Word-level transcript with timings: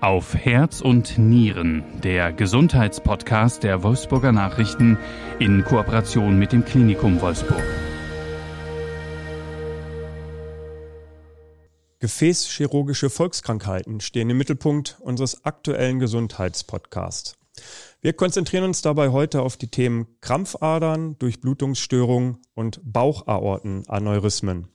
Auf 0.00 0.34
Herz 0.34 0.80
und 0.80 1.18
Nieren, 1.18 1.84
der 2.02 2.32
Gesundheitspodcast 2.32 3.62
der 3.62 3.82
Wolfsburger 3.82 4.32
Nachrichten 4.32 4.96
in 5.38 5.62
Kooperation 5.62 6.38
mit 6.38 6.52
dem 6.52 6.64
Klinikum 6.64 7.20
Wolfsburg. 7.20 7.62
Gefäßchirurgische 11.98 13.10
Volkskrankheiten 13.10 14.00
stehen 14.00 14.30
im 14.30 14.38
Mittelpunkt 14.38 14.96
unseres 15.00 15.44
aktuellen 15.44 15.98
Gesundheitspodcasts. 15.98 17.36
Wir 18.00 18.14
konzentrieren 18.14 18.64
uns 18.64 18.80
dabei 18.80 19.10
heute 19.10 19.42
auf 19.42 19.58
die 19.58 19.68
Themen 19.68 20.06
Krampfadern, 20.22 21.18
Durchblutungsstörungen 21.18 22.38
und 22.54 22.80
Bauchaortenaneurysmen. 22.82 24.68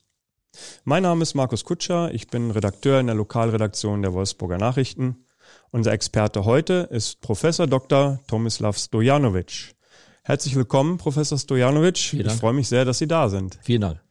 Mein 0.84 1.04
Name 1.04 1.24
ist 1.24 1.34
Markus 1.34 1.64
Kutscher, 1.64 2.14
ich 2.14 2.28
bin 2.28 2.52
Redakteur 2.52 3.00
in 3.00 3.08
der 3.08 3.16
Lokalredaktion 3.16 4.02
der 4.02 4.14
Wolfsburger 4.14 4.58
Nachrichten. 4.58 5.26
Unser 5.72 5.92
Experte 5.92 6.46
heute 6.46 6.88
ist 6.92 7.22
Professor 7.22 7.68
Dr. 7.68 8.20
Tomislav 8.28 8.78
Stojanovic. 8.78 9.76
Herzlich 10.24 10.56
willkommen, 10.56 10.98
Professor 10.98 11.38
Stojanovic. 11.38 12.14
Ich 12.14 12.32
freue 12.34 12.54
mich 12.54 12.68
sehr, 12.68 12.86
dass 12.86 12.98
Sie 12.98 13.08
da 13.08 13.30
sind. 13.30 13.60
Vielen 13.62 13.82
Dank. 13.82 14.02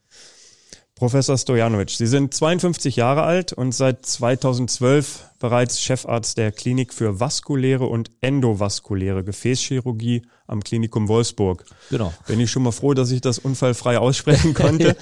Professor 0.94 1.36
Stojanovic, 1.36 1.90
Sie 1.90 2.06
sind 2.06 2.32
52 2.32 2.94
Jahre 2.94 3.24
alt 3.24 3.52
und 3.52 3.72
seit 3.72 4.06
2012 4.06 5.24
bereits 5.40 5.80
Chefarzt 5.80 6.38
der 6.38 6.52
Klinik 6.52 6.94
für 6.94 7.18
vaskuläre 7.18 7.86
und 7.86 8.12
endovaskuläre 8.20 9.24
Gefäßchirurgie 9.24 10.22
am 10.46 10.62
Klinikum 10.62 11.08
Wolfsburg. 11.08 11.64
Genau. 11.90 12.12
Bin 12.26 12.40
ich 12.40 12.50
schon 12.50 12.62
mal 12.62 12.72
froh, 12.72 12.94
dass 12.94 13.10
ich 13.10 13.20
das 13.20 13.38
unfallfrei 13.38 13.98
aussprechen 13.98 14.54
konnte. 14.54 14.96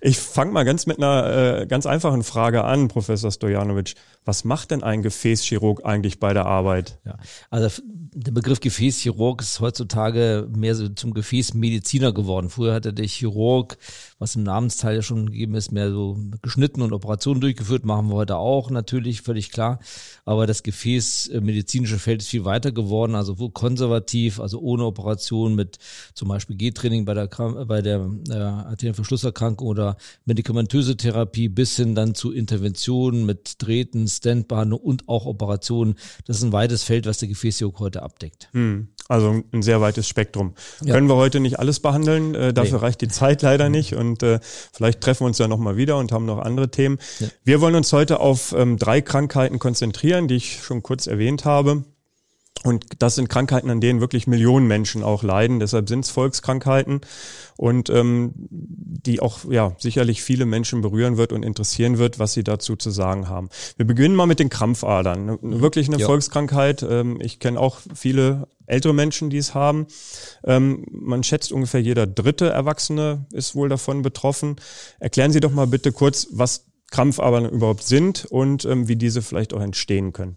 ich 0.00 0.18
fange 0.18 0.52
mal 0.52 0.64
ganz 0.64 0.86
mit 0.86 0.98
einer 0.98 1.60
äh, 1.60 1.66
ganz 1.66 1.86
einfachen 1.86 2.22
Frage 2.22 2.64
an, 2.64 2.88
Professor 2.88 3.30
Stojanovic. 3.30 3.94
Was 4.24 4.44
macht 4.44 4.70
denn 4.70 4.82
ein 4.82 5.02
Gefäßchirurg 5.02 5.84
eigentlich 5.84 6.20
bei 6.20 6.32
der 6.32 6.46
Arbeit? 6.46 6.98
Ja, 7.04 7.16
also 7.50 7.82
der 8.12 8.32
Begriff 8.32 8.60
Gefäßchirurg 8.60 9.40
ist 9.40 9.60
heutzutage 9.60 10.48
mehr 10.54 10.74
so 10.74 10.88
zum 10.88 11.14
Gefäßmediziner 11.14 12.12
geworden. 12.12 12.50
Früher 12.50 12.74
hatte 12.74 12.92
der 12.92 13.06
Chirurg, 13.06 13.78
was 14.18 14.36
im 14.36 14.42
Namensteil 14.42 14.96
ja 14.96 15.02
schon 15.02 15.26
gegeben 15.26 15.54
ist, 15.54 15.72
mehr 15.72 15.90
so 15.90 16.18
geschnitten 16.42 16.82
und 16.82 16.92
Operationen 16.92 17.40
durchgeführt, 17.40 17.84
machen 17.84 18.08
wir 18.08 18.16
heute 18.16 18.36
auch 18.36 18.70
natürlich 18.70 19.22
völlig 19.22 19.50
klar. 19.50 19.78
Aber 20.24 20.46
das 20.46 20.62
Gefäßmedizinische 20.62 21.98
Feld 21.98 22.22
ist 22.22 22.28
viel 22.28 22.44
weiter 22.44 22.72
geworden, 22.72 23.14
also 23.14 23.38
wo 23.38 23.48
konservativ, 23.48 24.29
also 24.38 24.60
ohne 24.60 24.84
Operation 24.84 25.54
mit 25.54 25.78
zum 26.14 26.28
Beispiel 26.28 26.56
G-Training 26.56 27.04
bei 27.04 27.14
der, 27.14 27.26
bei 27.66 27.82
der 27.82 28.08
äh, 28.28 28.34
Arterienverschlusserkrankung 28.34 29.66
oder 29.66 29.96
medikamentöse 30.26 30.96
Therapie 30.96 31.48
bis 31.48 31.76
hin 31.76 31.94
dann 31.94 32.14
zu 32.14 32.32
Interventionen 32.32 33.26
mit 33.26 33.54
Drähten, 33.58 34.06
Standbehandlung 34.06 34.80
und 34.80 35.08
auch 35.08 35.26
Operationen. 35.26 35.94
Das 36.26 36.36
ist 36.36 36.42
ein 36.42 36.52
weites 36.52 36.84
Feld, 36.84 37.06
was 37.06 37.18
der 37.18 37.28
Gefäßchirurg 37.28 37.80
heute 37.80 38.02
abdeckt. 38.02 38.48
Hm. 38.52 38.88
Also 39.08 39.42
ein 39.52 39.62
sehr 39.62 39.80
weites 39.80 40.06
Spektrum. 40.06 40.54
Ja. 40.84 40.94
Können 40.94 41.08
wir 41.08 41.16
heute 41.16 41.40
nicht 41.40 41.58
alles 41.58 41.80
behandeln, 41.80 42.36
äh, 42.36 42.52
dafür 42.52 42.78
nee. 42.78 42.84
reicht 42.84 43.00
die 43.00 43.08
Zeit 43.08 43.42
leider 43.42 43.66
mhm. 43.66 43.72
nicht 43.72 43.94
und 43.96 44.22
äh, 44.22 44.38
vielleicht 44.72 45.00
treffen 45.00 45.22
wir 45.22 45.26
uns 45.26 45.38
ja 45.38 45.48
nochmal 45.48 45.76
wieder 45.76 45.96
und 45.98 46.12
haben 46.12 46.26
noch 46.26 46.38
andere 46.38 46.70
Themen. 46.70 46.98
Ja. 47.18 47.26
Wir 47.42 47.60
wollen 47.60 47.74
uns 47.74 47.92
heute 47.92 48.20
auf 48.20 48.54
ähm, 48.56 48.76
drei 48.76 49.00
Krankheiten 49.00 49.58
konzentrieren, 49.58 50.28
die 50.28 50.36
ich 50.36 50.62
schon 50.62 50.84
kurz 50.84 51.08
erwähnt 51.08 51.44
habe. 51.44 51.84
Und 52.62 52.84
das 52.98 53.14
sind 53.14 53.28
Krankheiten, 53.28 53.70
an 53.70 53.80
denen 53.80 54.00
wirklich 54.00 54.26
Millionen 54.26 54.66
Menschen 54.66 55.02
auch 55.02 55.22
leiden. 55.22 55.60
Deshalb 55.60 55.88
sind 55.88 56.04
es 56.04 56.10
Volkskrankheiten 56.10 57.00
und 57.56 57.88
ähm, 57.88 58.32
die 58.36 59.20
auch 59.20 59.50
ja 59.50 59.74
sicherlich 59.78 60.22
viele 60.22 60.44
Menschen 60.44 60.82
berühren 60.82 61.16
wird 61.16 61.32
und 61.32 61.42
interessieren 61.42 61.96
wird, 61.96 62.18
was 62.18 62.34
sie 62.34 62.44
dazu 62.44 62.76
zu 62.76 62.90
sagen 62.90 63.28
haben. 63.28 63.48
Wir 63.76 63.86
beginnen 63.86 64.14
mal 64.14 64.26
mit 64.26 64.40
den 64.40 64.50
Krampfadern. 64.50 65.38
Wirklich 65.40 65.88
eine 65.88 65.98
ja. 65.98 66.06
Volkskrankheit. 66.06 66.82
Ähm, 66.82 67.18
ich 67.22 67.38
kenne 67.38 67.58
auch 67.58 67.78
viele 67.94 68.46
ältere 68.66 68.92
Menschen, 68.92 69.30
die 69.30 69.38
es 69.38 69.54
haben. 69.54 69.86
Ähm, 70.44 70.84
man 70.90 71.22
schätzt 71.22 71.52
ungefähr 71.52 71.80
jeder 71.80 72.06
dritte 72.06 72.50
Erwachsene 72.50 73.26
ist 73.32 73.54
wohl 73.54 73.70
davon 73.70 74.02
betroffen. 74.02 74.56
Erklären 74.98 75.32
Sie 75.32 75.40
doch 75.40 75.52
mal 75.52 75.66
bitte 75.66 75.92
kurz, 75.92 76.28
was 76.30 76.66
Krampfadern 76.90 77.48
überhaupt 77.48 77.84
sind 77.84 78.26
und 78.26 78.66
ähm, 78.66 78.86
wie 78.86 78.96
diese 78.96 79.22
vielleicht 79.22 79.54
auch 79.54 79.62
entstehen 79.62 80.12
können. 80.12 80.36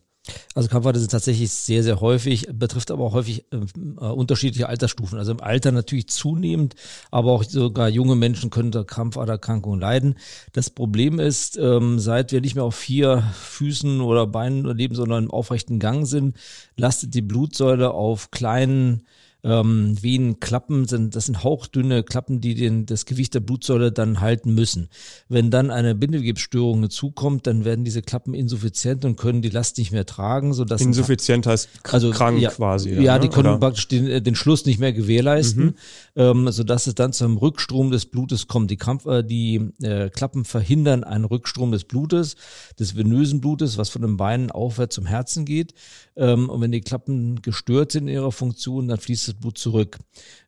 Also 0.56 0.70
Krampfadern 0.70 1.02
sind 1.02 1.12
tatsächlich 1.12 1.52
sehr, 1.52 1.84
sehr 1.84 2.00
häufig, 2.00 2.48
betrifft 2.54 2.92
aber 2.92 3.04
auch 3.04 3.14
häufig 3.14 3.46
äh, 3.52 3.58
äh, 3.58 4.06
unterschiedliche 4.06 4.70
Altersstufen. 4.70 5.20
Also 5.20 5.34
im 5.34 5.42
Alter 5.42 5.72
natürlich 5.72 6.08
zunehmend, 6.08 6.76
aber 7.12 7.32
auch 7.32 7.44
sogar 7.44 7.90
junge 7.90 8.16
Menschen 8.16 8.50
können 8.50 8.68
unter 8.68 8.86
Krampfaderkrankungen 8.86 9.82
leiden. 9.82 10.16
Das 10.54 10.70
Problem 10.70 11.20
ist, 11.20 11.58
ähm, 11.58 12.00
seit 12.00 12.32
wir 12.32 12.40
nicht 12.40 12.56
mehr 12.56 12.64
auf 12.64 12.76
vier 12.76 13.24
Füßen 13.34 14.00
oder 14.00 14.26
Beinen 14.26 14.66
leben, 14.78 14.96
sondern 14.96 15.26
im 15.26 15.32
aufrechten 15.32 15.80
Gang 15.80 16.08
sind, 16.08 16.38
lastet 16.78 17.14
die 17.14 17.22
Blutsäule 17.22 17.92
auf 17.92 18.32
kleinen 18.32 19.06
ähm, 19.44 20.02
Venenklappen 20.02 20.86
sind, 20.86 21.16
das 21.16 21.26
sind 21.26 21.44
hauchdünne 21.44 22.04
Klappen, 22.04 22.40
die 22.40 22.56
den, 22.56 22.86
das 22.86 23.06
Gewicht 23.06 23.34
der 23.34 23.42
Blutsäule 23.42 23.92
dann 23.92 24.22
halten 24.22 24.54
müssen. 24.54 24.88
Wenn 25.28 25.52
dann 25.52 25.70
eine 25.70 25.96
Bindegewebsstörung 25.96 26.82
dazukommt, 26.82 27.46
dann 27.46 27.66
werden 27.66 27.84
diese 27.84 28.02
Klappen 28.02 28.34
insuffizient 28.34 29.04
und 29.04 29.18
können 29.18 29.42
die 29.42 29.50
Last 29.50 29.78
nicht 29.78 29.92
mehr 29.92 30.06
tragen, 30.06 30.54
sodass 30.54 30.82
insuffizient 30.82 31.46
heißt 31.46 31.70
also, 31.92 32.12
krank 32.12 32.40
ja, 32.40 32.52
quasi. 32.52 32.92
Ja, 32.92 33.16
ne? 33.16 33.22
die 33.22 33.30
können 33.30 33.50
Oder? 33.50 33.58
praktisch 33.60 33.88
den, 33.90 34.08
äh, 34.08 34.22
den 34.22 34.36
Schluss 34.36 34.66
nicht 34.66 34.80
mehr 34.80 34.94
gewährleisten, 34.94 35.66
mhm. 35.66 35.74
ähm, 36.16 36.52
sodass 36.52 36.88
es 36.88 36.96
dann 36.96 37.12
zum 37.12 37.38
Rückstrom 37.38 37.92
des 37.92 38.06
Blutes 38.06 38.48
kommt. 38.48 38.72
Die, 38.72 38.78
Krampf, 38.78 39.06
äh, 39.06 39.24
die 39.24 39.72
äh, 39.82 40.10
Klappen 40.10 40.46
verhindern 40.46 41.04
einen 41.04 41.26
Rückstrom 41.26 41.72
des 41.72 41.84
Blutes, 41.84 42.36
des 42.80 42.96
venösen 42.96 43.42
Blutes, 43.42 43.78
was 43.78 43.90
von 43.90 44.02
den 44.02 44.16
Beinen 44.16 44.52
aufwärts 44.52 44.96
zum 44.96 45.06
Herzen 45.06 45.44
geht. 45.44 45.74
Ähm, 46.16 46.50
und 46.50 46.62
wenn 46.62 46.72
die 46.72 46.82
Klappen 46.82 47.42
gestört 47.42 47.92
sind 47.92 48.08
in 48.08 48.14
ihrer 48.14 48.32
Funktion, 48.32 48.88
dann 48.88 49.00
fließt 49.00 49.30
das 49.30 49.36
Blut 49.36 49.58
zurück. 49.58 49.98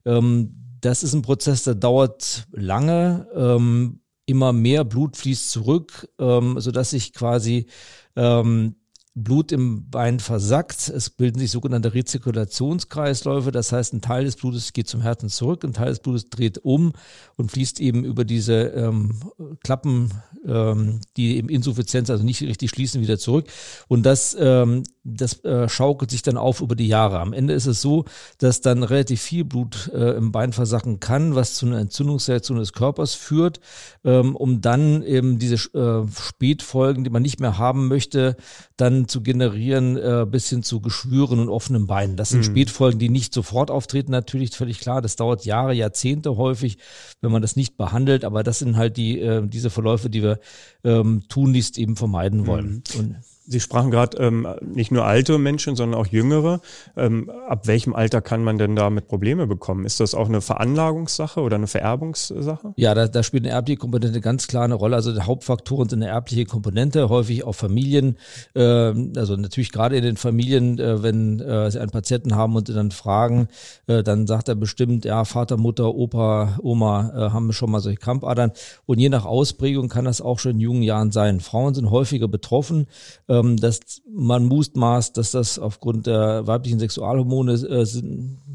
Ähm, 0.06 0.56
das 0.82 1.04
ist 1.04 1.14
ein 1.14 1.22
Prozess, 1.22 1.64
der 1.64 1.76
dauert 1.76 2.48
lange. 2.52 3.28
Ähm, 3.34 4.02
immer 4.26 4.54
mehr 4.54 4.84
Blut 4.84 5.18
fließt 5.18 5.52
zurück, 5.52 6.10
ähm, 6.20 6.60
sodass 6.60 6.92
sich 6.92 7.14
quasi 7.14 7.68
ähm, 8.16 8.76
Blut 9.18 9.54
im 9.54 9.90
Bein 9.90 10.20
versackt. 10.20 10.90
Es 10.90 11.10
bilden 11.10 11.40
sich 11.40 11.50
sogenannte 11.50 11.94
Rezirkulationskreisläufe. 11.94 13.52
Das 13.52 13.72
heißt, 13.72 13.94
ein 13.94 14.02
Teil 14.02 14.26
des 14.26 14.36
Blutes 14.36 14.74
geht 14.74 14.90
zum 14.90 15.02
Herzen 15.02 15.30
zurück, 15.30 15.64
ein 15.64 15.72
Teil 15.72 15.90
des 15.90 16.00
Blutes 16.00 16.30
dreht 16.30 16.58
um 16.58 16.92
und 17.38 17.50
fließt 17.50 17.80
eben 17.80 18.04
über 18.04 18.26
diese 18.26 18.54
ähm, 18.54 19.22
Klappen, 19.64 20.10
ähm, 20.46 21.00
die 21.16 21.38
eben 21.38 21.48
Insuffizienz, 21.48 22.10
also 22.10 22.26
nicht 22.26 22.42
richtig 22.42 22.72
schließen, 22.72 23.02
wieder 23.02 23.18
zurück. 23.18 23.48
Und 23.88 24.06
das, 24.06 24.36
ähm, 24.38 24.84
das 25.06 25.44
äh, 25.46 25.70
schaukelt 25.70 26.12
sich 26.12 26.22
dann 26.22 26.36
auf 26.36 26.60
über 26.60 26.76
die 26.76 26.88
Jahre. 26.88 27.22
Am 27.22 27.32
Ende 27.32 27.54
ist 27.54 27.68
es 27.68 27.82
so, 27.82 28.04
dass 28.40 28.60
dann 28.60 28.84
relativ 28.84 29.22
viel 29.22 29.46
Blut 29.46 29.92
äh, 29.94 30.12
im 30.18 30.34
Bein 30.34 30.52
versacken 30.52 31.00
kann, 31.00 31.36
was 31.36 31.56
zu 31.56 31.66
einer 31.66 31.80
Entzündungsreaktion 31.80 32.58
des 32.58 32.74
Körpers 32.74 33.14
führt, 33.14 33.62
ähm, 34.04 34.36
um 34.36 34.60
dann 34.60 35.04
eben 35.04 35.40
diese 35.40 35.56
äh, 35.74 36.06
Spätfolgen, 36.12 37.06
die 37.06 37.10
man 37.10 37.22
nicht 37.22 37.40
mehr 37.40 37.58
haben 37.58 37.88
möchte, 37.88 38.36
dann 38.76 39.05
zu 39.08 39.22
generieren, 39.22 39.98
äh, 39.98 40.26
bis 40.30 40.50
hin 40.50 40.64
zu 40.64 40.82
Geschwüren 40.82 41.40
und 41.40 41.50
offenen 41.50 41.88
Beinen. 41.88 42.16
Das 42.16 42.30
sind 42.30 42.40
mhm. 42.40 42.44
Spätfolgen, 42.44 43.00
die 43.00 43.10
nicht 43.10 43.34
sofort 43.34 43.72
auftreten, 43.72 44.12
natürlich 44.12 44.52
völlig 44.52 44.80
klar. 44.80 45.02
Das 45.02 45.16
dauert 45.16 45.46
Jahre, 45.46 45.74
Jahrzehnte 45.74 46.38
häufig, 46.38 46.78
wenn 47.22 47.32
man 47.32 47.42
das 47.42 47.56
nicht 47.56 47.78
behandelt. 47.78 48.26
Aber 48.26 48.44
das 48.44 48.60
sind 48.60 48.78
halt 48.78 48.98
die 48.98 49.20
äh, 49.20 49.46
diese 49.48 49.70
Verläufe, 49.70 50.10
die 50.10 50.24
wir 50.24 50.40
ähm, 50.84 51.24
tunlichst 51.30 51.78
eben 51.78 51.96
vermeiden 51.96 52.48
wollen. 52.48 52.84
Mhm. 52.94 53.00
Und 53.00 53.16
Sie 53.48 53.60
sprachen 53.60 53.92
gerade 53.92 54.18
ähm, 54.18 54.48
nicht 54.62 54.92
nur 54.92 55.06
alte 55.06 55.38
Menschen, 55.38 55.76
sondern 55.76 56.00
auch 56.00 56.08
jüngere. 56.08 56.62
Ähm, 56.98 57.30
ab 57.48 57.68
welchem 57.68 57.94
Alter 57.94 58.22
kann 58.22 58.44
man 58.44 58.58
denn 58.58 58.76
damit 58.76 59.08
Probleme 59.08 59.46
bekommen? 59.46 59.86
Ist 59.86 60.00
das 60.00 60.16
auch 60.16 60.28
eine 60.28 60.42
Veranlagungssache 60.42 61.40
oder 61.42 61.56
eine 61.56 61.68
Vererbungssache? 61.68 62.74
Ja, 62.76 62.96
da, 62.96 63.08
da 63.08 63.22
spielt 63.22 63.44
eine 63.44 63.54
erbliche 63.54 63.78
Komponente 63.78 64.20
ganz 64.20 64.48
klar 64.48 64.64
eine 64.64 64.74
Rolle. 64.74 64.96
Also 64.96 65.14
Hauptfaktoren 65.22 65.90
sind 65.90 66.02
eine 66.02 66.12
erbliche 66.12 66.46
Komponente, 66.46 67.10
häufig 67.10 67.44
auch 67.44 67.54
Familien. 67.54 68.18
Äh, 68.56 68.62
also 68.62 69.36
natürlich 69.36 69.72
gerade 69.72 69.96
in 69.96 70.04
den 70.04 70.18
Familien, 70.18 70.80
äh, 70.80 71.04
wenn 71.04 71.40
äh, 71.40 71.70
sie 71.70 71.80
einen 71.80 71.92
Patienten 71.92 72.36
haben 72.36 72.56
und 72.56 72.68
sie 72.68 72.74
dann 72.74 72.90
fragen, 72.90 73.48
äh, 73.86 74.02
dann 74.02 74.26
sagt 74.26 74.50
er 74.50 74.56
bestimmt, 74.56 75.06
ja, 75.06 75.24
Vater, 75.24 75.58
Mutter, 75.58 75.94
Opa, 75.94 76.58
Oma 76.64 77.12
äh, 77.16 77.30
haben 77.30 77.54
schon 77.54 77.70
mal 77.70 77.80
solche 77.80 78.00
Krampfadern. 78.00 78.54
Und 78.88 78.98
je 78.98 79.10
nach 79.10 79.26
Ausprägung 79.26 79.88
kann 79.88 80.06
das 80.06 80.20
auch 80.20 80.40
schon 80.40 80.54
in 80.54 80.60
jungen 80.62 80.82
Jahren 80.82 81.12
sein. 81.12 81.42
Frauen 81.42 81.76
sind 81.76 81.92
häufiger 81.92 82.28
betroffen. 82.28 82.88
Äh, 83.28 83.35
ähm, 83.40 83.58
dass 83.58 84.02
man 84.10 84.46
mutmaßt, 84.46 85.18
dass 85.18 85.32
das 85.32 85.60
aufgrund 85.60 86.08
der 86.08 86.48
weiblichen 86.48 86.80
Sexualhormone 86.80 87.54
äh, 87.54 87.86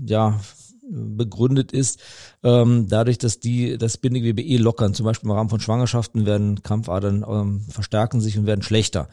ja 0.06 0.41
begründet 0.91 1.73
ist. 1.73 2.00
Ähm, 2.42 2.87
dadurch, 2.88 3.19
dass 3.19 3.40
die 3.40 3.76
das 3.76 3.98
Bindegewebe 3.98 4.42
eh 4.42 4.56
lockern. 4.56 4.94
Zum 4.94 5.04
Beispiel 5.04 5.28
im 5.28 5.37
Rahmen 5.37 5.50
von 5.50 5.60
Schwangerschaften 5.60 6.25
werden 6.25 6.62
Krampfadern 6.62 7.25
ähm, 7.28 7.60
verstärken 7.69 8.20
sich 8.20 8.38
und 8.38 8.46
werden 8.46 8.62
schlechter. 8.62 9.08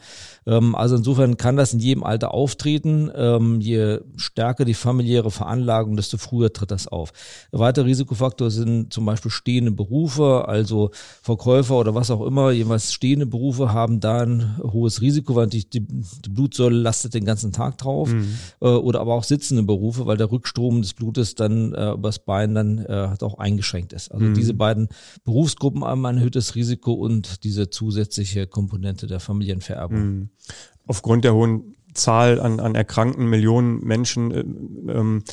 Ähm, 0.46 0.74
also 0.74 0.96
insofern 0.96 1.36
kann 1.36 1.56
das 1.56 1.74
in 1.74 1.80
jedem 1.80 2.04
Alter 2.04 2.32
auftreten. 2.32 3.10
Ähm, 3.14 3.60
je 3.60 4.00
stärker 4.16 4.64
die 4.64 4.74
familiäre 4.74 5.30
Veranlagung, 5.30 5.96
desto 5.96 6.16
früher 6.16 6.52
tritt 6.52 6.70
das 6.70 6.88
auf. 6.88 7.12
Ein 7.52 7.58
weiterer 7.58 7.84
Risikofaktor 7.84 8.50
sind 8.50 8.92
zum 8.92 9.04
Beispiel 9.04 9.30
stehende 9.30 9.72
Berufe, 9.72 10.48
also 10.48 10.90
Verkäufer 11.22 11.76
oder 11.76 11.94
was 11.94 12.10
auch 12.10 12.24
immer, 12.24 12.50
jeweils 12.50 12.92
stehende 12.92 13.26
Berufe 13.26 13.72
haben 13.72 14.00
da 14.00 14.22
ein 14.22 14.58
hohes 14.62 15.02
Risiko, 15.02 15.34
weil 15.34 15.48
die, 15.48 15.68
die, 15.68 15.80
die 15.80 16.30
Blutsäule 16.30 16.76
lastet 16.76 17.12
den 17.12 17.26
ganzen 17.26 17.52
Tag 17.52 17.76
drauf. 17.76 18.12
Mhm. 18.12 18.34
Äh, 18.60 18.68
oder 18.68 19.00
aber 19.00 19.14
auch 19.14 19.24
sitzende 19.24 19.62
Berufe, 19.62 20.06
weil 20.06 20.16
der 20.16 20.32
Rückstrom 20.32 20.80
des 20.80 20.94
Blutes 20.94 21.34
dann 21.34 21.74
äh, 21.74 21.92
übers 21.92 22.20
Bein 22.20 22.54
dann 22.54 22.78
äh, 22.78 23.17
auch 23.22 23.38
eingeschränkt 23.38 23.92
ist. 23.92 24.10
Also 24.12 24.26
mhm. 24.26 24.34
diese 24.34 24.54
beiden 24.54 24.88
Berufsgruppen 25.24 25.84
haben 25.84 26.04
ein 26.06 26.18
erhöhtes 26.18 26.54
Risiko 26.54 26.92
und 26.92 27.44
diese 27.44 27.70
zusätzliche 27.70 28.46
Komponente 28.46 29.06
der 29.06 29.20
Familienvererbung. 29.20 30.00
Mhm. 30.00 30.28
Aufgrund 30.86 31.24
der 31.24 31.34
hohen 31.34 31.76
Zahl 31.94 32.40
an, 32.40 32.60
an 32.60 32.74
erkrankten 32.74 33.28
Millionen 33.28 33.84
Menschen 33.84 34.30
äh, 34.30 34.40
ähm, 34.92 35.24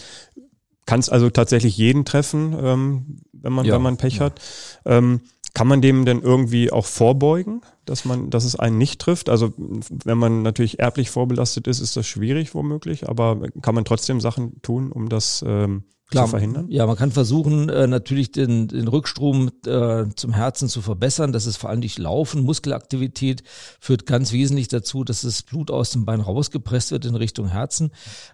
kann 0.85 0.99
es 0.99 1.09
also 1.09 1.29
tatsächlich 1.29 1.77
jeden 1.77 2.05
treffen, 2.05 2.55
ähm, 2.59 3.17
wenn 3.33 3.53
man 3.53 3.65
ja. 3.65 3.75
wenn 3.75 3.81
man 3.81 3.97
Pech 3.97 4.17
ja. 4.17 4.25
hat. 4.25 4.41
Ähm, 4.85 5.21
kann 5.53 5.67
man 5.69 5.81
dem 5.81 6.03
denn 6.03 6.21
irgendwie 6.21 6.69
auch 6.69 6.85
vorbeugen, 6.85 7.61
dass 7.85 8.03
man, 8.03 8.29
dass 8.29 8.43
es 8.43 8.57
einen 8.57 8.77
nicht 8.77 8.99
trifft? 8.99 9.29
Also 9.29 9.53
wenn 9.57 10.17
man 10.17 10.41
natürlich 10.41 10.79
erblich 10.79 11.09
vorbelastet 11.09 11.67
ist, 11.67 11.79
ist 11.79 11.95
das 11.95 12.05
schwierig 12.05 12.53
womöglich, 12.53 13.07
aber 13.07 13.39
kann 13.61 13.73
man 13.73 13.85
trotzdem 13.85 14.19
Sachen 14.19 14.61
tun, 14.61 14.91
um 14.91 15.07
das 15.07 15.43
ähm, 15.47 15.85
Klar, 16.11 16.25
zu 16.25 16.31
verhindern? 16.31 16.67
Ja, 16.69 16.85
man 16.85 16.95
kann 16.95 17.11
versuchen, 17.11 17.69
äh, 17.69 17.87
natürlich 17.87 18.31
den, 18.31 18.67
den 18.67 18.87
Rückstrom 18.87 19.49
äh, 19.65 20.05
zum 20.15 20.33
Herzen 20.33 20.69
zu 20.69 20.81
verbessern. 20.81 21.31
Das 21.31 21.47
ist 21.47 21.57
vor 21.57 21.71
allem 21.71 21.81
durch 21.81 21.97
Laufen, 21.97 22.43
Muskelaktivität 22.43 23.43
führt 23.79 24.05
ganz 24.05 24.31
wesentlich 24.31 24.67
dazu, 24.67 25.03
dass 25.03 25.21
das 25.21 25.41
Blut 25.41 25.71
aus 25.71 25.91
dem 25.91 26.05
Bein 26.05 26.21
rausgepresst 26.21 26.91
wird 26.91 27.05
in 27.05 27.15
Richtung 27.15 27.47
Herzen. 27.47 27.91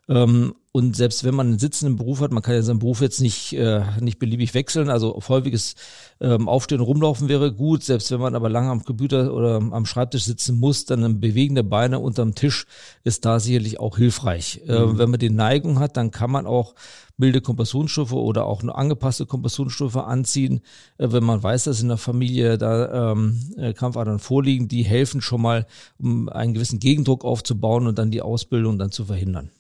Ähm, 0.09 0.53
und 0.73 0.95
selbst 0.95 1.25
wenn 1.25 1.35
man 1.35 1.47
einen 1.47 1.59
sitzenden 1.59 1.97
Beruf 1.97 2.21
hat, 2.21 2.31
man 2.31 2.41
kann 2.41 2.55
ja 2.55 2.61
seinen 2.61 2.79
Beruf 2.79 3.01
jetzt 3.01 3.19
nicht, 3.19 3.51
äh, 3.53 3.83
nicht 3.99 4.19
beliebig 4.19 4.53
wechseln. 4.53 4.89
Also 4.89 5.13
auf 5.13 5.27
häufiges 5.27 5.75
ähm, 6.21 6.47
Aufstehen 6.47 6.79
und 6.79 6.87
Rumlaufen 6.87 7.27
wäre 7.27 7.51
gut. 7.51 7.83
Selbst 7.83 8.09
wenn 8.09 8.21
man 8.21 8.35
aber 8.35 8.47
lange 8.47 8.71
am 8.71 8.85
Computer 8.85 9.33
oder 9.33 9.55
am 9.55 9.85
Schreibtisch 9.85 10.23
sitzen 10.23 10.57
muss, 10.59 10.85
dann 10.85 11.03
ein 11.03 11.19
Bewegen 11.19 11.55
der 11.55 11.63
Beine 11.63 11.99
unterm 11.99 12.35
Tisch 12.35 12.67
ist 13.03 13.25
da 13.25 13.41
sicherlich 13.41 13.81
auch 13.81 13.97
hilfreich. 13.97 14.61
Äh, 14.65 14.79
mhm. 14.79 14.95
Äh, 14.95 14.97
wenn 14.97 15.09
man 15.09 15.19
die 15.19 15.29
Neigung 15.29 15.77
hat, 15.79 15.97
dann 15.97 16.09
kann 16.09 16.31
man 16.31 16.47
auch 16.47 16.73
milde 17.17 17.41
Kompressionsstoffe 17.41 18.13
oder 18.13 18.45
auch 18.45 18.63
eine 18.63 18.73
angepasste 18.73 19.25
Kompressionsstoffe 19.25 19.97
anziehen. 19.97 20.61
Äh, 20.97 21.11
wenn 21.11 21.25
man 21.25 21.43
weiß, 21.43 21.65
dass 21.65 21.81
in 21.81 21.89
der 21.89 21.97
Familie 21.97 22.57
da 22.57 23.11
ähm, 23.11 23.37
äh, 23.57 23.73
Krampfadern 23.73 24.19
vorliegen, 24.19 24.69
die 24.69 24.83
helfen 24.83 25.19
schon 25.19 25.41
mal, 25.41 25.67
um 25.99 26.29
einen 26.29 26.53
gewissen 26.53 26.79
Gegendruck 26.79 27.25
aufzubauen 27.25 27.87
und 27.87 27.99
dann 27.99 28.09
die 28.09 28.21
Ausbildung 28.21 28.79
dann 28.79 28.91
zu 28.91 29.03
verhindern. 29.03 29.51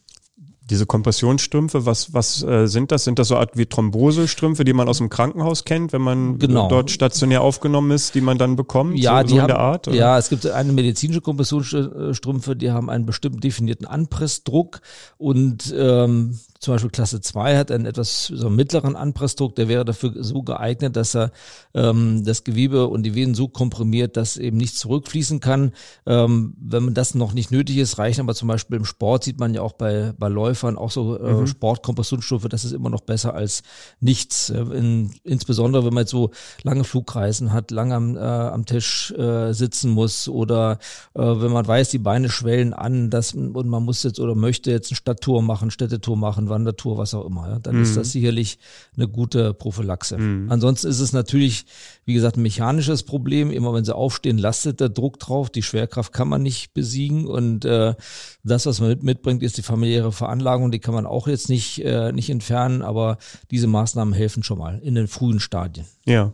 Diese 0.71 0.85
Kompressionsstrümpfe, 0.85 1.85
was, 1.85 2.13
was 2.13 2.43
äh, 2.43 2.65
sind 2.65 2.93
das? 2.93 3.03
Sind 3.03 3.19
das 3.19 3.27
so 3.27 3.35
Art 3.35 3.57
wie 3.57 3.65
Thrombosestrümpfe, 3.65 4.63
die 4.63 4.71
man 4.71 4.87
aus 4.87 4.99
dem 4.99 5.09
Krankenhaus 5.09 5.65
kennt, 5.65 5.91
wenn 5.91 6.01
man 6.01 6.39
genau. 6.39 6.69
dort 6.69 6.89
stationär 6.89 7.41
aufgenommen 7.41 7.91
ist, 7.91 8.15
die 8.15 8.21
man 8.21 8.37
dann 8.37 8.55
bekommt? 8.55 8.97
Ja, 8.97 9.19
so, 9.19 9.27
die 9.27 9.33
so 9.33 9.41
haben, 9.41 9.51
Art? 9.51 9.89
Oder? 9.89 9.97
Ja, 9.97 10.17
es 10.17 10.29
gibt 10.29 10.47
eine 10.47 10.71
medizinische 10.71 11.19
Kompressionsstrümpfe, 11.19 12.55
die 12.55 12.71
haben 12.71 12.89
einen 12.89 13.05
bestimmten 13.05 13.41
definierten 13.41 13.85
Anpressdruck 13.85 14.79
und 15.17 15.75
ähm, 15.77 16.39
zum 16.61 16.75
Beispiel 16.75 16.91
Klasse 16.91 17.21
2 17.21 17.57
hat 17.57 17.71
einen 17.71 17.87
etwas 17.87 18.27
so 18.27 18.51
mittleren 18.51 18.95
Anpressdruck, 18.95 19.55
der 19.55 19.67
wäre 19.67 19.83
dafür 19.83 20.13
so 20.23 20.43
geeignet, 20.43 20.95
dass 20.95 21.15
er 21.15 21.31
ähm, 21.73 22.23
das 22.23 22.43
Gewebe 22.43 22.87
und 22.87 23.01
die 23.01 23.15
Venen 23.15 23.33
so 23.33 23.47
komprimiert, 23.47 24.15
dass 24.15 24.37
eben 24.37 24.57
nicht 24.57 24.77
zurückfließen 24.77 25.39
kann. 25.39 25.71
Ähm, 26.05 26.53
wenn 26.61 26.85
man 26.85 26.93
das 26.93 27.15
noch 27.15 27.33
nicht 27.33 27.49
nötig 27.49 27.77
ist, 27.77 27.97
reichen 27.97 28.21
aber 28.21 28.35
zum 28.35 28.47
Beispiel 28.47 28.77
im 28.77 28.85
Sport, 28.85 29.23
sieht 29.23 29.39
man 29.39 29.55
ja 29.55 29.63
auch 29.63 29.73
bei, 29.73 30.13
bei 30.19 30.27
Läufern 30.27 30.77
auch 30.77 30.91
so 30.91 31.17
äh, 31.17 31.33
mhm. 31.33 31.47
Sportkompressionsstoffe, 31.47 32.47
das 32.47 32.63
ist 32.63 32.73
immer 32.73 32.91
noch 32.91 33.01
besser 33.01 33.33
als 33.33 33.63
nichts. 33.99 34.51
Äh, 34.51 34.61
in, 34.61 35.15
insbesondere 35.23 35.83
wenn 35.83 35.95
man 35.95 36.03
jetzt 36.03 36.11
so 36.11 36.29
lange 36.61 36.83
Flugreisen 36.83 37.53
hat, 37.53 37.71
lange 37.71 37.95
am, 37.95 38.15
äh, 38.15 38.19
am 38.19 38.67
Tisch 38.67 39.11
äh, 39.17 39.51
sitzen 39.53 39.89
muss 39.89 40.29
oder 40.29 40.77
äh, 41.15 41.21
wenn 41.21 41.51
man 41.51 41.67
weiß, 41.67 41.89
die 41.89 41.97
Beine 41.97 42.29
schwellen 42.29 42.75
an, 42.75 43.09
dass, 43.09 43.33
und 43.33 43.67
man 43.67 43.81
muss 43.81 44.03
jetzt 44.03 44.19
oder 44.19 44.35
möchte 44.35 44.69
jetzt 44.69 44.91
eine 44.91 44.97
Stadttour 44.97 45.41
machen, 45.41 45.71
Städtetour 45.71 46.17
machen, 46.17 46.50
Wandertour, 46.51 46.99
was 46.99 47.15
auch 47.15 47.25
immer, 47.25 47.49
ja, 47.49 47.59
dann 47.59 47.77
mhm. 47.77 47.81
ist 47.81 47.97
das 47.97 48.11
sicherlich 48.11 48.59
eine 48.95 49.07
gute 49.07 49.55
Prophylaxe. 49.55 50.19
Mhm. 50.19 50.51
Ansonsten 50.51 50.87
ist 50.87 50.99
es 50.99 51.11
natürlich, 51.11 51.65
wie 52.05 52.13
gesagt, 52.13 52.37
ein 52.37 52.43
mechanisches 52.43 53.01
Problem. 53.01 53.49
Immer 53.49 53.73
wenn 53.73 53.83
sie 53.83 53.95
aufstehen, 53.95 54.37
lastet 54.37 54.79
der 54.79 54.89
Druck 54.89 55.17
drauf. 55.17 55.49
Die 55.49 55.63
Schwerkraft 55.63 56.13
kann 56.13 56.27
man 56.27 56.43
nicht 56.43 56.75
besiegen 56.75 57.25
und 57.25 57.65
äh, 57.65 57.95
das, 58.43 58.67
was 58.67 58.79
man 58.79 58.89
mit, 58.89 59.01
mitbringt, 59.01 59.41
ist 59.41 59.57
die 59.57 59.63
familiäre 59.63 60.11
Veranlagung. 60.11 60.71
Die 60.71 60.79
kann 60.79 60.93
man 60.93 61.07
auch 61.07 61.27
jetzt 61.27 61.49
nicht 61.49 61.83
äh, 61.83 62.11
nicht 62.11 62.29
entfernen, 62.29 62.83
aber 62.83 63.17
diese 63.49 63.67
Maßnahmen 63.67 64.13
helfen 64.13 64.43
schon 64.43 64.59
mal 64.59 64.79
in 64.83 64.93
den 64.93 65.07
frühen 65.07 65.39
Stadien. 65.39 65.87
Ja, 66.05 66.33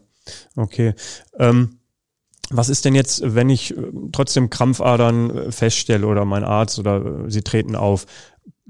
okay. 0.57 0.93
Ähm 1.39 1.77
was 2.49 2.69
ist 2.69 2.85
denn 2.85 2.95
jetzt, 2.95 3.21
wenn 3.35 3.49
ich 3.49 3.75
äh, 3.75 3.81
trotzdem 4.11 4.49
Krampfadern 4.49 5.29
äh, 5.29 5.51
feststelle 5.51 6.07
oder 6.07 6.25
mein 6.25 6.43
Arzt 6.43 6.79
oder 6.79 7.25
äh, 7.25 7.29
sie 7.31 7.41
treten 7.41 7.75
auf? 7.75 8.05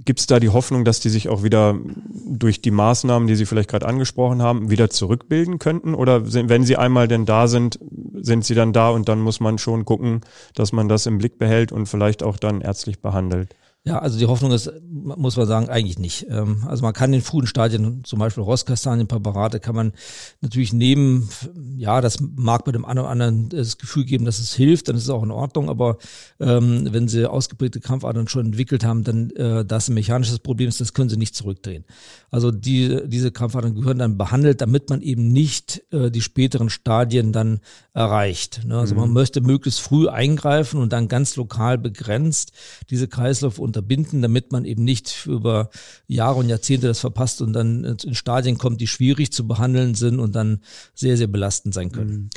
Gibt 0.05 0.19
es 0.19 0.27
da 0.27 0.39
die 0.39 0.49
Hoffnung, 0.49 0.85
dass 0.85 0.99
die 0.99 1.09
sich 1.09 1.27
auch 1.27 1.44
wieder 1.44 1.75
durch 2.25 2.61
die 2.61 2.71
Maßnahmen, 2.71 3.27
die 3.27 3.35
Sie 3.35 3.47
vielleicht 3.47 3.69
gerade 3.69 3.88
angesprochen 3.88 4.41
haben, 4.44 4.69
wieder 4.69 4.89
zurückbilden 4.89 5.57
könnten? 5.57 5.95
Oder 5.95 6.25
sind, 6.25 6.49
wenn 6.49 6.63
sie 6.63 6.77
einmal 6.77 7.07
denn 7.07 7.25
da 7.25 7.47
sind, 7.47 7.79
sind 8.13 8.45
sie 8.45 8.53
dann 8.53 8.73
da 8.73 8.89
und 8.89 9.09
dann 9.09 9.19
muss 9.19 9.39
man 9.39 9.57
schon 9.57 9.85
gucken, 9.85 10.21
dass 10.53 10.71
man 10.71 10.88
das 10.88 11.07
im 11.07 11.17
Blick 11.17 11.39
behält 11.39 11.71
und 11.71 11.88
vielleicht 11.88 12.21
auch 12.21 12.38
dann 12.38 12.61
ärztlich 12.61 12.99
behandelt? 12.99 13.55
Ja, 13.88 14.00
also 14.00 14.19
die 14.19 14.25
Hoffnung 14.25 14.51
ist, 14.51 14.69
muss 14.92 15.38
man 15.38 15.48
sagen, 15.48 15.69
eigentlich 15.69 15.98
nicht. 15.98 16.28
Ähm, 16.30 16.63
also 16.68 16.84
man 16.84 16.94
kann 16.94 17.13
in 17.13 17.22
frühen 17.22 17.48
Stadien, 17.48 18.04
zum 18.04 18.19
Beispiel 18.19 18.44
Rostkastanienpräparate, 18.44 19.60
kann 19.62 19.75
man 19.75 19.94
natürlich 20.42 20.74
nehmen, 20.74 21.30
ja, 21.78 22.01
das 22.01 22.19
mag 22.19 22.66
bei 22.66 22.74
dem 22.74 22.84
einen 22.84 23.00
oder 23.00 23.10
anderen 23.10 23.50
das 23.50 23.78
Gefühl 23.78 24.04
geben, 24.04 24.25
dass 24.25 24.39
es 24.39 24.54
hilft, 24.54 24.89
dann 24.89 24.98
ist 24.98 25.04
es 25.04 25.10
auch 25.10 25.24
in 25.24 25.31
Ordnung, 25.31 25.69
aber 25.69 25.98
ähm, 26.39 26.88
wenn 26.92 27.07
sie 27.07 27.30
ausgeprägte 27.30 27.80
Krampfadern 27.80 28.28
schon 28.28 28.48
entwickelt 28.48 28.84
haben, 28.84 29.06
dann 29.06 29.30
äh, 29.31 29.63
das 29.63 29.88
ein 29.88 29.94
mechanisches 29.94 30.40
Problem 30.40 30.68
ist, 30.68 30.81
das 30.81 30.94
können 30.94 31.10
sie 31.10 31.18
nicht 31.18 31.36
zurückdrehen. 31.36 31.86
Also 32.30 32.51
die, 32.51 33.00
diese 33.06 33.31
Krampfadern 33.31 33.74
gehören 33.74 34.00
dann 34.00 34.18
behandelt, 34.18 34.60
damit 34.60 34.90
man 34.90 35.01
eben 35.01 35.30
nicht 35.31 35.81
äh, 35.92 36.12
die 36.12 36.22
späteren 36.22 36.69
Stadien 36.69 37.31
dann 37.31 37.62
erreicht. 37.94 38.66
Ne? 38.66 38.78
Also 38.78 38.95
mhm. 38.95 39.01
man 39.01 39.13
möchte 39.13 39.40
möglichst 39.40 39.80
früh 39.80 40.10
eingreifen 40.10 40.81
und 40.81 40.92
dann 40.92 41.07
ganz 41.07 41.38
lokal 41.38 41.78
begrenzt 41.78 42.51
diese 42.90 43.07
Kreislauf 43.07 43.60
unterbinden, 43.77 44.21
damit 44.21 44.51
man 44.51 44.65
eben 44.65 44.83
nicht 44.83 45.25
über 45.27 45.69
Jahre 46.07 46.39
und 46.39 46.50
Jahrzehnte 46.50 46.88
das 46.88 47.00
verpasst 47.00 47.41
und 47.41 47.53
dann 47.53 47.83
in 47.83 48.15
Stadien 48.15 48.57
kommt, 48.57 48.81
die 48.81 48.88
schwierig 48.88 49.31
zu 49.31 49.47
behandeln 49.47 49.95
sind 49.95 50.19
und 50.19 50.35
dann 50.35 50.62
sehr, 50.95 51.18
sehr 51.18 51.27
belastend 51.27 51.74
sein 51.74 51.91
können. 51.91 52.29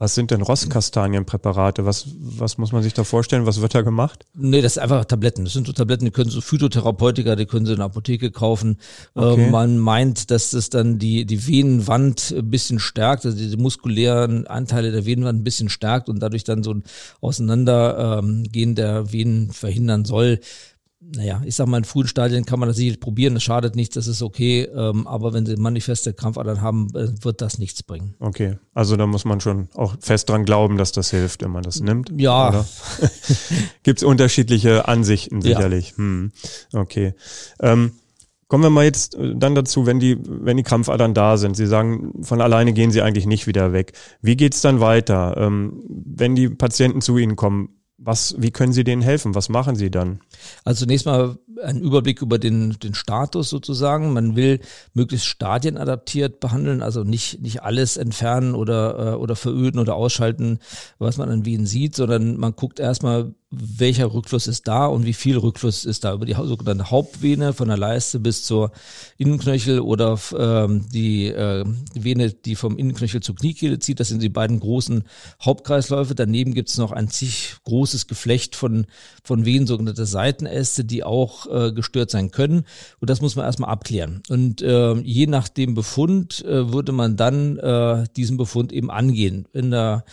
Was 0.00 0.14
sind 0.14 0.30
denn 0.30 0.42
Rostkastanienpräparate? 0.42 1.84
Was, 1.84 2.06
was 2.20 2.56
muss 2.56 2.70
man 2.70 2.84
sich 2.84 2.94
da 2.94 3.02
vorstellen? 3.02 3.46
Was 3.46 3.60
wird 3.60 3.74
da 3.74 3.82
gemacht? 3.82 4.26
Nee, 4.34 4.60
das 4.60 4.76
ist 4.76 4.78
einfach 4.78 5.04
Tabletten. 5.04 5.42
Das 5.42 5.54
sind 5.54 5.66
so 5.66 5.72
Tabletten, 5.72 6.04
die 6.04 6.12
können 6.12 6.30
so 6.30 6.40
Phytotherapeutika, 6.40 7.34
die 7.34 7.46
können 7.46 7.66
sie 7.66 7.72
in 7.72 7.78
der 7.78 7.86
Apotheke 7.86 8.30
kaufen. 8.30 8.78
Okay. 9.14 9.46
Ähm, 9.46 9.50
man 9.50 9.78
meint, 9.78 10.30
dass 10.30 10.52
das 10.52 10.70
dann 10.70 11.00
die, 11.00 11.26
die 11.26 11.48
Venenwand 11.48 12.32
ein 12.36 12.48
bisschen 12.48 12.78
stärkt, 12.78 13.26
also 13.26 13.36
die 13.36 13.56
muskulären 13.56 14.46
Anteile 14.46 14.92
der 14.92 15.04
Venenwand 15.04 15.40
ein 15.40 15.44
bisschen 15.44 15.68
stärkt 15.68 16.08
und 16.08 16.20
dadurch 16.20 16.44
dann 16.44 16.62
so 16.62 16.74
ein 16.74 16.84
Auseinandergehen 17.20 18.70
ähm, 18.70 18.74
der 18.76 19.12
Venen 19.12 19.50
verhindern 19.50 20.04
soll 20.04 20.38
naja, 21.14 21.42
ich 21.44 21.54
sag 21.54 21.66
mal, 21.68 21.78
in 21.78 21.84
frühen 21.84 22.06
Stadien 22.06 22.44
kann 22.44 22.60
man 22.60 22.68
das 22.68 22.76
sicherlich 22.76 23.00
probieren, 23.00 23.34
das 23.34 23.42
schadet 23.42 23.76
nichts, 23.76 23.94
das 23.94 24.06
ist 24.06 24.22
okay, 24.22 24.62
ähm, 24.64 25.06
aber 25.06 25.32
wenn 25.32 25.46
sie 25.46 25.56
manifeste 25.56 26.12
Krampfadern 26.12 26.60
haben, 26.60 26.88
äh, 26.94 27.08
wird 27.24 27.40
das 27.40 27.58
nichts 27.58 27.82
bringen. 27.82 28.14
Okay, 28.18 28.58
also 28.74 28.96
da 28.96 29.06
muss 29.06 29.24
man 29.24 29.40
schon 29.40 29.68
auch 29.74 29.96
fest 30.00 30.28
dran 30.28 30.44
glauben, 30.44 30.76
dass 30.76 30.92
das 30.92 31.10
hilft, 31.10 31.42
wenn 31.42 31.50
man 31.50 31.62
das 31.62 31.80
nimmt. 31.80 32.12
Ja. 32.16 32.66
Gibt 33.82 34.00
es 34.00 34.04
unterschiedliche 34.04 34.88
Ansichten 34.88 35.40
sicherlich. 35.40 35.90
Ja. 35.90 35.96
Hm. 35.98 36.32
Okay. 36.72 37.14
Ähm, 37.60 37.92
Kommen 38.48 38.64
wir 38.64 38.70
mal 38.70 38.84
jetzt 38.84 39.14
äh, 39.14 39.34
dann 39.36 39.54
dazu, 39.54 39.84
wenn 39.84 40.00
die, 40.00 40.16
wenn 40.24 40.56
die 40.56 40.62
Krampfadern 40.62 41.12
da 41.12 41.36
sind. 41.36 41.54
Sie 41.54 41.66
sagen, 41.66 42.12
von 42.22 42.40
alleine 42.40 42.72
gehen 42.72 42.90
sie 42.90 43.02
eigentlich 43.02 43.26
nicht 43.26 43.46
wieder 43.46 43.74
weg. 43.74 43.92
Wie 44.22 44.36
geht's 44.36 44.62
dann 44.62 44.80
weiter? 44.80 45.36
Ähm, 45.36 45.82
wenn 45.86 46.34
die 46.34 46.48
Patienten 46.48 47.02
zu 47.02 47.18
Ihnen 47.18 47.36
kommen, 47.36 47.77
was, 47.98 48.36
wie 48.38 48.52
können 48.52 48.72
Sie 48.72 48.84
denen 48.84 49.02
helfen? 49.02 49.34
Was 49.34 49.48
machen 49.48 49.74
Sie 49.74 49.90
dann? 49.90 50.20
Also 50.64 50.84
zunächst 50.84 51.04
mal 51.04 51.36
ein 51.62 51.80
Überblick 51.80 52.22
über 52.22 52.38
den, 52.38 52.78
den 52.78 52.94
Status 52.94 53.50
sozusagen. 53.50 54.12
Man 54.12 54.36
will 54.36 54.60
möglichst 54.94 55.26
stadienadaptiert 55.26 56.38
behandeln, 56.38 56.80
also 56.80 57.02
nicht, 57.02 57.42
nicht 57.42 57.62
alles 57.64 57.96
entfernen 57.96 58.54
oder, 58.54 59.14
äh, 59.14 59.16
oder 59.16 59.34
veröden 59.34 59.80
oder 59.80 59.96
ausschalten, 59.96 60.60
was 60.98 61.16
man 61.16 61.28
an 61.28 61.44
Wien 61.44 61.66
sieht, 61.66 61.96
sondern 61.96 62.36
man 62.36 62.54
guckt 62.54 62.78
erstmal, 62.78 63.34
welcher 63.50 64.12
Rückfluss 64.12 64.46
ist 64.46 64.68
da 64.68 64.86
und 64.86 65.06
wie 65.06 65.14
viel 65.14 65.38
Rückfluss 65.38 65.86
ist 65.86 66.04
da 66.04 66.12
über 66.12 66.26
die 66.26 66.34
sogenannte 66.34 66.90
Hauptvene 66.90 67.54
von 67.54 67.68
der 67.68 67.78
Leiste 67.78 68.20
bis 68.20 68.44
zur 68.44 68.72
Innenknöchel 69.16 69.80
oder 69.80 70.18
ähm, 70.36 70.86
die, 70.92 71.28
äh, 71.28 71.64
Vene, 71.94 72.30
die 72.30 72.56
vom 72.56 72.76
Innenknöchel 72.76 73.22
zur 73.22 73.36
Kniekehle 73.36 73.78
zieht. 73.78 74.00
Das 74.00 74.08
sind 74.08 74.22
die 74.22 74.28
beiden 74.28 74.60
großen 74.60 75.04
Hauptkreisläufe. 75.42 76.14
Daneben 76.14 76.52
gibt 76.52 76.68
es 76.68 76.76
noch 76.76 76.92
ein 76.92 77.08
zig 77.08 77.56
großes 77.64 78.06
Geflecht 78.06 78.54
von, 78.54 78.86
von 79.24 79.46
Venen, 79.46 79.66
sogenannte 79.66 80.04
Seitenäste, 80.04 80.84
die 80.84 81.02
auch 81.02 81.46
äh, 81.46 81.72
gestört 81.72 82.10
sein 82.10 82.30
können. 82.30 82.66
Und 83.00 83.08
das 83.08 83.22
muss 83.22 83.34
man 83.34 83.46
erstmal 83.46 83.70
abklären. 83.70 84.22
Und 84.28 84.60
äh, 84.60 84.92
je 85.00 85.26
nach 85.26 85.48
dem 85.48 85.74
Befund 85.74 86.44
äh, 86.44 86.70
würde 86.70 86.92
man 86.92 87.16
dann 87.16 87.56
äh, 87.56 88.04
diesen 88.14 88.36
Befund 88.36 88.74
eben 88.74 88.90
angehen. 88.90 89.48
In 89.54 89.70
der 89.70 90.04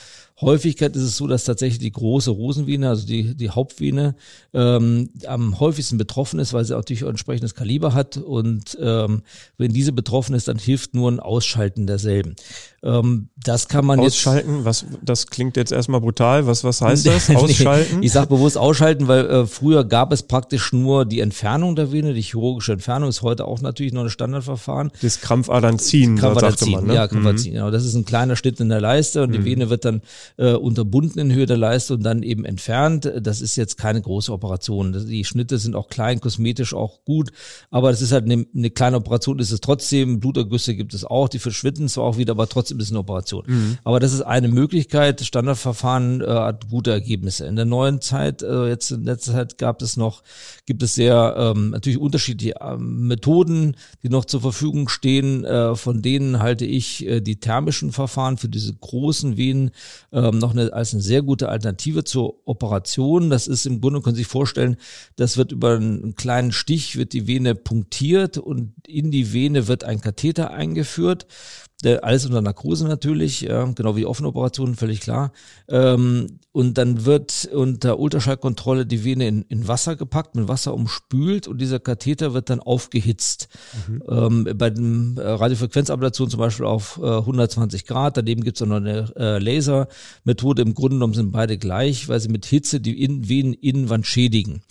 Häufigkeit 0.41 0.93
ist 0.97 1.03
es 1.03 1.15
so, 1.15 1.27
dass 1.27 1.45
tatsächlich 1.45 1.79
die 1.79 1.93
große 1.93 2.29
Rosenvene, 2.29 2.89
also 2.89 3.07
die, 3.07 3.35
die 3.35 3.51
Hauptvene, 3.51 4.15
ähm, 4.53 5.09
am 5.27 5.61
häufigsten 5.61 5.97
betroffen 5.97 6.39
ist, 6.39 6.51
weil 6.51 6.65
sie 6.65 6.73
natürlich 6.73 7.03
ein 7.03 7.11
entsprechendes 7.11 7.55
Kaliber 7.55 7.93
hat. 7.93 8.17
Und 8.17 8.77
ähm, 8.81 9.21
wenn 9.57 9.71
diese 9.71 9.93
betroffen 9.93 10.35
ist, 10.35 10.49
dann 10.49 10.57
hilft 10.57 10.93
nur 10.93 11.09
ein 11.09 11.21
Ausschalten 11.21 11.87
derselben. 11.87 12.35
Ähm, 12.83 13.29
das 13.37 13.69
kann 13.69 13.85
man 13.85 14.01
ausschalten. 14.01 14.57
Jetzt, 14.57 14.65
was 14.65 14.85
das 15.01 15.27
klingt 15.27 15.55
jetzt 15.55 15.71
erstmal 15.71 16.01
brutal. 16.01 16.45
Was 16.47 16.65
was 16.65 16.81
heißt 16.81 17.05
das? 17.07 17.29
Ausschalten? 17.29 18.03
ich 18.03 18.11
sage 18.11 18.27
bewusst 18.27 18.57
ausschalten, 18.57 19.07
weil 19.07 19.25
äh, 19.25 19.45
früher 19.47 19.85
gab 19.85 20.11
es 20.11 20.23
praktisch 20.23 20.73
nur 20.73 21.05
die 21.05 21.21
Entfernung 21.21 21.77
der 21.77 21.93
Vene. 21.93 22.13
Die 22.13 22.21
chirurgische 22.21 22.73
Entfernung 22.73 23.07
ist 23.07 23.21
heute 23.21 23.45
auch 23.45 23.61
natürlich 23.61 23.93
noch 23.93 24.03
ein 24.03 24.09
Standardverfahren. 24.09 24.91
Das 25.01 25.21
Krampfadern 25.21 25.79
ziehen, 25.79 26.17
Krampfadern 26.17 26.57
ziehen. 26.57 26.71
Man, 26.73 26.87
ne? 26.87 26.95
Ja, 26.95 27.07
Krampfadern 27.07 27.35
mhm. 27.35 27.39
ziehen. 27.39 27.53
Genau, 27.53 27.71
das 27.71 27.85
ist 27.85 27.95
ein 27.95 28.03
kleiner 28.03 28.35
Schnitt 28.35 28.59
in 28.59 28.67
der 28.67 28.81
Leiste 28.81 29.23
und 29.23 29.29
mhm. 29.29 29.33
die 29.33 29.45
Vene 29.45 29.69
wird 29.69 29.85
dann 29.85 30.01
äh, 30.37 30.53
unterbunden 30.53 31.19
in 31.19 31.33
Höhe 31.33 31.45
der 31.45 31.57
Leiste 31.57 31.93
und 31.93 32.03
dann 32.03 32.23
eben 32.23 32.45
entfernt. 32.45 33.11
Das 33.21 33.41
ist 33.41 33.55
jetzt 33.55 33.77
keine 33.77 34.01
große 34.01 34.31
Operation. 34.31 35.05
Die 35.07 35.25
Schnitte 35.25 35.57
sind 35.57 35.75
auch 35.75 35.87
klein, 35.87 36.21
kosmetisch 36.21 36.73
auch 36.73 37.03
gut, 37.05 37.31
aber 37.71 37.91
das 37.91 38.01
ist 38.01 38.11
halt 38.11 38.25
eine, 38.25 38.45
eine 38.55 38.69
kleine 38.69 38.97
Operation, 38.97 39.39
ist 39.39 39.51
es 39.51 39.61
trotzdem. 39.61 40.19
Blutergüsse 40.19 40.75
gibt 40.75 40.93
es 40.93 41.05
auch, 41.05 41.29
die 41.29 41.39
verschwinden 41.39 41.87
zwar 41.89 42.05
auch 42.05 42.17
wieder, 42.17 42.31
aber 42.31 42.47
trotzdem 42.47 42.79
ist 42.79 42.85
es 42.85 42.91
eine 42.91 42.99
Operation. 42.99 43.43
Mhm. 43.47 43.77
Aber 43.83 43.99
das 43.99 44.13
ist 44.13 44.21
eine 44.21 44.47
Möglichkeit. 44.47 45.21
Standardverfahren 45.21 46.21
äh, 46.21 46.25
hat 46.27 46.69
gute 46.69 46.91
Ergebnisse. 46.91 47.45
In 47.45 47.55
der 47.55 47.65
neuen 47.65 48.01
Zeit, 48.01 48.41
äh, 48.41 48.67
jetzt 48.67 48.91
in 48.91 49.03
letzter 49.03 49.33
Zeit 49.33 49.57
gab 49.57 49.81
es 49.81 49.97
noch, 49.97 50.23
gibt 50.65 50.83
es 50.83 50.95
sehr 50.95 51.35
ähm, 51.37 51.71
natürlich 51.71 51.99
unterschiedliche 51.99 52.55
ähm, 52.61 53.07
Methoden, 53.07 53.75
die 54.03 54.09
noch 54.09 54.25
zur 54.25 54.41
Verfügung 54.41 54.89
stehen. 54.89 55.43
Äh, 55.43 55.75
von 55.75 56.01
denen 56.01 56.39
halte 56.39 56.65
ich 56.65 57.05
äh, 57.05 57.21
die 57.21 57.39
thermischen 57.39 57.91
Verfahren 57.91 58.37
für 58.37 58.49
diese 58.49 58.73
großen 58.73 59.37
Venen 59.37 59.71
ähm, 60.15 60.39
noch 60.39 60.51
eine, 60.51 60.71
als 60.71 60.93
eine 60.93 61.03
sehr 61.03 61.21
gute 61.21 61.49
Alternative 61.49 62.05
zur 62.05 62.35
Operation. 62.45 63.29
Das 63.29 63.47
ist 63.47 63.65
im 63.65 63.81
Grunde, 63.81 64.01
können 64.01 64.15
Sie 64.15 64.21
sich 64.21 64.31
vorstellen, 64.31 64.77
das 65.17 65.35
wird 65.35 65.51
über 65.51 65.75
einen 65.75 66.15
kleinen 66.15 66.53
Stich, 66.53 66.95
wird 66.95 67.11
die 67.11 67.27
Vene 67.27 67.53
punktiert 67.53 68.37
und 68.37 68.73
in 68.87 69.11
die 69.11 69.33
Vene 69.33 69.67
wird 69.67 69.83
ein 69.83 69.99
Katheter 69.99 70.51
eingeführt 70.51 71.27
alles 72.01 72.25
unter 72.25 72.41
Narkose 72.41 72.87
natürlich, 72.87 73.41
genau 73.41 73.95
wie 73.95 74.05
offene 74.05 74.29
Operationen, 74.29 74.75
völlig 74.75 75.01
klar. 75.01 75.31
Ähm, 75.67 76.39
und 76.55 76.77
dann 76.77 77.05
wird 77.05 77.49
unter 77.51 77.99
Ultraschallkontrolle 77.99 78.85
die 78.85 79.03
Vene 79.03 79.27
in, 79.27 79.41
in, 79.49 79.67
Wasser 79.67 79.97
gepackt, 79.97 80.35
mit 80.35 80.47
Wasser 80.47 80.73
umspült 80.73 81.49
und 81.49 81.59
dieser 81.59 81.79
Katheter 81.79 82.33
wird 82.33 82.49
dann 82.49 82.61
aufgehitzt. 82.61 83.49
Mhm. 83.89 84.03
Ähm, 84.07 84.47
bei 84.57 84.69
den 84.69 85.17
äh, 85.17 85.27
Radiofrequenzablation 85.27 86.29
zum 86.29 86.39
Beispiel 86.39 86.65
auf 86.65 86.97
äh, 87.03 87.07
120 87.07 87.85
Grad. 87.85 88.15
Daneben 88.15 88.41
gibt 88.45 88.55
es 88.55 88.61
auch 88.61 88.67
noch 88.67 88.77
eine 88.77 89.11
äh, 89.17 89.37
Lasermethode. 89.39 90.61
Im 90.61 90.75
Grunde 90.75 90.95
genommen 90.95 91.13
sind 91.13 91.33
beide 91.33 91.57
gleich, 91.57 92.07
weil 92.07 92.21
sie 92.21 92.29
mit 92.29 92.45
Hitze 92.45 92.79
die 92.79 93.03
in 93.03 93.27
Veneninnenwand 93.27 94.07
schädigen. 94.07 94.61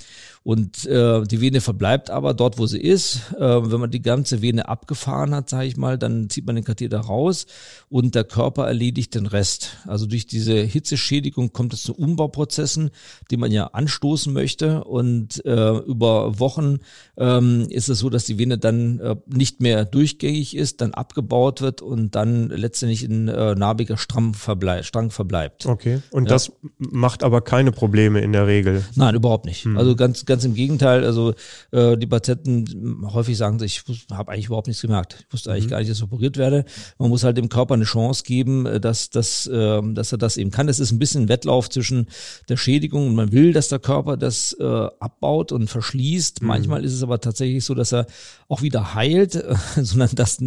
Und 0.45 0.85
äh, 0.85 1.23
die 1.23 1.41
Vene 1.41 1.63
verbleibt 1.63 2.11
aber 2.11 2.35
dort, 2.35 2.59
wo 2.59 2.67
sie 2.67 2.79
ist. 2.79 3.33
Äh, 3.33 3.41
wenn 3.41 3.81
man 3.81 3.91
die 3.91 4.03
ganze 4.03 4.43
Vene 4.43 4.69
abgefahren 4.69 5.35
hat, 5.35 5.49
sage 5.49 5.67
ich 5.67 5.79
mal, 5.79 5.97
dann 5.97 6.29
zieht 6.29 6.47
man 6.47 6.55
den 6.55 6.65
Katheter 6.65 7.01
raus 7.01 7.47
und 7.89 8.15
der 8.15 8.25
Körper 8.25 8.67
erledigt 8.67 9.15
den 9.15 9.25
Rest. 9.25 9.79
Also 9.87 10.05
durch 10.05 10.27
diese 10.27 10.53
Hitzeschädigung 10.53 11.55
kommt 11.55 11.73
es 11.73 11.83
zu 11.83 11.95
Umbauprozessen, 11.95 12.91
die 13.31 13.39
man 13.39 13.53
ja 13.53 13.69
anstoßen 13.69 14.35
möchte. 14.35 14.85
Und 14.85 15.43
äh, 15.47 15.79
über 15.79 16.39
Wochen 16.39 16.81
ähm, 17.17 17.67
ist 17.71 17.89
es 17.89 18.01
so, 18.01 18.11
dass 18.11 18.25
die 18.25 18.39
Vene 18.39 18.59
dann 18.59 18.99
äh, 18.99 19.17
nicht 19.27 19.63
mehr 19.63 19.87
durchgängig 19.87 20.55
ist, 20.59 20.83
dann 20.83 20.93
abgebaut 20.93 21.63
wird 21.63 21.81
und 21.81 22.15
dann 22.15 22.51
letztendlich 22.51 23.03
in 23.03 23.29
äh, 23.29 23.55
narbiger 23.55 23.97
Strang, 23.97 24.35
verblei 24.35 24.83
Strang 24.83 25.11
verbleibt. 25.11 25.65
Okay. 25.65 26.03
Und 26.11 26.25
ja. 26.25 26.29
das 26.29 26.53
macht 26.77 27.25
aber 27.25 27.41
keine 27.41 27.73
Probleme 27.73 28.21
in 28.21 28.33
der 28.33 28.47
Regel? 28.47 28.85
Nein, 28.95 29.15
überhaupt 29.15 29.47
nicht. 29.47 29.65
Hm. 29.65 29.79
Also 29.79 29.97
ganz, 29.97 30.27
ganz 30.27 30.34
ganz 30.35 30.45
im 30.45 30.55
Gegenteil. 30.55 31.05
Also 31.05 31.35
äh, 31.71 31.97
die 31.97 32.09
Patienten 32.09 33.07
häufig 33.13 33.37
sagen, 33.37 33.63
ich 33.63 33.83
habe 34.11 34.33
eigentlich 34.33 34.47
überhaupt 34.47 34.67
nichts 34.67 34.83
gemerkt. 34.83 35.25
Ich 35.27 35.33
wusste 35.33 35.53
eigentlich 35.53 35.67
mhm. 35.67 35.71
gar 35.71 35.79
nicht, 35.79 35.91
dass 35.91 35.99
ich 35.99 36.03
operiert 36.03 36.37
werde. 36.37 36.65
Man 36.99 37.09
muss 37.09 37.23
halt 37.23 37.37
dem 37.37 37.49
Körper 37.49 37.75
eine 37.75 37.85
Chance 37.85 38.25
geben, 38.25 38.67
äh, 38.67 38.81
dass, 38.81 39.11
dass, 39.11 39.47
äh, 39.47 39.81
dass 39.93 40.11
er 40.11 40.19
das 40.19 40.37
eben 40.37 40.51
kann. 40.51 40.67
Das 40.67 40.81
ist 40.81 40.91
ein 40.91 40.99
bisschen 40.99 41.25
ein 41.25 41.29
Wettlauf 41.29 41.71
zwischen 41.71 42.09
der 42.49 42.57
Schädigung 42.57 43.07
und 43.07 43.15
man 43.15 43.31
will, 43.31 43.53
dass 43.53 43.69
der 43.69 43.79
Körper 43.79 44.17
das 44.17 44.57
äh, 44.59 44.65
abbaut 44.65 45.53
und 45.53 45.69
verschließt. 45.71 46.43
Mhm. 46.43 46.49
Manchmal 46.49 46.85
ist 46.85 46.95
es 46.95 47.05
aber 47.05 47.21
tatsächlich 47.21 47.65
so, 47.65 47.75
dass 47.75 47.93
er 47.93 48.07
auch 48.49 48.63
wieder 48.63 48.95
heilt, 48.95 49.37
äh, 49.37 49.55
sondern 49.77 50.11
dass, 50.17 50.39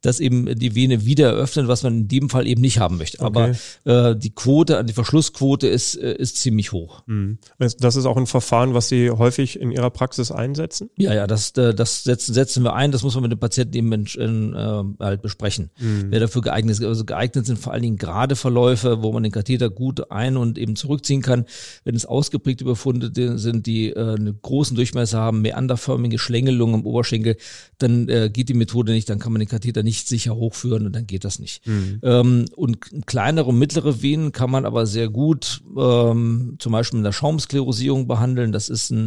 dass 0.00 0.18
eben 0.18 0.58
die 0.58 0.74
Vene 0.74 1.04
wieder 1.04 1.28
eröffnet, 1.28 1.68
was 1.68 1.84
man 1.84 1.94
in 1.94 2.08
dem 2.08 2.28
Fall 2.28 2.48
eben 2.48 2.60
nicht 2.60 2.80
haben 2.80 2.98
möchte. 2.98 3.20
Okay. 3.20 3.54
Aber 3.84 4.10
äh, 4.10 4.16
die 4.16 4.30
Quote, 4.30 4.84
die 4.84 4.92
Verschlussquote 4.92 5.68
ist, 5.68 5.94
äh, 5.94 6.14
ist 6.14 6.38
ziemlich 6.38 6.72
hoch. 6.72 7.02
Mhm. 7.06 7.38
Das 7.58 7.96
ist 7.96 8.04
auch 8.04 8.16
ein 8.16 8.26
Verfahren, 8.26 8.74
was 8.74 8.88
Sie 8.88 9.10
häufig 9.18 9.58
in 9.58 9.70
Ihrer 9.70 9.90
Praxis 9.90 10.30
einsetzen? 10.30 10.90
Ja, 10.96 11.14
ja, 11.14 11.26
das, 11.26 11.50
äh, 11.56 11.74
das 11.74 12.04
setzen, 12.04 12.34
setzen 12.34 12.64
wir 12.64 12.74
ein. 12.74 12.92
Das 12.92 13.02
muss 13.02 13.14
man 13.14 13.22
mit 13.22 13.32
dem 13.32 13.38
Patienten 13.38 13.76
eben 13.76 13.92
in, 13.92 14.06
in, 14.06 14.54
äh, 14.54 14.82
halt 15.00 15.22
besprechen. 15.22 15.70
Mhm. 15.78 16.06
Wer 16.10 16.20
dafür 16.20 16.42
geeignet 16.42 16.78
ist. 16.78 16.84
Also 16.84 17.04
geeignet 17.04 17.46
sind 17.46 17.58
vor 17.58 17.72
allen 17.72 17.82
Dingen 17.82 17.96
gerade 17.96 18.36
Verläufe, 18.36 19.02
wo 19.02 19.12
man 19.12 19.22
den 19.22 19.32
Katheter 19.32 19.70
gut 19.70 20.10
ein- 20.10 20.36
und 20.36 20.58
eben 20.58 20.76
zurückziehen 20.76 21.22
kann. 21.22 21.44
Wenn 21.84 21.94
es 21.94 22.06
ausgeprägte 22.06 22.64
Befunde 22.64 23.10
sind, 23.38 23.66
die 23.66 23.90
äh, 23.90 24.14
einen 24.14 24.38
großen 24.40 24.76
Durchmesser 24.76 25.18
haben, 25.18 25.42
meanderförmige 25.42 26.18
Schlängelungen 26.18 26.76
am 26.76 26.86
Oberschenkel, 26.86 27.36
dann 27.78 28.08
äh, 28.08 28.30
geht 28.32 28.48
die 28.48 28.54
Methode 28.54 28.92
nicht, 28.92 29.08
dann 29.08 29.18
kann 29.18 29.32
man 29.32 29.40
den 29.40 29.48
Katheter 29.48 29.82
nicht 29.82 30.08
sicher 30.08 30.34
hochführen 30.34 30.86
und 30.86 30.94
dann 30.94 31.06
geht 31.06 31.24
das 31.24 31.38
nicht. 31.38 31.66
Mhm. 31.66 32.00
Ähm, 32.02 32.44
und 32.56 33.06
kleinere 33.06 33.46
und 33.46 33.58
mittlere 33.58 34.02
Venen 34.02 34.32
kann 34.32 34.50
man 34.50 34.64
aber 34.64 34.86
sehr 34.86 35.08
gut 35.08 35.62
ähm, 35.76 36.56
zum 36.58 36.72
Beispiel 36.72 36.98
in 36.98 37.04
der 37.04 37.12
Schaumsklerosierung 37.12 38.06
behandeln. 38.06 38.52
Das 38.52 38.68
ist 38.68 38.90
ein 38.90 39.01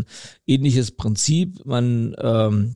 ähnliches 0.45 0.91
Prinzip. 0.91 1.65
Man 1.65 2.15
ähm, 2.19 2.75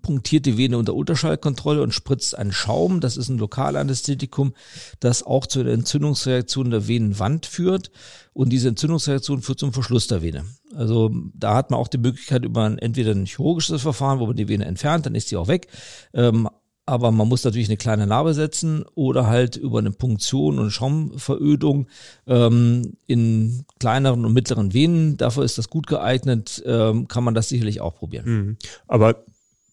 punktiert 0.00 0.46
die 0.46 0.56
Vene 0.56 0.78
unter 0.78 0.94
Ultraschallkontrolle 0.94 1.82
und 1.82 1.92
spritzt 1.92 2.38
einen 2.38 2.52
Schaum. 2.52 3.00
Das 3.00 3.16
ist 3.16 3.28
ein 3.28 3.38
Lokalanästhetikum, 3.38 4.54
das 5.00 5.22
auch 5.22 5.46
zu 5.46 5.60
einer 5.60 5.72
Entzündungsreaktion 5.72 6.70
der 6.70 6.88
Venenwand 6.88 7.46
führt. 7.46 7.90
Und 8.32 8.50
diese 8.50 8.68
Entzündungsreaktion 8.68 9.42
führt 9.42 9.58
zum 9.58 9.72
Verschluss 9.72 10.06
der 10.06 10.22
Vene. 10.22 10.44
Also 10.74 11.10
da 11.34 11.54
hat 11.54 11.70
man 11.70 11.80
auch 11.80 11.88
die 11.88 11.98
Möglichkeit 11.98 12.44
über 12.44 12.64
ein, 12.64 12.78
entweder 12.78 13.12
ein 13.12 13.26
chirurgisches 13.26 13.82
Verfahren, 13.82 14.20
wo 14.20 14.26
man 14.26 14.36
die 14.36 14.48
Vene 14.48 14.64
entfernt, 14.64 15.06
dann 15.06 15.14
ist 15.14 15.30
die 15.30 15.36
auch 15.36 15.48
weg. 15.48 15.68
Ähm, 16.14 16.48
aber 16.86 17.10
man 17.10 17.26
muss 17.26 17.44
natürlich 17.44 17.68
eine 17.68 17.76
kleine 17.76 18.06
Narbe 18.06 18.32
setzen 18.32 18.84
oder 18.94 19.26
halt 19.26 19.56
über 19.56 19.80
eine 19.80 19.90
Punktion 19.90 20.60
und 20.60 20.70
Schaumverödung 20.70 21.88
ähm, 22.28 22.96
in 23.06 23.64
kleineren 23.80 24.24
und 24.24 24.32
mittleren 24.32 24.72
Venen. 24.72 25.16
Dafür 25.16 25.44
ist 25.44 25.58
das 25.58 25.68
gut 25.68 25.88
geeignet, 25.88 26.62
ähm, 26.64 27.08
kann 27.08 27.24
man 27.24 27.34
das 27.34 27.48
sicherlich 27.48 27.80
auch 27.80 27.96
probieren. 27.96 28.24
Mhm. 28.26 28.56
Aber 28.86 29.24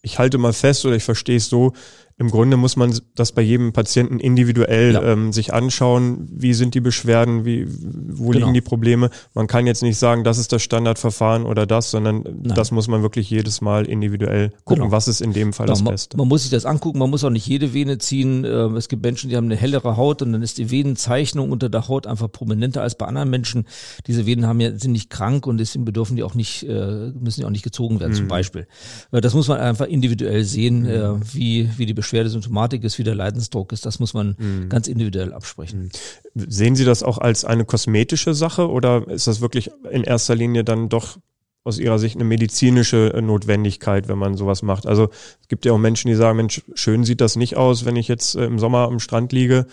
ich 0.01 0.19
halte 0.19 0.37
mal 0.37 0.53
fest 0.53 0.85
oder 0.85 0.95
ich 0.95 1.03
verstehe 1.03 1.37
es 1.37 1.49
so, 1.49 1.73
im 2.17 2.29
Grunde 2.29 2.57
muss 2.57 2.75
man 2.75 2.97
das 3.15 3.31
bei 3.31 3.41
jedem 3.41 3.73
Patienten 3.73 4.19
individuell 4.19 4.93
ja. 4.93 5.01
ähm, 5.01 5.33
sich 5.33 5.53
anschauen, 5.53 6.27
wie 6.31 6.53
sind 6.53 6.75
die 6.75 6.81
Beschwerden, 6.81 7.43
wie, 7.43 7.65
wo 7.67 8.29
genau. 8.29 8.45
liegen 8.45 8.53
die 8.53 8.61
Probleme. 8.61 9.09
Man 9.33 9.47
kann 9.47 9.65
jetzt 9.65 9.81
nicht 9.81 9.97
sagen, 9.97 10.23
das 10.23 10.37
ist 10.37 10.51
das 10.51 10.61
Standardverfahren 10.61 11.43
oder 11.43 11.65
das, 11.65 11.89
sondern 11.89 12.21
Nein. 12.23 12.53
das 12.55 12.71
muss 12.71 12.87
man 12.87 13.01
wirklich 13.01 13.29
jedes 13.29 13.61
Mal 13.61 13.85
individuell 13.85 14.51
gucken, 14.63 14.83
genau. 14.83 14.91
was 14.91 15.07
ist 15.07 15.21
in 15.21 15.33
dem 15.33 15.53
Fall 15.53 15.65
genau. 15.65 15.79
das 15.79 15.83
Beste. 15.83 16.17
Man, 16.17 16.25
man, 16.25 16.29
muss 16.29 16.43
sich 16.43 16.51
das 16.51 16.65
angucken, 16.65 16.99
man 16.99 17.09
muss 17.09 17.23
auch 17.23 17.31
nicht 17.31 17.47
jede 17.47 17.73
Vene 17.73 17.97
ziehen. 17.97 18.45
Ähm, 18.45 18.75
es 18.75 18.89
gibt 18.89 19.03
Menschen, 19.03 19.31
die 19.31 19.35
haben 19.35 19.45
eine 19.45 19.55
hellere 19.55 19.97
Haut 19.97 20.21
und 20.21 20.33
dann 20.33 20.43
ist 20.43 20.59
die 20.59 20.69
Venenzeichnung 20.69 21.51
unter 21.51 21.69
der 21.69 21.87
Haut 21.87 22.05
einfach 22.05 22.31
prominenter 22.31 22.83
als 22.83 22.95
bei 22.95 23.07
anderen 23.07 23.31
Menschen. 23.31 23.65
Diese 24.05 24.27
Venen 24.27 24.45
haben 24.45 24.59
ja, 24.59 24.77
sind 24.77 24.91
nicht 24.91 25.09
krank 25.09 25.47
und 25.47 25.57
deswegen 25.57 25.83
bedürfen 25.83 26.15
die 26.15 26.23
auch 26.23 26.35
nicht, 26.35 26.63
äh, 26.63 27.11
müssen 27.19 27.41
die 27.41 27.45
auch 27.45 27.49
nicht 27.49 27.63
gezogen 27.63 27.99
werden 27.99 28.11
mhm. 28.11 28.17
zum 28.17 28.27
Beispiel. 28.27 28.67
Äh, 29.11 29.21
das 29.21 29.33
muss 29.33 29.47
man 29.47 29.59
einfach 29.59 29.87
individuell 29.87 30.43
sehen, 30.43 30.83
mhm. 30.83 30.89
Äh, 30.89 31.33
wie, 31.33 31.69
wie 31.77 31.85
die 31.87 31.93
Beschwerdesymptomatik 32.03 32.83
ist, 32.83 32.99
wie 32.99 33.03
der 33.03 33.15
Leidensdruck 33.15 33.71
ist. 33.71 33.85
Das 33.85 33.99
muss 33.99 34.13
man 34.13 34.35
mhm. 34.37 34.69
ganz 34.69 34.87
individuell 34.87 35.33
absprechen. 35.33 35.89
Mhm. 36.33 36.45
Sehen 36.49 36.75
Sie 36.75 36.85
das 36.85 37.01
auch 37.01 37.17
als 37.17 37.45
eine 37.45 37.65
kosmetische 37.65 38.33
Sache 38.33 38.69
oder 38.69 39.07
ist 39.07 39.27
das 39.27 39.41
wirklich 39.41 39.71
in 39.89 40.03
erster 40.03 40.35
Linie 40.35 40.63
dann 40.63 40.89
doch 40.89 41.17
aus 41.63 41.79
Ihrer 41.79 41.97
Sicht 41.97 42.15
eine 42.15 42.25
medizinische 42.25 43.17
Notwendigkeit, 43.23 44.09
wenn 44.09 44.17
man 44.17 44.35
sowas 44.35 44.61
macht? 44.63 44.85
Also 44.85 45.09
es 45.41 45.47
gibt 45.47 45.65
ja 45.65 45.71
auch 45.71 45.77
Menschen, 45.77 46.09
die 46.09 46.15
sagen, 46.15 46.35
Mensch, 46.35 46.61
schön 46.73 47.05
sieht 47.05 47.21
das 47.21 47.37
nicht 47.37 47.55
aus, 47.55 47.85
wenn 47.85 47.95
ich 47.95 48.09
jetzt 48.09 48.35
äh, 48.35 48.45
im 48.45 48.59
Sommer 48.59 48.79
am 48.79 48.99
Strand 48.99 49.31
liege 49.31 49.65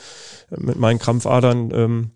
äh, 0.50 0.60
mit 0.60 0.78
meinen 0.78 1.00
Krampfadern. 1.00 1.70
Ähm, 1.72 2.10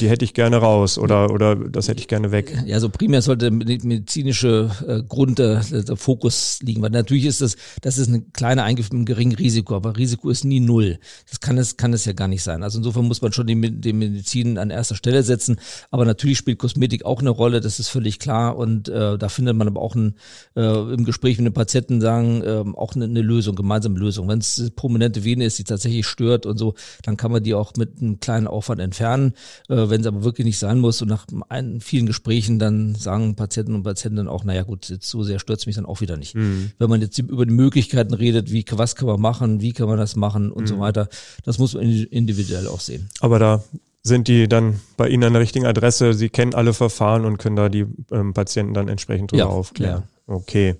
die 0.00 0.08
hätte 0.08 0.24
ich 0.24 0.34
gerne 0.34 0.56
raus 0.56 0.98
oder, 0.98 1.30
oder 1.30 1.54
das 1.54 1.86
hätte 1.86 2.00
ich 2.00 2.08
gerne 2.08 2.32
weg. 2.32 2.60
Ja, 2.66 2.74
also 2.74 2.88
primär 2.88 3.22
sollte 3.22 3.52
medizinische 3.52 4.70
äh, 4.86 5.02
Grund 5.02 5.38
der, 5.38 5.62
der 5.62 5.96
Fokus 5.96 6.58
liegen, 6.62 6.82
weil 6.82 6.90
natürlich 6.90 7.24
ist 7.24 7.40
das, 7.40 7.56
das 7.80 7.96
ist 7.96 8.08
eine 8.08 8.22
kleine 8.32 8.64
Eingriff 8.64 8.86
mit 8.86 8.96
einem 8.96 9.04
geringen 9.04 9.34
Risiko, 9.34 9.76
aber 9.76 9.96
Risiko 9.96 10.28
ist 10.28 10.44
nie 10.44 10.58
null. 10.58 10.98
Das 11.28 11.38
kann 11.38 11.56
es, 11.56 11.76
kann 11.76 11.92
es 11.92 12.04
ja 12.04 12.12
gar 12.14 12.26
nicht 12.26 12.42
sein. 12.42 12.64
Also 12.64 12.78
insofern 12.78 13.04
muss 13.04 13.22
man 13.22 13.32
schon 13.32 13.46
die, 13.46 13.80
die 13.80 13.92
Medizin 13.92 14.58
an 14.58 14.70
erster 14.70 14.96
Stelle 14.96 15.22
setzen, 15.22 15.60
aber 15.92 16.04
natürlich 16.04 16.38
spielt 16.38 16.58
Kosmetik 16.58 17.04
auch 17.04 17.20
eine 17.20 17.30
Rolle, 17.30 17.60
das 17.60 17.78
ist 17.78 17.88
völlig 17.88 18.18
klar 18.18 18.56
und 18.56 18.88
äh, 18.88 19.18
da 19.18 19.28
findet 19.28 19.54
man 19.54 19.68
aber 19.68 19.80
auch 19.80 19.94
ein, 19.94 20.16
äh, 20.56 20.92
im 20.92 21.04
Gespräch 21.04 21.38
mit 21.38 21.46
den 21.46 21.54
Patienten 21.54 22.00
sagen, 22.00 22.42
äh, 22.42 22.64
auch 22.74 22.96
eine, 22.96 23.04
eine 23.04 23.22
Lösung, 23.22 23.54
gemeinsame 23.54 23.98
Lösung. 23.98 24.26
Wenn 24.26 24.40
es 24.40 24.72
prominente 24.74 25.22
Vene 25.22 25.44
ist, 25.44 25.60
die 25.60 25.64
tatsächlich 25.64 26.06
stört 26.06 26.44
und 26.44 26.58
so, 26.58 26.74
dann 27.04 27.16
kann 27.16 27.30
man 27.30 27.44
die 27.44 27.54
auch 27.54 27.72
mit 27.76 28.00
einem 28.00 28.18
kleinen 28.18 28.48
Aufwand 28.48 28.80
entfernen. 28.80 29.34
Äh, 29.68 29.90
wenn 29.90 30.00
es 30.00 30.06
aber 30.06 30.24
wirklich 30.24 30.44
nicht 30.44 30.58
sein 30.58 30.78
muss 30.78 31.02
und 31.02 31.08
nach 31.08 31.26
ein, 31.48 31.80
vielen 31.80 32.06
Gesprächen 32.06 32.58
dann 32.58 32.94
sagen 32.94 33.36
Patienten 33.36 33.74
und 33.74 33.82
Patienten 33.82 34.28
auch, 34.28 34.44
naja 34.44 34.62
gut, 34.62 34.88
jetzt 34.88 35.08
so 35.08 35.22
sehr 35.22 35.38
stört 35.38 35.60
es 35.60 35.66
mich 35.66 35.76
dann 35.76 35.86
auch 35.86 36.00
wieder 36.00 36.16
nicht. 36.16 36.34
Mhm. 36.34 36.72
Wenn 36.78 36.90
man 36.90 37.00
jetzt 37.00 37.18
über 37.18 37.46
die 37.46 37.52
Möglichkeiten 37.52 38.14
redet, 38.14 38.50
wie 38.50 38.64
was 38.70 38.96
kann 38.96 39.08
man 39.08 39.20
machen, 39.20 39.60
wie 39.60 39.72
kann 39.72 39.88
man 39.88 39.98
das 39.98 40.16
machen 40.16 40.50
und 40.50 40.64
mhm. 40.64 40.68
so 40.68 40.78
weiter, 40.80 41.08
das 41.44 41.58
muss 41.58 41.74
man 41.74 41.84
individuell 41.84 42.66
auch 42.68 42.80
sehen. 42.80 43.08
Aber 43.20 43.38
da 43.38 43.62
sind 44.02 44.28
die 44.28 44.48
dann 44.48 44.80
bei 44.96 45.08
Ihnen 45.08 45.24
an 45.24 45.32
der 45.34 45.42
richtigen 45.42 45.66
Adresse, 45.66 46.14
Sie 46.14 46.30
kennen 46.30 46.54
alle 46.54 46.72
Verfahren 46.72 47.24
und 47.24 47.38
können 47.38 47.56
da 47.56 47.68
die 47.68 47.86
ähm, 48.10 48.32
Patienten 48.32 48.74
dann 48.74 48.88
entsprechend 48.88 49.32
drüber 49.32 49.44
ja, 49.44 49.48
aufklären. 49.48 50.02
Ja. 50.26 50.34
Okay. 50.34 50.76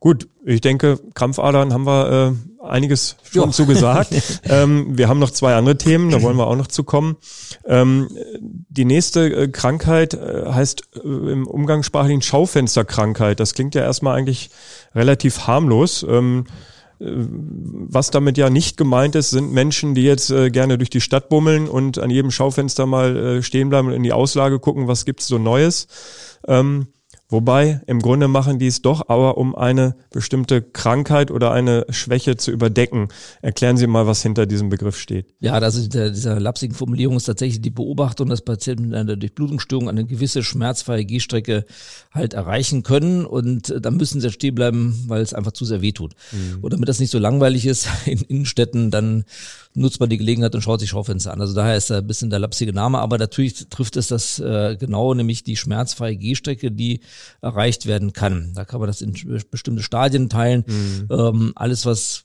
Gut, 0.00 0.28
ich 0.44 0.60
denke, 0.60 1.00
Krampfadern 1.14 1.72
haben 1.72 1.84
wir 1.84 2.32
äh, 2.60 2.64
einiges 2.64 3.16
schon 3.22 3.46
jo. 3.46 3.50
zugesagt. 3.50 4.10
ähm, 4.44 4.96
wir 4.96 5.08
haben 5.08 5.18
noch 5.18 5.32
zwei 5.32 5.54
andere 5.54 5.76
Themen, 5.76 6.10
da 6.10 6.22
wollen 6.22 6.36
wir 6.36 6.46
auch 6.46 6.56
noch 6.56 6.68
zu 6.68 6.84
kommen. 6.84 7.16
Ähm, 7.64 8.08
die 8.40 8.84
nächste 8.84 9.26
äh, 9.28 9.48
Krankheit 9.48 10.14
äh, 10.14 10.44
heißt 10.46 10.82
äh, 10.94 11.00
im 11.00 11.48
umgangssprachlichen 11.48 12.22
Schaufensterkrankheit. 12.22 13.40
Das 13.40 13.54
klingt 13.54 13.74
ja 13.74 13.82
erstmal 13.82 14.16
eigentlich 14.16 14.50
relativ 14.94 15.48
harmlos. 15.48 16.06
Ähm, 16.08 16.44
äh, 17.00 17.06
was 17.10 18.10
damit 18.10 18.38
ja 18.38 18.50
nicht 18.50 18.76
gemeint 18.76 19.16
ist, 19.16 19.30
sind 19.30 19.52
Menschen, 19.52 19.94
die 19.94 20.04
jetzt 20.04 20.30
äh, 20.30 20.50
gerne 20.50 20.78
durch 20.78 20.90
die 20.90 21.00
Stadt 21.00 21.28
bummeln 21.28 21.68
und 21.68 21.98
an 21.98 22.10
jedem 22.10 22.30
Schaufenster 22.30 22.86
mal 22.86 23.16
äh, 23.16 23.42
stehen 23.42 23.68
bleiben 23.68 23.88
und 23.88 23.94
in 23.94 24.04
die 24.04 24.12
Auslage 24.12 24.60
gucken, 24.60 24.86
was 24.86 25.04
gibt's 25.04 25.26
so 25.26 25.38
Neues. 25.38 25.88
Ähm, 26.46 26.86
Wobei, 27.30 27.82
im 27.86 28.00
Grunde 28.00 28.26
machen 28.26 28.58
die 28.58 28.68
es 28.68 28.80
doch 28.80 29.10
aber, 29.10 29.36
um 29.36 29.54
eine 29.54 29.94
bestimmte 30.10 30.62
Krankheit 30.62 31.30
oder 31.30 31.52
eine 31.52 31.84
Schwäche 31.90 32.38
zu 32.38 32.50
überdecken. 32.50 33.08
Erklären 33.42 33.76
Sie 33.76 33.86
mal, 33.86 34.06
was 34.06 34.22
hinter 34.22 34.46
diesem 34.46 34.70
Begriff 34.70 34.98
steht. 34.98 35.26
Ja, 35.38 35.60
das 35.60 35.76
ist 35.76 35.92
der, 35.92 36.08
dieser 36.08 36.40
lapsigen 36.40 36.74
Formulierung 36.74 37.18
ist 37.18 37.24
tatsächlich 37.24 37.60
die 37.60 37.68
Beobachtung, 37.68 38.30
dass 38.30 38.40
Patienten 38.40 38.88
mit 38.88 38.94
einer 38.94 39.16
Durchblutungsstörung 39.16 39.90
eine 39.90 40.06
gewisse 40.06 40.42
schmerzfreie 40.42 41.04
Gehstrecke 41.04 41.66
halt 42.12 42.32
erreichen 42.32 42.82
können 42.82 43.26
und 43.26 43.68
äh, 43.68 43.80
dann 43.82 43.98
müssen 43.98 44.22
sie 44.22 44.32
stehen 44.32 44.54
bleiben, 44.54 45.04
weil 45.06 45.20
es 45.20 45.34
einfach 45.34 45.52
zu 45.52 45.66
sehr 45.66 45.82
weh 45.82 45.92
tut. 45.92 46.14
Mhm. 46.32 46.60
Und 46.62 46.72
damit 46.72 46.88
das 46.88 46.98
nicht 46.98 47.10
so 47.10 47.18
langweilig 47.18 47.66
ist 47.66 47.88
in 48.06 48.22
Innenstädten, 48.22 48.90
dann 48.90 49.24
nutzt 49.74 50.00
man 50.00 50.08
die 50.08 50.18
Gelegenheit 50.18 50.54
und 50.54 50.62
schaut 50.62 50.80
sich 50.80 50.88
Schaufenster 50.88 51.32
an. 51.32 51.40
Also 51.40 51.54
daher 51.54 51.76
ist 51.76 51.90
da 51.90 51.98
ein 51.98 52.06
bisschen 52.06 52.30
der 52.30 52.38
lapsige 52.38 52.72
Name, 52.72 52.98
aber 52.98 53.18
natürlich 53.18 53.68
trifft 53.68 53.96
es 53.96 54.08
das 54.08 54.38
äh, 54.38 54.76
genau, 54.78 55.12
nämlich 55.14 55.44
die 55.44 55.56
schmerzfreie 55.56 56.16
Gehstrecke, 56.16 56.72
die 56.72 57.00
erreicht 57.40 57.86
werden 57.86 58.12
kann. 58.12 58.52
Da 58.54 58.64
kann 58.64 58.80
man 58.80 58.88
das 58.88 59.00
in 59.00 59.14
bestimmte 59.50 59.82
Stadien 59.82 60.28
teilen. 60.28 60.64
Mhm. 60.66 61.08
Ähm, 61.10 61.52
alles, 61.54 61.86
was 61.86 62.24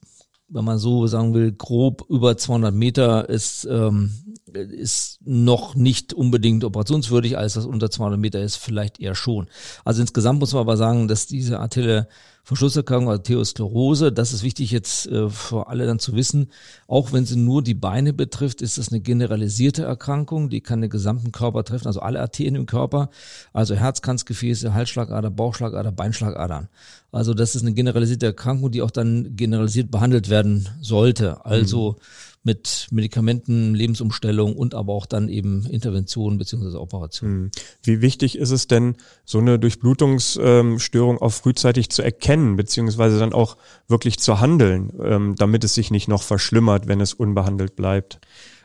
wenn 0.53 0.65
man 0.65 0.77
so 0.77 1.07
sagen 1.07 1.33
will, 1.33 1.51
grob 1.51 2.05
über 2.09 2.38
200 2.38 2.73
Meter 2.73 3.27
ist, 3.27 3.65
ähm, 3.69 4.12
ist 4.53 5.19
noch 5.23 5.73
nicht 5.73 6.13
unbedingt 6.13 6.63
operationswürdig. 6.63 7.38
Alles, 7.38 7.57
was 7.57 7.65
unter 7.65 7.89
200 7.89 8.19
Meter 8.19 8.39
ist, 8.39 8.57
vielleicht 8.57 9.00
eher 9.00 9.15
schon. 9.15 9.47
Also 9.83 10.01
insgesamt 10.01 10.39
muss 10.39 10.53
man 10.53 10.62
aber 10.62 10.77
sagen, 10.77 11.07
dass 11.07 11.25
diese 11.25 11.59
Artille 11.59 12.07
Verschlusserkrankung, 12.45 13.09
also 13.09 13.23
Theosklerose, 13.23 14.12
das 14.12 14.33
ist 14.33 14.43
wichtig 14.43 14.71
jetzt 14.71 15.07
äh, 15.07 15.29
für 15.29 15.67
alle 15.67 15.85
dann 15.85 16.00
zu 16.00 16.13
wissen. 16.13 16.50
Auch 16.88 17.13
wenn 17.13 17.25
sie 17.25 17.38
nur 17.38 17.63
die 17.63 17.73
Beine 17.73 18.12
betrifft, 18.12 18.62
ist 18.62 18.77
das 18.77 18.89
eine 18.89 19.00
generalisierte 19.00 19.83
Erkrankung, 19.83 20.50
die 20.50 20.59
kann 20.59 20.81
den 20.81 20.89
gesamten 20.89 21.31
Körper 21.31 21.63
treffen, 21.63 21.88
also 21.88 22.01
alle 22.01 22.19
Arterien 22.19 22.55
im 22.55 22.65
Körper, 22.65 23.09
also 23.53 23.75
Herzkranzgefäße, 23.75 24.73
Halsschlagader, 24.73 25.29
Bauchschlagader, 25.29 25.93
Beinschlagadern. 25.93 26.67
Also 27.13 27.33
das 27.33 27.55
ist 27.55 27.62
eine 27.62 27.73
generalisierte 27.73 28.25
Erkrankung, 28.25 28.71
die 28.71 28.81
auch 28.81 28.91
dann 28.91 29.38
generalisiert 29.38 29.89
behandelt 29.89 30.29
werden 30.29 30.67
sollte. 30.81 31.45
Also 31.45 31.91
mhm 31.91 32.32
mit 32.43 32.88
Medikamenten, 32.91 33.73
Lebensumstellung 33.73 34.55
und 34.55 34.75
aber 34.75 34.93
auch 34.93 35.05
dann 35.05 35.29
eben 35.29 35.65
Interventionen 35.65 36.38
beziehungsweise 36.38 36.79
Operationen. 36.79 37.35
Hm. 37.35 37.51
Wie 37.83 38.01
wichtig 38.01 38.38
ist 38.38 38.51
es 38.51 38.67
denn, 38.67 38.95
so 39.25 39.39
eine 39.39 39.57
Durchblutungsstörung 39.57 41.17
auch 41.19 41.31
frühzeitig 41.31 41.89
zu 41.89 42.01
erkennen, 42.01 42.56
beziehungsweise 42.56 43.17
dann 43.17 43.34
auch 43.34 43.58
wirklich 43.88 44.19
zu 44.19 44.39
handeln, 44.39 44.91
ähm, 45.01 45.36
damit 45.38 45.63
es 45.63 45.73
sich 45.73 45.89
nicht 45.89 46.08
noch 46.08 46.21
verschlimmert, 46.21 46.88
wenn 46.88 46.99
es 46.99 47.13
unbehandelt 47.13 47.75
bleibt? 47.75 48.19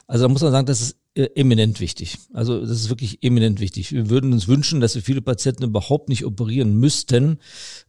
Also 0.09 0.25
da 0.25 0.29
muss 0.29 0.43
man 0.43 0.53
sagen, 0.53 0.67
das 0.67 0.81
ist 0.81 0.97
äh, 1.19 1.31
eminent 1.35 1.81
wichtig. 1.81 2.17
Also 2.33 2.61
das 2.61 2.71
ist 2.71 2.89
wirklich 2.91 3.23
eminent 3.23 3.59
wichtig. 3.59 3.93
Wir 3.93 4.09
würden 4.09 4.33
uns 4.33 4.47
wünschen, 4.47 4.81
dass 4.81 4.95
wir 4.95 5.03
viele 5.03 5.21
Patienten 5.21 5.65
überhaupt 5.65 6.09
nicht 6.09 6.25
operieren 6.25 6.79
müssten, 6.79 7.39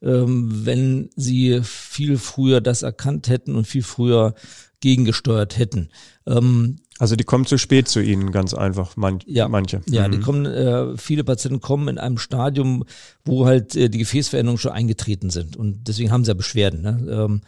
ähm, 0.02 0.66
wenn 0.66 1.12
sie 1.16 1.62
viel 1.64 2.18
früher 2.18 2.60
das 2.60 2.82
erkannt 2.82 3.30
hätten 3.30 3.56
und 3.56 3.68
viel 3.68 3.84
früher 3.84 4.34
gegengesteuert 4.82 5.58
hätten. 5.58 5.90
Ähm, 6.28 6.78
also 7.00 7.16
die 7.16 7.24
kommen 7.24 7.46
zu 7.46 7.58
spät 7.58 7.88
zu 7.88 8.02
Ihnen, 8.02 8.32
ganz 8.32 8.54
einfach, 8.54 8.98
man, 8.98 9.20
ja, 9.26 9.48
manche. 9.48 9.82
Ja, 9.90 10.08
mhm. 10.08 10.12
die 10.12 10.20
kommen, 10.20 10.46
äh, 10.46 10.98
viele 10.98 11.24
Patienten 11.24 11.62
kommen 11.62 11.88
in 11.88 11.98
einem 11.98 12.18
Stadium, 12.18 12.84
wo 13.24 13.46
halt 13.46 13.74
äh, 13.76 13.90
die 13.90 14.00
Gefäßveränderungen 14.00 14.60
schon 14.60 14.74
eingetreten 14.74 15.30
sind 15.30 15.56
und 15.56 15.88
deswegen 15.88 16.12
haben 16.12 16.26
sie 16.26 16.32
ja 16.32 16.36
Beschwerden. 16.36 16.82
Ne? 16.82 17.08
Ähm, 17.10 17.42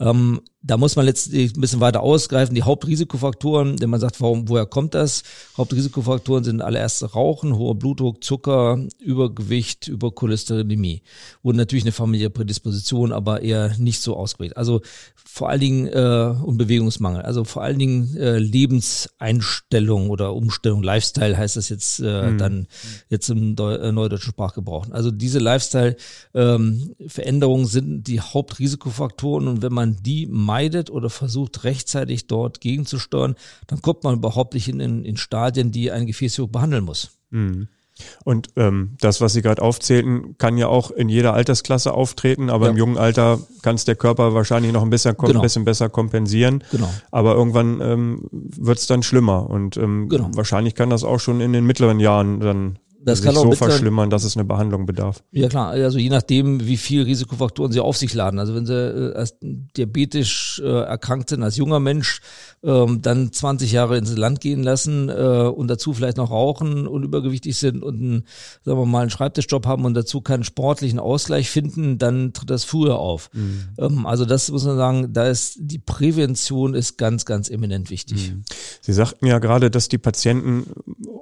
ähm, 0.00 0.40
da 0.62 0.76
muss 0.76 0.96
man 0.96 1.06
letztlich 1.06 1.56
ein 1.56 1.60
bisschen 1.60 1.80
weiter 1.80 2.02
ausgreifen. 2.02 2.54
Die 2.54 2.62
Hauptrisikofaktoren, 2.62 3.76
denn 3.76 3.90
man 3.90 4.00
sagt, 4.00 4.20
warum, 4.20 4.48
woher 4.48 4.66
kommt 4.66 4.94
das? 4.94 5.22
Hauptrisikofaktoren 5.56 6.44
sind 6.44 6.62
allererst 6.62 7.14
Rauchen, 7.14 7.56
hoher 7.56 7.76
Blutdruck, 7.76 8.22
Zucker, 8.22 8.78
Übergewicht, 9.00 9.88
Übercholesterinämie. 9.88 11.02
Und 11.42 11.56
natürlich 11.56 11.84
eine 11.84 11.92
familiäre 11.92 12.30
Prädisposition, 12.30 13.12
aber 13.12 13.42
eher 13.42 13.76
nicht 13.78 14.00
so 14.00 14.16
ausgeprägt. 14.16 14.56
Also 14.56 14.82
vor 15.14 15.48
allen 15.48 15.60
Dingen 15.60 15.86
äh, 15.86 16.34
und 16.42 16.58
Bewegungsmangel. 16.58 17.22
Also 17.22 17.44
vor 17.44 17.62
allen 17.62 17.78
Dingen 17.78 18.16
äh, 18.16 18.38
Lebenseinstellung 19.06 20.10
oder 20.10 20.34
Umstellung, 20.34 20.82
Lifestyle 20.82 21.36
heißt 21.36 21.54
das 21.56 21.68
jetzt 21.68 22.00
äh, 22.00 22.30
mhm. 22.30 22.38
dann 22.38 22.66
jetzt 23.08 23.28
im 23.30 23.54
Deu 23.56 23.74
äh, 23.74 23.90
neudeutschen 23.92 24.32
Sprachgebrauch. 24.32 24.86
Also 24.90 25.10
diese 25.10 25.38
Lifestyle-Veränderungen 25.38 27.64
ähm, 27.64 27.68
sind 27.68 28.06
die 28.06 28.20
Hauptrisikofaktoren 28.20 29.48
und 29.48 29.62
wenn 29.62 29.72
man 29.72 29.96
die 30.02 30.26
meidet 30.26 30.90
oder 30.90 31.08
versucht 31.10 31.64
rechtzeitig 31.64 32.26
dort 32.26 32.60
gegenzusteuern, 32.60 33.34
dann 33.66 33.82
kommt 33.82 34.04
man 34.04 34.16
überhaupt 34.16 34.54
nicht 34.54 34.68
in, 34.68 34.80
in, 34.80 35.04
in 35.04 35.16
Stadien, 35.16 35.72
die 35.72 35.90
ein 35.90 36.06
Gefäßchirurg 36.06 36.52
behandeln 36.52 36.84
muss. 36.84 37.10
Mhm. 37.30 37.68
Und 38.24 38.48
ähm, 38.56 38.96
das, 39.00 39.20
was 39.20 39.32
Sie 39.32 39.42
gerade 39.42 39.62
aufzählten, 39.62 40.36
kann 40.38 40.56
ja 40.56 40.68
auch 40.68 40.90
in 40.90 41.08
jeder 41.08 41.34
Altersklasse 41.34 41.92
auftreten, 41.92 42.50
aber 42.50 42.66
ja. 42.66 42.72
im 42.72 42.76
jungen 42.76 42.98
Alter 42.98 43.38
kann 43.62 43.74
es 43.74 43.84
der 43.84 43.96
Körper 43.96 44.34
wahrscheinlich 44.34 44.72
noch 44.72 44.82
ein 44.82 44.90
bisschen, 44.90 45.16
genau. 45.16 45.40
bisschen 45.40 45.64
besser 45.64 45.88
kompensieren. 45.88 46.64
Genau. 46.70 46.88
Aber 47.10 47.34
irgendwann 47.34 47.80
ähm, 47.80 48.28
wird 48.30 48.78
es 48.78 48.86
dann 48.86 49.02
schlimmer 49.02 49.48
und 49.48 49.76
ähm, 49.76 50.08
genau. 50.08 50.30
wahrscheinlich 50.32 50.74
kann 50.74 50.90
das 50.90 51.04
auch 51.04 51.18
schon 51.18 51.40
in 51.40 51.52
den 51.52 51.64
mittleren 51.64 52.00
Jahren 52.00 52.40
dann 52.40 52.78
das 53.00 53.22
kann 53.22 53.34
so 53.34 53.52
verschlimmern, 53.52 54.10
dass 54.10 54.24
es 54.24 54.36
eine 54.36 54.44
Behandlung 54.44 54.84
bedarf. 54.86 55.22
Ja 55.30 55.48
klar, 55.48 55.70
also 55.70 55.98
je 55.98 56.10
nachdem, 56.10 56.66
wie 56.66 56.76
viel 56.76 57.02
Risikofaktoren 57.02 57.72
sie 57.72 57.80
auf 57.80 57.96
sich 57.96 58.12
laden. 58.12 58.38
Also 58.38 58.54
wenn 58.54 58.66
sie 58.66 58.74
äh, 58.74 59.14
als 59.14 59.36
diabetisch 59.40 60.60
äh, 60.64 60.82
erkrankt 60.82 61.30
sind, 61.30 61.42
als 61.42 61.56
junger 61.56 61.80
Mensch, 61.80 62.20
ähm, 62.64 63.00
dann 63.02 63.32
20 63.32 63.70
Jahre 63.70 63.96
ins 63.98 64.16
Land 64.16 64.40
gehen 64.40 64.62
lassen 64.62 65.08
äh, 65.08 65.12
und 65.12 65.68
dazu 65.68 65.92
vielleicht 65.92 66.16
noch 66.16 66.30
rauchen 66.30 66.88
und 66.88 67.04
übergewichtig 67.04 67.56
sind 67.56 67.82
und 67.82 68.00
einen, 68.00 68.24
sagen 68.64 68.78
wir 68.78 68.86
mal, 68.86 69.02
einen 69.02 69.10
Schreibtischjob 69.10 69.66
haben 69.66 69.84
und 69.84 69.94
dazu 69.94 70.20
keinen 70.20 70.42
sportlichen 70.42 70.98
Ausgleich 70.98 71.50
finden, 71.50 71.98
dann 71.98 72.32
tritt 72.32 72.50
das 72.50 72.64
früher 72.64 72.98
auf. 72.98 73.30
Mhm. 73.32 73.68
Ähm, 73.78 74.06
also 74.06 74.24
das 74.24 74.50
muss 74.50 74.64
man 74.64 74.76
sagen, 74.76 75.12
da 75.12 75.28
ist 75.28 75.56
die 75.60 75.78
Prävention 75.78 76.74
ist 76.74 76.98
ganz, 76.98 77.24
ganz 77.24 77.48
eminent 77.48 77.90
wichtig. 77.90 78.32
Mhm. 78.32 78.42
Sie 78.80 78.92
sagten 78.92 79.26
ja 79.26 79.38
gerade, 79.38 79.70
dass 79.70 79.88
die 79.88 79.98
Patienten 79.98 80.66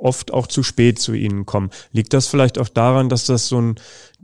oft 0.00 0.32
auch 0.32 0.46
zu 0.46 0.62
spät 0.62 0.98
zu 0.98 1.12
Ihnen 1.12 1.44
kommen. 1.44 1.65
Liegt 1.92 2.12
das 2.12 2.26
vielleicht 2.26 2.58
auch 2.58 2.68
daran, 2.68 3.08
dass 3.08 3.26
das 3.26 3.48
so 3.48 3.60
ein 3.60 3.74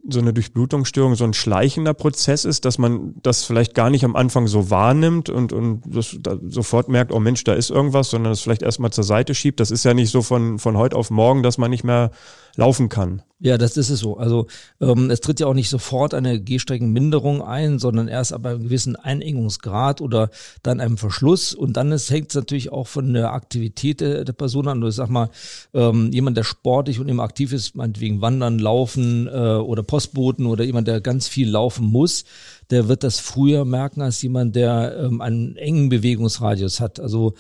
so 0.09 0.19
eine 0.19 0.33
Durchblutungsstörung 0.33 1.15
so 1.15 1.25
ein 1.25 1.35
schleichender 1.35 1.95
Prozess 1.95 2.45
ist, 2.45 2.65
dass 2.65 2.79
man 2.79 3.15
das 3.23 3.45
vielleicht 3.45 3.75
gar 3.75 3.89
nicht 3.89 4.05
am 4.05 4.17
Anfang 4.17 4.49
so 4.49 4.69
wahrnimmt 4.69 5.31
und, 5.31 5.53
und 5.53 5.83
das, 5.87 6.17
da 6.21 6.39
sofort 6.49 6.89
merkt, 6.89 7.13
oh 7.13 7.21
Mensch, 7.21 7.45
da 7.45 7.55
ist 7.55 7.71
irgendwas, 7.71 8.11
sondern 8.11 8.33
es 8.33 8.41
vielleicht 8.41 8.63
erstmal 8.63 8.93
zur 8.93 9.05
Seite 9.05 9.35
schiebt. 9.35 9.61
Das 9.61 9.71
ist 9.71 9.85
ja 9.85 9.95
nicht 9.95 10.11
so 10.11 10.23
von, 10.23 10.59
von 10.59 10.77
heute 10.77 10.97
auf 10.97 11.11
morgen, 11.11 11.43
dass 11.43 11.59
man 11.59 11.71
nicht 11.71 11.85
mehr 11.85 12.11
laufen 12.57 12.89
kann. 12.89 13.23
Ja, 13.45 13.59
das 13.59 13.77
ist 13.77 13.91
es 13.91 13.99
so. 13.99 14.19
Also 14.19 14.47
ähm, 14.81 15.11
es 15.11 15.21
tritt 15.21 15.41
ja 15.41 15.49
auch 15.49 15.55
nicht 15.55 15.69
sofort 15.69 16.15
eine 16.15 16.41
Gehstreckenminderung 16.41 17.43
ein, 17.43 17.81
sondern 17.81 18.07
erst 18.07 18.33
ab 18.33 18.47
einem 18.47 18.63
gewissen 18.63 18.95
Einengungsgrad 18.95 20.01
oder 20.01 20.31
dann 20.63 20.79
einem 20.79 20.97
Verschluss. 20.97 21.53
Und 21.53 21.77
dann 21.77 21.91
hängt 21.91 22.29
es 22.29 22.37
natürlich 22.37 22.71
auch 22.71 22.87
von 22.87 23.13
der 23.13 23.33
Aktivität 23.33 24.01
der, 24.01 24.25
der 24.25 24.33
Person 24.33 24.69
an. 24.69 24.81
Ich 24.87 24.95
sag 24.95 25.09
mal, 25.09 25.29
ähm, 25.75 26.13
jemand, 26.13 26.37
der 26.37 26.45
sportlich 26.45 27.01
und 27.01 27.09
immer 27.09 27.25
aktiv 27.25 27.53
ist, 27.53 27.75
meinetwegen 27.75 28.21
Wandern, 28.21 28.61
Laufen 28.61 29.27
äh, 29.27 29.57
oder 29.57 29.83
Postboten 29.93 30.47
oder 30.47 30.65
jemand, 30.65 30.89
der 30.89 31.03
ganz 31.03 31.29
viel 31.29 31.51
laufen 31.51 31.85
muss, 31.85 32.25
der 32.73 32.89
wird 32.89 33.05
das 33.05 33.21
früher 33.21 33.67
merken 33.67 34.01
als 34.01 34.23
jemand, 34.23 34.57
der 34.57 34.97
ähm, 34.99 35.21
einen 35.21 35.57
engen 35.57 35.91
Bewegungsradius 35.91 36.81
hat. 36.81 36.99
Also 37.01 37.35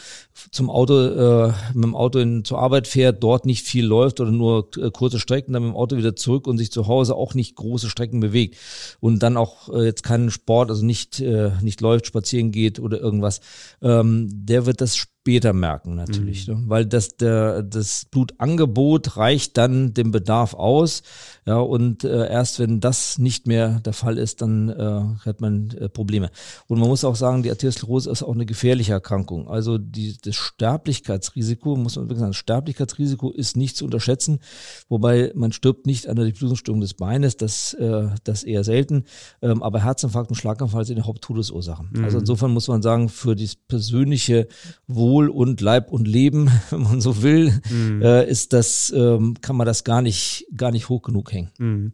zum 0.50 0.68
Auto, 0.68 0.94
äh, 0.94 1.52
mit 1.72 1.84
dem 1.84 1.96
Auto 1.96 2.18
in, 2.18 2.44
zur 2.44 2.58
Arbeit 2.58 2.86
fährt, 2.86 3.22
dort 3.22 3.46
nicht 3.46 3.66
viel 3.66 3.86
läuft 3.86 4.20
oder 4.20 4.30
nur 4.30 4.68
äh, 4.76 4.90
kurze 4.90 5.18
Strecken, 5.18 5.54
dann 5.54 5.62
mit 5.62 5.72
dem 5.72 5.76
Auto 5.76 5.96
wieder 5.96 6.14
zurück 6.14 6.46
und 6.46 6.58
sich 6.58 6.70
zu 6.70 6.86
Hause 6.86 7.14
auch 7.14 7.32
nicht 7.32 7.56
große 7.56 7.88
Strecken 7.88 8.20
bewegt 8.20 8.58
und 9.00 9.22
dann 9.22 9.38
auch 9.38 9.70
äh, 9.70 9.86
jetzt 9.86 10.02
keinen 10.02 10.30
Sport, 10.30 10.68
also 10.68 10.84
nicht, 10.84 11.18
äh, 11.20 11.52
nicht 11.62 11.80
läuft, 11.80 12.06
spazieren 12.06 12.52
geht 12.52 12.78
oder 12.78 13.00
irgendwas, 13.00 13.40
ähm, 13.80 14.28
der 14.30 14.66
wird 14.66 14.82
das 14.82 14.98
später 15.22 15.52
merken 15.52 15.94
natürlich, 15.94 16.48
mhm. 16.48 16.54
ne? 16.54 16.62
weil 16.66 16.84
das 16.84 17.16
der 17.16 17.62
das 17.62 18.06
Blutangebot 18.10 19.16
reicht 19.16 19.56
dann 19.56 19.94
dem 19.94 20.10
Bedarf 20.10 20.52
aus, 20.54 21.04
ja 21.46 21.58
und 21.58 22.02
äh, 22.02 22.28
erst 22.28 22.58
wenn 22.58 22.80
das 22.80 23.18
nicht 23.18 23.46
mehr 23.46 23.80
der 23.84 23.92
Fall 23.92 24.18
ist, 24.18 24.42
dann 24.42 24.68
äh, 24.68 25.21
hat 25.26 25.40
man 25.40 25.70
äh, 25.70 25.88
Probleme. 25.88 26.30
Und 26.66 26.78
man 26.80 26.88
muss 26.88 27.04
auch 27.04 27.16
sagen, 27.16 27.42
die 27.42 27.50
Arteriosklerose 27.50 28.10
ist 28.10 28.22
auch 28.22 28.34
eine 28.34 28.46
gefährliche 28.46 28.92
Erkrankung. 28.92 29.48
Also 29.48 29.78
die, 29.78 30.16
das 30.20 30.34
Sterblichkeitsrisiko 30.34 31.76
muss 31.76 31.96
man 31.96 32.06
wirklich 32.06 32.20
sagen, 32.20 32.32
das 32.32 32.36
Sterblichkeitsrisiko 32.36 33.30
ist 33.30 33.56
nicht 33.56 33.76
zu 33.76 33.84
unterschätzen, 33.84 34.40
wobei 34.88 35.32
man 35.34 35.52
stirbt 35.52 35.86
nicht 35.86 36.08
an 36.08 36.16
der 36.16 36.24
Durchblutungsstörung 36.26 36.80
des 36.80 36.94
Beines, 36.94 37.36
das 37.36 37.74
äh, 37.74 38.08
das 38.24 38.44
eher 38.44 38.64
selten, 38.64 39.04
ähm, 39.40 39.62
aber 39.62 39.82
Herzinfarkt 39.82 40.30
und 40.30 40.36
Schlaganfall 40.36 40.84
sind 40.84 40.96
die 40.96 41.02
Haupttodesursachen. 41.02 41.88
Also 41.88 41.98
mhm. 41.98 42.04
Also 42.04 42.18
insofern 42.18 42.50
muss 42.52 42.68
man 42.68 42.82
sagen, 42.82 43.08
für 43.08 43.34
das 43.34 43.56
persönliche 43.56 44.46
Wohl 44.86 45.12
Wohl 45.12 45.28
und 45.28 45.60
Leib 45.60 45.92
und 45.92 46.08
Leben, 46.08 46.50
wenn 46.70 46.82
man 46.82 47.00
so 47.00 47.22
will, 47.22 47.60
mhm. 47.70 48.02
äh, 48.02 48.28
ist 48.28 48.52
das, 48.52 48.92
ähm, 48.96 49.34
kann 49.40 49.56
man 49.56 49.66
das 49.66 49.84
gar 49.84 50.02
nicht, 50.02 50.46
gar 50.56 50.70
nicht 50.70 50.88
hoch 50.88 51.02
genug 51.02 51.32
hängen. 51.32 51.50
Mhm. 51.58 51.92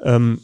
Ähm, 0.00 0.40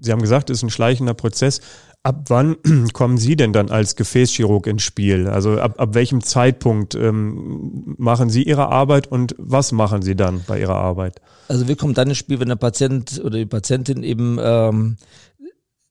Sie 0.00 0.12
haben 0.12 0.22
gesagt, 0.22 0.50
es 0.50 0.58
ist 0.58 0.62
ein 0.62 0.70
schleichender 0.70 1.14
Prozess. 1.14 1.60
Ab 2.02 2.26
wann 2.28 2.56
kommen 2.92 3.18
Sie 3.18 3.36
denn 3.36 3.52
dann 3.52 3.70
als 3.70 3.96
Gefäßchirurg 3.96 4.66
ins 4.66 4.82
Spiel? 4.82 5.26
Also 5.26 5.58
ab, 5.58 5.80
ab 5.80 5.94
welchem 5.94 6.22
Zeitpunkt 6.22 6.94
ähm, 6.94 7.94
machen 7.98 8.30
Sie 8.30 8.42
Ihre 8.44 8.68
Arbeit 8.68 9.10
und 9.10 9.34
was 9.38 9.72
machen 9.72 10.02
Sie 10.02 10.14
dann 10.14 10.42
bei 10.46 10.60
Ihrer 10.60 10.76
Arbeit? 10.76 11.20
Also 11.48 11.66
wir 11.68 11.76
kommen 11.76 11.94
dann 11.94 12.08
ins 12.08 12.18
Spiel, 12.18 12.40
wenn 12.40 12.48
der 12.48 12.56
Patient 12.56 13.20
oder 13.24 13.38
die 13.38 13.46
Patientin 13.46 14.02
eben 14.02 14.38
ähm, 14.40 14.96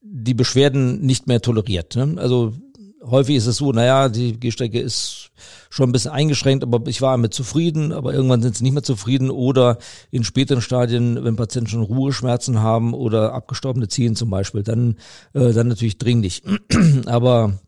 die 0.02 0.34
Beschwerden 0.34 1.02
nicht 1.02 1.28
mehr 1.28 1.42
toleriert. 1.42 1.96
Ne? 1.96 2.16
Also 2.18 2.54
häufig 3.10 3.36
ist 3.36 3.48
es 3.48 3.58
so, 3.58 3.72
naja, 3.72 4.10
die 4.10 4.40
Gehstrecke 4.40 4.80
ist 4.80 5.32
schon 5.70 5.90
ein 5.90 5.92
bisschen 5.92 6.12
eingeschränkt, 6.12 6.64
aber 6.64 6.88
ich 6.88 7.02
war 7.02 7.12
damit 7.12 7.34
zufrieden, 7.34 7.92
aber 7.92 8.14
irgendwann 8.14 8.42
sind 8.42 8.56
sie 8.56 8.64
nicht 8.64 8.74
mehr 8.74 8.84
zufrieden 8.84 9.30
oder 9.30 9.78
in 10.12 10.24
späteren 10.24 10.62
Stadien, 10.62 11.24
wenn 11.24 11.36
Patienten 11.36 11.70
schon 11.70 11.82
Ruheschmerzen 11.82 12.62
haben 12.62 12.94
oder 12.94 13.34
abgestorbene 13.34 13.88
Zehen 13.88 14.16
zum 14.16 14.30
Beispiel, 14.30 14.64
dann, 14.64 14.98
äh, 15.34 15.54
dann 15.54 15.68
natürlich 15.68 15.98
dringlich. 15.98 16.44
aber 17.06 17.60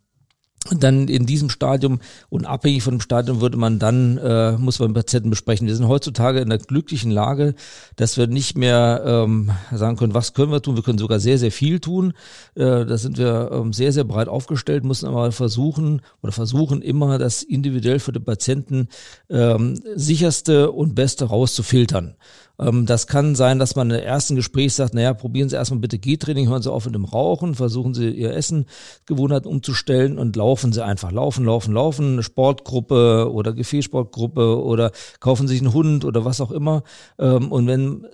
dann 0.77 1.07
in 1.07 1.25
diesem 1.25 1.49
Stadium 1.49 1.99
und 2.29 2.45
abhängig 2.45 2.83
von 2.83 2.95
dem 2.95 3.01
Stadium 3.01 3.41
würde 3.41 3.57
man 3.57 3.79
dann, 3.79 4.17
äh, 4.17 4.53
muss 4.53 4.79
man 4.79 4.93
Patienten 4.93 5.29
besprechen. 5.29 5.67
Wir 5.67 5.75
sind 5.75 5.87
heutzutage 5.87 6.39
in 6.39 6.49
der 6.49 6.59
glücklichen 6.59 7.11
Lage, 7.11 7.55
dass 7.95 8.17
wir 8.17 8.27
nicht 8.27 8.57
mehr 8.57 9.03
ähm, 9.05 9.51
sagen 9.71 9.97
können, 9.97 10.13
was 10.13 10.33
können 10.33 10.51
wir 10.51 10.61
tun. 10.61 10.75
Wir 10.75 10.83
können 10.83 10.97
sogar 10.97 11.19
sehr, 11.19 11.37
sehr 11.37 11.51
viel 11.51 11.79
tun. 11.79 12.13
Äh, 12.55 12.85
da 12.85 12.97
sind 12.97 13.17
wir 13.17 13.49
ähm, 13.51 13.73
sehr, 13.73 13.91
sehr 13.91 14.03
breit 14.03 14.27
aufgestellt, 14.27 14.83
müssen 14.83 15.07
aber 15.07 15.31
versuchen 15.31 16.01
oder 16.21 16.31
versuchen 16.31 16.81
immer, 16.81 17.17
das 17.17 17.43
individuell 17.43 17.99
für 17.99 18.11
den 18.11 18.23
Patienten 18.23 18.87
ähm, 19.29 19.79
sicherste 19.95 20.71
und 20.71 20.95
beste 20.95 21.25
rauszufiltern. 21.25 22.15
Ähm, 22.59 22.85
das 22.85 23.07
kann 23.07 23.35
sein, 23.35 23.59
dass 23.59 23.75
man 23.75 23.89
im 23.89 23.99
ersten 23.99 24.35
Gespräch 24.35 24.73
sagt, 24.73 24.93
naja, 24.93 25.13
probieren 25.13 25.49
Sie 25.49 25.55
erstmal 25.55 25.79
bitte 25.79 25.97
G-Training, 25.97 26.49
hören 26.49 26.61
Sie 26.61 26.71
auf 26.71 26.85
mit 26.85 26.95
dem 26.95 27.05
Rauchen, 27.05 27.55
versuchen 27.55 27.93
Sie 27.93 28.09
Ihr 28.09 28.33
Essen 28.33 28.65
Gewohnheit 29.05 29.45
umzustellen 29.45 30.17
und 30.17 30.35
laufen 30.35 30.73
Sie 30.73 30.83
einfach. 30.83 31.11
Laufen, 31.11 31.45
laufen, 31.45 31.73
laufen, 31.73 32.13
eine 32.13 32.23
Sportgruppe 32.23 33.31
oder 33.31 33.53
Gefäßsportgruppe 33.53 34.61
oder 34.61 34.91
kaufen 35.19 35.47
sich 35.47 35.61
einen 35.61 35.73
Hund 35.73 36.05
oder 36.05 36.25
was 36.25 36.41
auch 36.41 36.51
immer. 36.51 36.83
Ähm, 37.17 37.51
und 37.51 37.67
wenn 37.67 38.05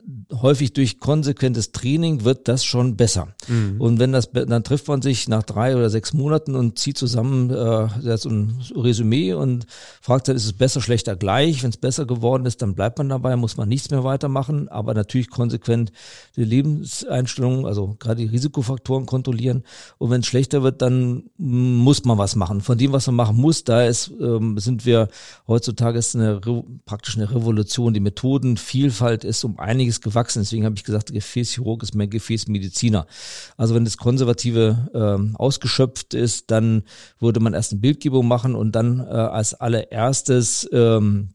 häufig 0.42 0.74
durch 0.74 1.00
konsequentes 1.00 1.72
Training 1.72 2.24
wird 2.24 2.48
das 2.48 2.64
schon 2.64 2.96
besser. 2.96 3.30
Mhm. 3.48 3.82
Und 3.82 4.00
wenn 4.00 4.12
das, 4.12 4.30
dann 4.32 4.64
trifft 4.64 4.88
man 4.88 5.02
sich 5.02 5.28
nach 5.28 5.44
drei 5.44 5.76
oder 5.76 5.90
sechs 5.90 6.14
Monaten 6.14 6.56
und 6.56 6.78
zieht 6.78 6.98
zusammen 6.98 7.50
äh, 7.50 8.18
so 8.18 8.30
ein 8.30 8.60
Resümee 8.76 9.34
und 9.34 9.66
fragt 10.02 10.28
dann, 10.28 10.36
ist 10.36 10.46
es 10.46 10.54
besser, 10.54 10.82
schlechter, 10.82 11.16
gleich? 11.16 11.64
Wenn 11.64 11.72
es 11.72 11.78
besser 11.78 12.06
geworden 12.06 12.46
ist, 12.46 12.62
dann 12.62 12.76
bleibt 12.76 12.98
man 12.98 13.10
dabei, 13.10 13.36
muss 13.36 13.58
man 13.58 13.68
nichts 13.68 13.90
mehr 13.90 14.04
weitermachen 14.04 14.35
machen, 14.36 14.68
aber 14.68 14.94
natürlich 14.94 15.30
konsequent 15.30 15.94
die 16.36 16.44
Lebenseinstellungen, 16.44 17.66
also 17.66 17.96
gerade 17.98 18.22
die 18.22 18.28
Risikofaktoren 18.28 19.06
kontrollieren. 19.06 19.64
Und 19.98 20.10
wenn 20.12 20.20
es 20.20 20.28
schlechter 20.28 20.62
wird, 20.62 20.82
dann 20.82 21.24
muss 21.38 22.04
man 22.04 22.18
was 22.18 22.36
machen. 22.36 22.60
Von 22.60 22.78
dem, 22.78 22.92
was 22.92 23.08
man 23.08 23.16
machen 23.16 23.38
muss, 23.38 23.64
da 23.64 23.86
ist, 23.86 24.12
ähm, 24.20 24.60
sind 24.60 24.86
wir 24.86 25.08
heutzutage 25.48 25.98
ist 25.98 26.16
eine 26.16 26.42
praktisch 26.86 27.16
eine 27.16 27.32
Revolution. 27.32 27.94
Die 27.94 28.02
Methodenvielfalt 28.02 29.24
ist 29.24 29.44
um 29.46 29.58
einiges 29.58 30.02
gewachsen. 30.02 30.42
Deswegen 30.42 30.66
habe 30.66 30.76
ich 30.76 30.84
gesagt, 30.84 31.14
Gefäßchirurg 31.14 31.82
ist 31.82 31.96
mehr 31.96 32.08
Gefäßmediziner. 32.08 33.08
Also 33.56 33.74
wenn 33.74 33.86
das 33.86 33.98
Konservative 33.98 34.90
ähm, 34.94 35.36
ausgeschöpft 35.38 36.14
ist, 36.14 36.52
dann 36.52 36.84
würde 37.20 37.40
man 37.40 37.54
erst 37.54 37.72
eine 37.72 37.82
Bildgebung 37.82 38.28
machen 38.28 38.56
und 38.56 38.74
dann 38.74 39.00
äh, 39.00 39.04
als 39.04 39.54
allererstes 39.54 40.68
ähm, 40.74 41.30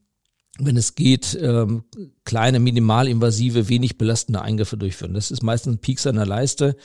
wenn 0.63 0.77
es 0.77 0.95
geht, 0.95 1.39
ähm, 1.41 1.85
kleine, 2.31 2.61
minimalinvasive, 2.61 3.69
wenig 3.69 3.99
belastende 3.99 4.41
Eingriffe 4.41 4.77
durchführen. 4.77 5.15
Das 5.15 5.33
ist 5.33 5.43
meistens 5.43 5.75
ein 5.75 5.79
Pieks 5.79 6.07
an 6.07 6.15
der 6.15 6.27
Leiste 6.27 6.77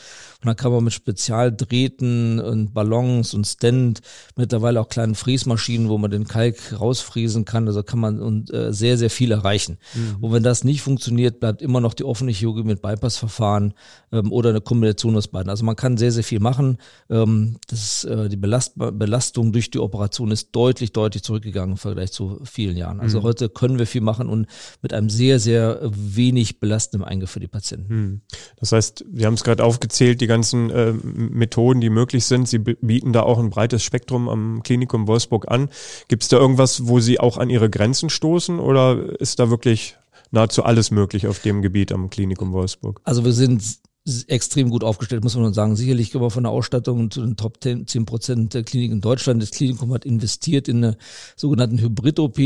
und 0.42 0.48
dann 0.48 0.56
kann 0.56 0.72
man 0.72 0.84
mit 0.84 0.94
Spezialdrähten 0.94 2.40
und 2.40 2.74
Ballons 2.74 3.36
und 3.36 3.46
Stand, 3.46 4.02
mittlerweile 4.36 4.82
auch 4.82 4.90
kleinen 4.90 5.14
Fräsmaschinen, 5.14 5.88
wo 5.88 6.00
man 6.00 6.10
den 6.10 6.28
Kalk 6.28 6.80
rausfräsen 6.80 7.46
kann, 7.46 7.68
also 7.68 7.84
kann 7.84 8.00
man 8.00 8.20
und, 8.20 8.52
äh, 8.52 8.74
sehr, 8.74 8.98
sehr 8.98 9.12
viel 9.12 9.32
erreichen. 9.32 9.78
Mhm. 9.94 10.24
Und 10.24 10.34
wenn 10.34 10.42
das 10.42 10.64
nicht 10.64 10.82
funktioniert, 10.82 11.40
bleibt 11.40 11.62
immer 11.62 11.80
noch 11.80 11.94
die 11.94 12.06
offene 12.06 12.32
Chirurgie 12.32 12.64
mit 12.64 12.82
Bypassverfahren 12.82 13.76
ähm, 14.12 14.32
oder 14.32 14.50
eine 14.50 14.62
Kombination 14.62 15.16
aus 15.16 15.28
beiden. 15.28 15.52
Also 15.52 15.64
man 15.64 15.76
kann 15.76 15.98
sehr, 15.98 16.12
sehr 16.12 16.24
viel 16.24 16.40
machen. 16.40 16.80
Ähm, 17.08 17.58
das, 17.68 18.04
äh, 18.06 18.30
die 18.30 18.38
Belast 18.38 18.74
Belastung 18.76 19.52
durch 19.52 19.70
die 19.70 19.80
Operation 19.80 20.32
ist 20.32 20.50
deutlich, 20.54 20.92
deutlich 20.92 21.22
zurückgegangen 21.22 21.74
im 21.74 21.78
Vergleich 21.78 22.12
zu 22.12 22.40
vielen 22.46 22.78
Jahren. 22.78 23.00
Also 23.00 23.20
mhm. 23.20 23.24
heute 23.24 23.50
können 23.50 23.78
wir 23.78 23.86
viel 23.86 24.02
machen 24.02 24.28
und 24.28 24.48
mit 24.82 24.92
einem 24.92 25.12
sehr 25.12 25.35
sehr, 25.40 25.80
sehr 25.80 25.92
wenig 25.94 26.60
belastendem 26.60 27.08
Eingriff 27.08 27.32
für 27.32 27.40
die 27.40 27.48
Patienten. 27.48 27.90
Hm. 27.90 28.22
Das 28.58 28.72
heißt, 28.72 29.06
wir 29.10 29.26
haben 29.26 29.36
es 29.36 29.44
gerade 29.44 29.64
aufgezählt, 29.64 30.22
die 30.22 30.28
ganzen 30.28 30.70
äh, 30.70 30.94
Methoden, 30.94 31.82
die 31.82 31.90
möglich 31.90 32.26
sind. 32.26 32.48
Sie 32.48 32.60
bieten 32.60 33.14
da 33.14 33.24
auch 33.24 33.40
ein 33.40 33.50
breites 33.50 33.84
Spektrum 33.84 34.30
am 34.30 34.64
Klinikum 34.64 35.08
Wolfsburg 35.08 35.50
an. 35.50 35.70
Gibt 36.08 36.24
es 36.24 36.30
da 36.30 36.38
irgendwas, 36.38 36.88
wo 36.88 37.00
Sie 37.00 37.20
auch 37.20 37.38
an 37.38 37.50
Ihre 37.50 37.70
Grenzen 37.70 38.10
stoßen 38.10 38.60
oder 38.60 39.20
ist 39.20 39.40
da 39.40 39.50
wirklich 39.50 39.98
nahezu 40.32 40.64
alles 40.64 40.92
möglich 40.92 41.28
auf 41.28 41.40
dem 41.40 41.62
Gebiet 41.62 41.92
am 41.92 42.10
Klinikum 42.10 42.52
Wolfsburg? 42.52 43.02
Also 43.04 43.26
wir 43.26 43.34
sind 43.34 43.62
extrem 44.28 44.70
gut 44.70 44.84
aufgestellt, 44.84 45.24
muss 45.24 45.36
man 45.36 45.54
sagen. 45.54 45.76
Sicherlich 45.76 46.16
aber 46.16 46.30
von 46.30 46.44
der 46.44 46.52
Ausstattung 46.52 47.10
zu 47.10 47.22
den 47.22 47.38
Top 47.38 47.62
10, 47.62 47.88
10 47.88 48.06
Prozent 48.06 48.54
der 48.54 48.64
Kliniken 48.64 48.96
in 48.96 49.02
Deutschland. 49.02 49.42
Das 49.42 49.52
Klinikum 49.52 49.92
hat 49.94 50.06
investiert 50.06 50.68
in 50.68 50.84
eine 50.84 50.98
sogenannten 51.36 51.80
Hybrid-OP. 51.80 52.38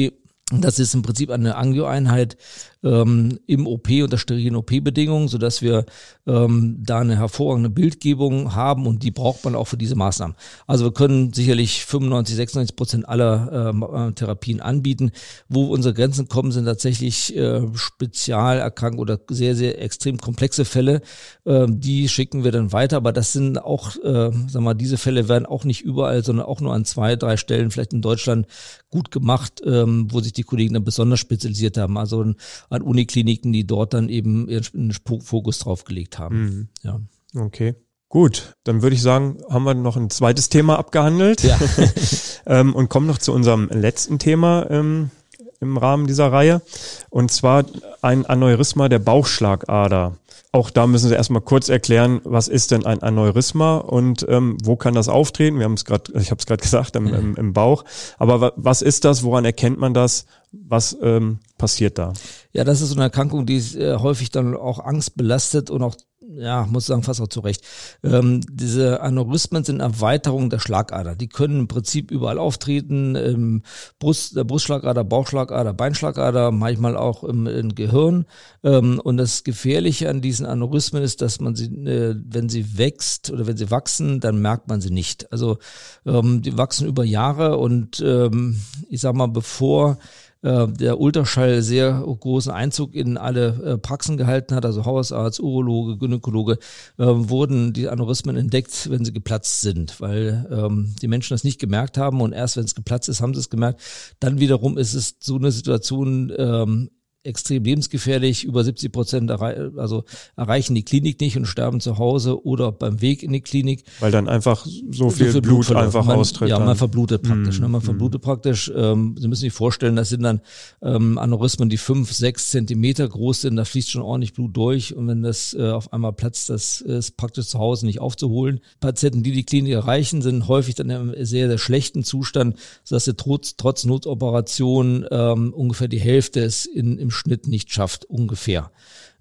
Das 0.52 0.80
ist 0.80 0.96
im 0.96 1.04
Prinzip 1.04 1.30
eine 1.30 1.56
Angioeinheit, 1.56 2.36
ähm, 2.84 3.40
im 3.46 3.68
OP 3.68 3.90
unter 4.04 4.18
sterilen 4.18 4.56
OP-Bedingungen, 4.56 5.28
sodass 5.28 5.62
wir 5.62 5.86
ähm, 6.26 6.78
da 6.80 7.00
eine 7.00 7.18
hervorragende 7.18 7.70
Bildgebung 7.70 8.56
haben 8.56 8.88
und 8.88 9.04
die 9.04 9.12
braucht 9.12 9.44
man 9.44 9.56
auch 9.56 9.66
für 9.66 9.78
diese 9.78 9.96
Maßnahmen. 9.96 10.36
Also 10.66 10.86
wir 10.86 10.94
können 10.94 11.34
sicherlich 11.34 11.86
95, 11.86 12.36
96 12.36 12.76
Prozent 12.76 13.10
aller 13.10 13.70
ähm, 13.70 13.84
äh, 13.84 14.12
Therapien 14.14 14.62
anbieten. 14.62 15.12
Wo 15.50 15.66
unsere 15.68 15.94
Grenzen 15.94 16.30
kommen, 16.30 16.52
sind 16.52 16.66
tatsächlich 16.66 17.36
äh, 17.36 17.62
Spezialerkrankungen 17.74 19.02
oder 19.02 19.20
sehr, 19.30 19.56
sehr 19.56 19.82
extrem 19.82 20.18
komplexe 20.18 20.66
Fälle. 20.66 21.02
Ähm, 21.46 21.80
die 21.80 22.08
schicken 22.08 22.44
wir 22.44 22.52
dann 22.52 22.72
weiter, 22.72 22.98
aber 22.98 23.12
das 23.12 23.34
sind 23.34 23.62
auch, 23.62 23.96
äh, 23.98 24.32
sag 24.48 24.62
mal, 24.62 24.74
diese 24.74 24.98
Fälle 24.98 25.28
werden 25.28 25.46
auch 25.46 25.66
nicht 25.66 25.82
überall, 25.82 26.24
sondern 26.24 26.46
auch 26.46 26.62
nur 26.62 26.74
an 26.74 26.86
zwei, 26.86 27.16
drei 27.16 27.38
Stellen, 27.38 27.72
vielleicht 27.72 27.94
in 27.94 28.02
Deutschland, 28.02 28.48
gut 28.90 29.12
gemacht, 29.12 29.62
ähm, 29.66 30.08
wo 30.10 30.20
sich 30.22 30.34
die 30.34 30.39
Kollegen 30.44 30.74
dann 30.74 30.84
besonders 30.84 31.20
spezialisiert 31.20 31.78
haben. 31.78 31.98
Also 31.98 32.34
an 32.70 32.82
Unikliniken, 32.82 33.52
die 33.54 33.66
dort 33.66 33.94
dann 33.94 34.10
eben 34.10 34.48
ihren 34.48 34.94
Fokus 35.22 35.60
drauf 35.60 35.84
gelegt 35.84 36.20
haben. 36.20 36.42
Mhm. 36.42 36.68
Ja. 36.84 37.00
Okay. 37.36 37.76
Gut, 38.10 38.56
dann 38.64 38.82
würde 38.82 38.96
ich 38.96 39.04
sagen, 39.04 39.38
haben 39.50 39.66
wir 39.66 39.76
noch 39.76 39.96
ein 39.96 40.10
zweites 40.10 40.50
Thema 40.50 40.80
abgehandelt 40.80 41.44
ja. 41.44 41.60
ähm, 42.48 42.74
und 42.74 42.90
kommen 42.90 43.06
noch 43.06 43.20
zu 43.20 43.32
unserem 43.32 43.70
letzten 43.70 44.18
Thema. 44.18 44.66
Ähm, 44.72 45.12
im 45.60 45.78
Rahmen 45.78 46.08
dieser 46.08 46.32
Reihe. 46.32 46.62
Und 47.10 47.32
zwar 47.32 47.66
ein 48.02 48.26
Aneurysma 48.26 48.90
der 48.90 49.00
Bauchschlagader. 49.00 50.14
Auch 50.52 50.72
da 50.72 50.88
müssen 50.88 51.10
Sie 51.10 51.16
erstmal 51.16 51.44
kurz 51.44 51.70
erklären, 51.70 52.22
was 52.24 52.48
ist 52.48 52.72
denn 52.72 52.84
ein 52.84 53.04
Aneurysma 53.04 53.78
und 53.78 54.26
ähm, 54.28 54.58
wo 54.64 54.76
kann 54.76 54.96
das 54.96 55.08
auftreten? 55.08 55.60
Wir 55.60 55.66
haben 55.66 55.76
es 55.76 55.86
gerade, 55.86 56.12
ich 56.20 56.32
habe 56.32 56.40
es 56.40 56.48
gerade 56.48 56.62
gesagt, 56.62 56.96
im, 56.96 57.08
im, 57.14 57.36
im 57.36 57.54
Bauch. 57.54 57.86
Aber 58.18 58.54
was 58.56 58.82
ist 58.82 59.06
das? 59.06 59.22
Woran 59.22 59.46
erkennt 59.46 59.78
man 59.78 59.94
das? 59.94 60.26
Was 60.52 60.98
ähm, 61.04 61.38
passiert 61.60 62.00
da? 62.00 62.14
Ja, 62.52 62.64
das 62.64 62.82
ist 62.82 62.90
so 62.90 62.96
eine 62.96 63.04
Erkrankung, 63.04 63.46
die 63.46 63.58
äh, 63.78 63.98
häufig 63.98 64.32
dann 64.32 64.56
auch 64.56 64.84
Angst 64.84 65.16
belastet 65.16 65.70
und 65.70 65.84
auch 65.84 65.96
ja, 66.36 66.68
muss 66.70 66.86
sagen, 66.86 67.04
fast 67.04 67.22
auch 67.22 67.28
zu 67.28 67.40
Recht. 67.40 67.64
Ähm, 68.04 68.42
diese 68.52 69.02
Aneurysmen 69.02 69.64
sind 69.64 69.80
Erweiterungen 69.80 70.50
der 70.50 70.60
Schlagader. 70.60 71.16
Die 71.16 71.28
können 71.28 71.62
im 71.62 71.68
Prinzip 71.68 72.12
überall 72.12 72.38
auftreten, 72.38 73.16
im 73.16 73.64
Brust, 73.98 74.36
der 74.36 74.44
Brustschlagader, 74.44 75.04
Bauchschlagader, 75.04 75.74
Beinschlagader, 75.74 76.52
manchmal 76.52 76.96
auch 76.96 77.24
im, 77.24 77.48
im 77.48 77.74
Gehirn. 77.74 78.26
Ähm, 78.64 79.00
und 79.04 79.18
das 79.18 79.44
Gefährliche 79.44 80.10
an 80.10 80.22
diesen 80.22 80.46
Aneurysmen 80.46 81.02
ist, 81.02 81.22
dass 81.22 81.40
man 81.40 81.56
sie, 81.56 81.66
äh, 81.66 82.16
wenn 82.24 82.50
sie 82.50 82.78
wächst 82.78 83.32
oder 83.32 83.48
wenn 83.48 83.58
sie 83.58 83.72
wachsen, 83.72 84.20
dann 84.20 84.42
merkt 84.42 84.68
man 84.68 84.82
sie 84.82 84.92
nicht. 84.92 85.32
Also 85.32 85.58
ähm, 86.06 86.42
die 86.42 86.58
wachsen 86.58 86.88
über 86.88 87.04
Jahre 87.04 87.58
und 87.58 88.02
ähm, 88.06 88.60
ich 88.90 89.02
sag 89.02 89.16
mal, 89.16 89.28
bevor 89.28 89.98
der 90.42 91.00
Ultraschall 91.00 91.62
sehr 91.62 92.02
großen 92.02 92.52
Einzug 92.52 92.96
in 92.96 93.18
alle 93.18 93.48
äh, 93.64 93.78
Praxen 93.78 94.18
gehalten 94.18 94.56
hat, 94.56 94.66
also 94.66 94.86
Hausarzt, 94.86 95.40
Urologe, 95.42 95.98
Gynäkologe, 95.98 96.60
äh, 96.98 97.06
wurden 97.06 97.74
die 97.74 97.90
Aneurysmen 97.90 98.38
entdeckt, 98.38 98.90
wenn 98.90 99.04
sie 99.04 99.14
geplatzt 99.14 99.62
sind, 99.62 100.00
weil 100.00 100.48
ähm, 100.50 100.96
die 101.02 101.08
Menschen 101.08 101.34
das 101.34 101.44
nicht 101.44 101.60
gemerkt 101.60 101.98
haben 101.98 102.22
und 102.22 102.32
erst 102.32 102.58
wenn 102.58 102.66
es 102.66 102.76
geplatzt 102.76 103.10
ist, 103.10 103.22
haben 103.22 103.34
sie 103.34 103.42
es 103.42 103.50
gemerkt. 103.50 103.82
Dann 104.20 104.40
wiederum 104.40 104.78
ist 104.78 104.94
es 104.94 105.18
so 105.20 105.36
eine 105.36 105.52
Situation, 105.52 106.32
ähm, 106.38 106.90
extrem 107.24 107.64
lebensgefährlich. 107.64 108.46
Über 108.46 108.64
70 108.64 108.92
Prozent 108.92 109.30
errei 109.30 109.70
also 109.76 110.04
erreichen 110.36 110.76
die 110.76 110.84
Klinik 110.84 111.20
nicht 111.20 111.38
und 111.38 111.46
sterben 111.46 111.82
zu 111.82 111.98
Hause 111.98 112.46
oder 112.46 112.72
beim 112.72 113.02
Weg 113.02 113.24
in 113.24 113.34
die 113.34 113.42
Klinik. 113.42 113.84
Weil 114.00 114.12
dann 114.12 114.30
einfach 114.30 114.66
so 114.66 115.10
viel, 115.10 115.28
so 115.28 115.32
viel 115.34 115.42
Blut, 115.42 115.68
Blut 115.68 115.78
einfach 115.78 116.06
man, 116.06 116.18
austritt. 116.18 116.50
Ja, 116.50 116.58
dann. 116.58 116.68
man 116.68 116.78
verblutet 116.78 117.24
praktisch. 117.24 117.60
Mm, 117.60 117.64
ne? 117.64 117.68
Man 117.68 117.82
mm. 117.82 117.86
verblutet 117.86 118.22
praktisch. 118.22 118.72
Ähm, 118.74 119.16
Sie 119.20 119.28
müssen 119.28 119.42
sich 119.42 119.54
vorstellen, 119.54 119.96
das 119.96 120.10
sind 120.10 120.24
dann 120.24 120.42
ähm, 120.82 121.18
Aneurysmen, 121.18 121.70
die 121.70 121.78
fünf, 121.78 122.12
sechs 122.14 122.52
Zentimeter 122.52 123.08
groß 123.08 123.42
sind. 123.42 123.58
Da 123.58 123.66
fließt 123.66 123.92
schon 123.92 124.02
ordentlich 124.02 124.34
Blut 124.34 124.56
durch. 124.56 124.96
Und 124.96 125.08
wenn 125.08 125.22
das 125.22 125.54
äh, 125.54 125.70
auf 125.70 125.92
einmal 125.92 126.14
platzt, 126.14 126.50
das 126.50 126.80
ist 126.82 127.18
praktisch 127.18 127.48
zu 127.48 127.60
Hause 127.60 127.86
nicht 127.86 128.00
aufzuholen. 128.00 128.62
Patienten, 128.80 129.24
die 129.24 129.32
die 129.32 129.44
Klinik 129.44 129.74
erreichen, 129.74 130.22
sind 130.22 130.48
häufig 130.48 130.76
dann 130.76 130.90
im 130.90 131.14
sehr, 131.26 131.50
sehr 131.50 131.58
schlechten 131.58 132.04
Zustand, 132.04 132.56
sodass 132.84 133.06
sie 133.06 133.16
trotz, 133.16 133.58
trotz 133.58 133.84
Notoperation 133.84 135.06
ähm, 135.12 135.54
ungefähr 135.54 135.90
die 135.90 136.00
Hälfte 136.00 136.40
ist 136.40 136.66
in, 136.66 136.98
im 136.98 137.09
Schnitt 137.12 137.48
nicht 137.48 137.72
schafft, 137.72 138.06
ungefähr. 138.06 138.72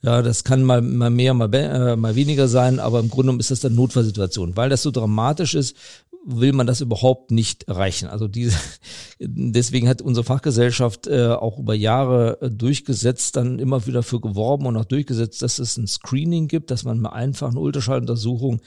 Ja, 0.00 0.22
das 0.22 0.44
kann 0.44 0.62
mal, 0.62 0.80
mal 0.80 1.10
mehr, 1.10 1.34
mal, 1.34 1.52
äh, 1.52 1.96
mal 1.96 2.14
weniger 2.14 2.46
sein, 2.46 2.78
aber 2.78 3.00
im 3.00 3.10
Grunde 3.10 3.36
ist 3.38 3.50
das 3.50 3.60
dann 3.60 3.74
Notfallsituation. 3.74 4.56
Weil 4.56 4.68
das 4.68 4.82
so 4.82 4.92
dramatisch 4.92 5.54
ist, 5.54 5.76
will 6.24 6.52
man 6.52 6.66
das 6.66 6.80
überhaupt 6.80 7.30
nicht 7.30 7.64
erreichen. 7.64 8.08
Also 8.08 8.28
diese, 8.28 8.56
deswegen 9.18 9.88
hat 9.88 10.02
unsere 10.02 10.24
Fachgesellschaft 10.24 11.06
äh, 11.06 11.28
auch 11.28 11.58
über 11.58 11.74
Jahre 11.74 12.38
äh, 12.42 12.50
durchgesetzt, 12.50 13.36
dann 13.36 13.58
immer 13.58 13.86
wieder 13.86 14.02
für 14.02 14.20
geworben 14.20 14.66
und 14.66 14.76
auch 14.76 14.84
durchgesetzt, 14.84 15.42
dass 15.42 15.58
es 15.58 15.76
ein 15.76 15.86
Screening 15.86 16.46
gibt, 16.46 16.70
dass 16.70 16.84
man 16.84 17.00
mal 17.00 17.10
einfach 17.10 17.50
eine 17.50 17.60
Ultraschalluntersuchung 17.60 18.60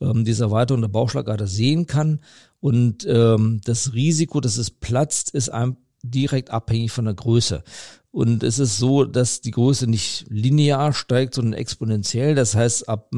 ähm, 0.00 0.24
dieser 0.24 0.46
Erweiterung 0.46 0.82
der 0.82 0.88
Bauchschlagader 0.88 1.46
sehen 1.46 1.86
kann. 1.86 2.20
Und 2.60 3.06
ähm, 3.08 3.60
das 3.64 3.94
Risiko, 3.94 4.40
dass 4.40 4.56
es 4.56 4.70
platzt, 4.70 5.30
ist 5.30 5.50
einem 5.50 5.76
direkt 6.02 6.50
abhängig 6.50 6.92
von 6.92 7.04
der 7.04 7.14
Größe. 7.14 7.62
Und 8.14 8.44
es 8.44 8.60
ist 8.60 8.78
so, 8.78 9.04
dass 9.04 9.40
die 9.40 9.50
Größe 9.50 9.88
nicht 9.88 10.26
linear 10.28 10.92
steigt, 10.92 11.34
sondern 11.34 11.54
exponentiell. 11.54 12.36
Das 12.36 12.54
heißt, 12.54 12.88
ab 12.88 13.10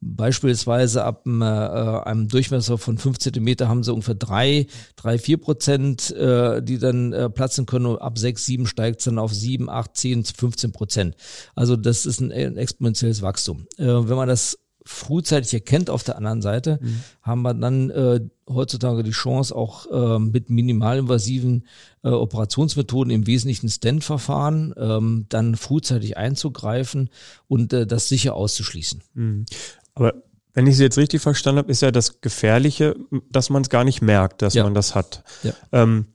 beispielsweise 0.00 1.02
ab 1.02 1.26
äh, 1.26 1.30
einem 1.30 2.28
Durchmesser 2.28 2.78
von 2.78 2.96
fünf 2.96 3.18
Zentimeter 3.18 3.68
haben 3.68 3.82
sie 3.82 3.92
ungefähr 3.92 4.14
drei, 4.14 4.68
drei, 4.94 5.18
vier 5.18 5.38
Prozent, 5.38 6.12
äh, 6.12 6.62
die 6.62 6.78
dann 6.78 7.12
äh, 7.12 7.28
platzen 7.28 7.66
können. 7.66 7.86
Und 7.86 7.98
ab 7.98 8.18
sechs, 8.18 8.46
sieben 8.46 8.68
steigt 8.68 9.00
es 9.00 9.06
dann 9.06 9.18
auf 9.18 9.34
sieben, 9.34 9.68
acht, 9.68 9.96
zehn, 9.96 10.24
15 10.24 10.70
Prozent. 10.70 11.16
Also 11.56 11.74
das 11.74 12.06
ist 12.06 12.20
ein, 12.20 12.30
ein 12.30 12.56
exponentielles 12.56 13.22
Wachstum. 13.22 13.66
Äh, 13.78 13.86
wenn 13.86 14.16
man 14.16 14.28
das 14.28 14.59
frühzeitig 14.84 15.52
erkennt 15.52 15.90
auf 15.90 16.02
der 16.02 16.16
anderen 16.16 16.42
Seite, 16.42 16.78
mhm. 16.80 17.00
haben 17.22 17.42
wir 17.42 17.54
dann 17.54 17.90
äh, 17.90 18.20
heutzutage 18.48 19.02
die 19.02 19.10
Chance, 19.10 19.54
auch 19.54 19.86
äh, 19.90 20.18
mit 20.18 20.50
minimalinvasiven 20.50 21.66
äh, 22.02 22.08
Operationsmethoden, 22.08 23.12
im 23.12 23.26
Wesentlichen 23.26 23.68
Stent-Verfahren, 23.68 24.74
ähm, 24.76 25.26
dann 25.28 25.56
frühzeitig 25.56 26.16
einzugreifen 26.16 27.10
und 27.48 27.72
äh, 27.72 27.86
das 27.86 28.08
sicher 28.08 28.34
auszuschließen. 28.34 29.02
Mhm. 29.14 29.46
Aber 29.94 30.14
wenn 30.52 30.66
ich 30.66 30.76
Sie 30.76 30.82
jetzt 30.82 30.98
richtig 30.98 31.20
verstanden 31.20 31.58
habe, 31.58 31.70
ist 31.70 31.82
ja 31.82 31.90
das 31.90 32.20
Gefährliche, 32.20 32.96
dass 33.30 33.50
man 33.50 33.62
es 33.62 33.70
gar 33.70 33.84
nicht 33.84 34.02
merkt, 34.02 34.42
dass 34.42 34.54
ja. 34.54 34.64
man 34.64 34.74
das 34.74 34.94
hat. 34.94 35.22
Ja. 35.42 35.52
Ähm, 35.72 36.06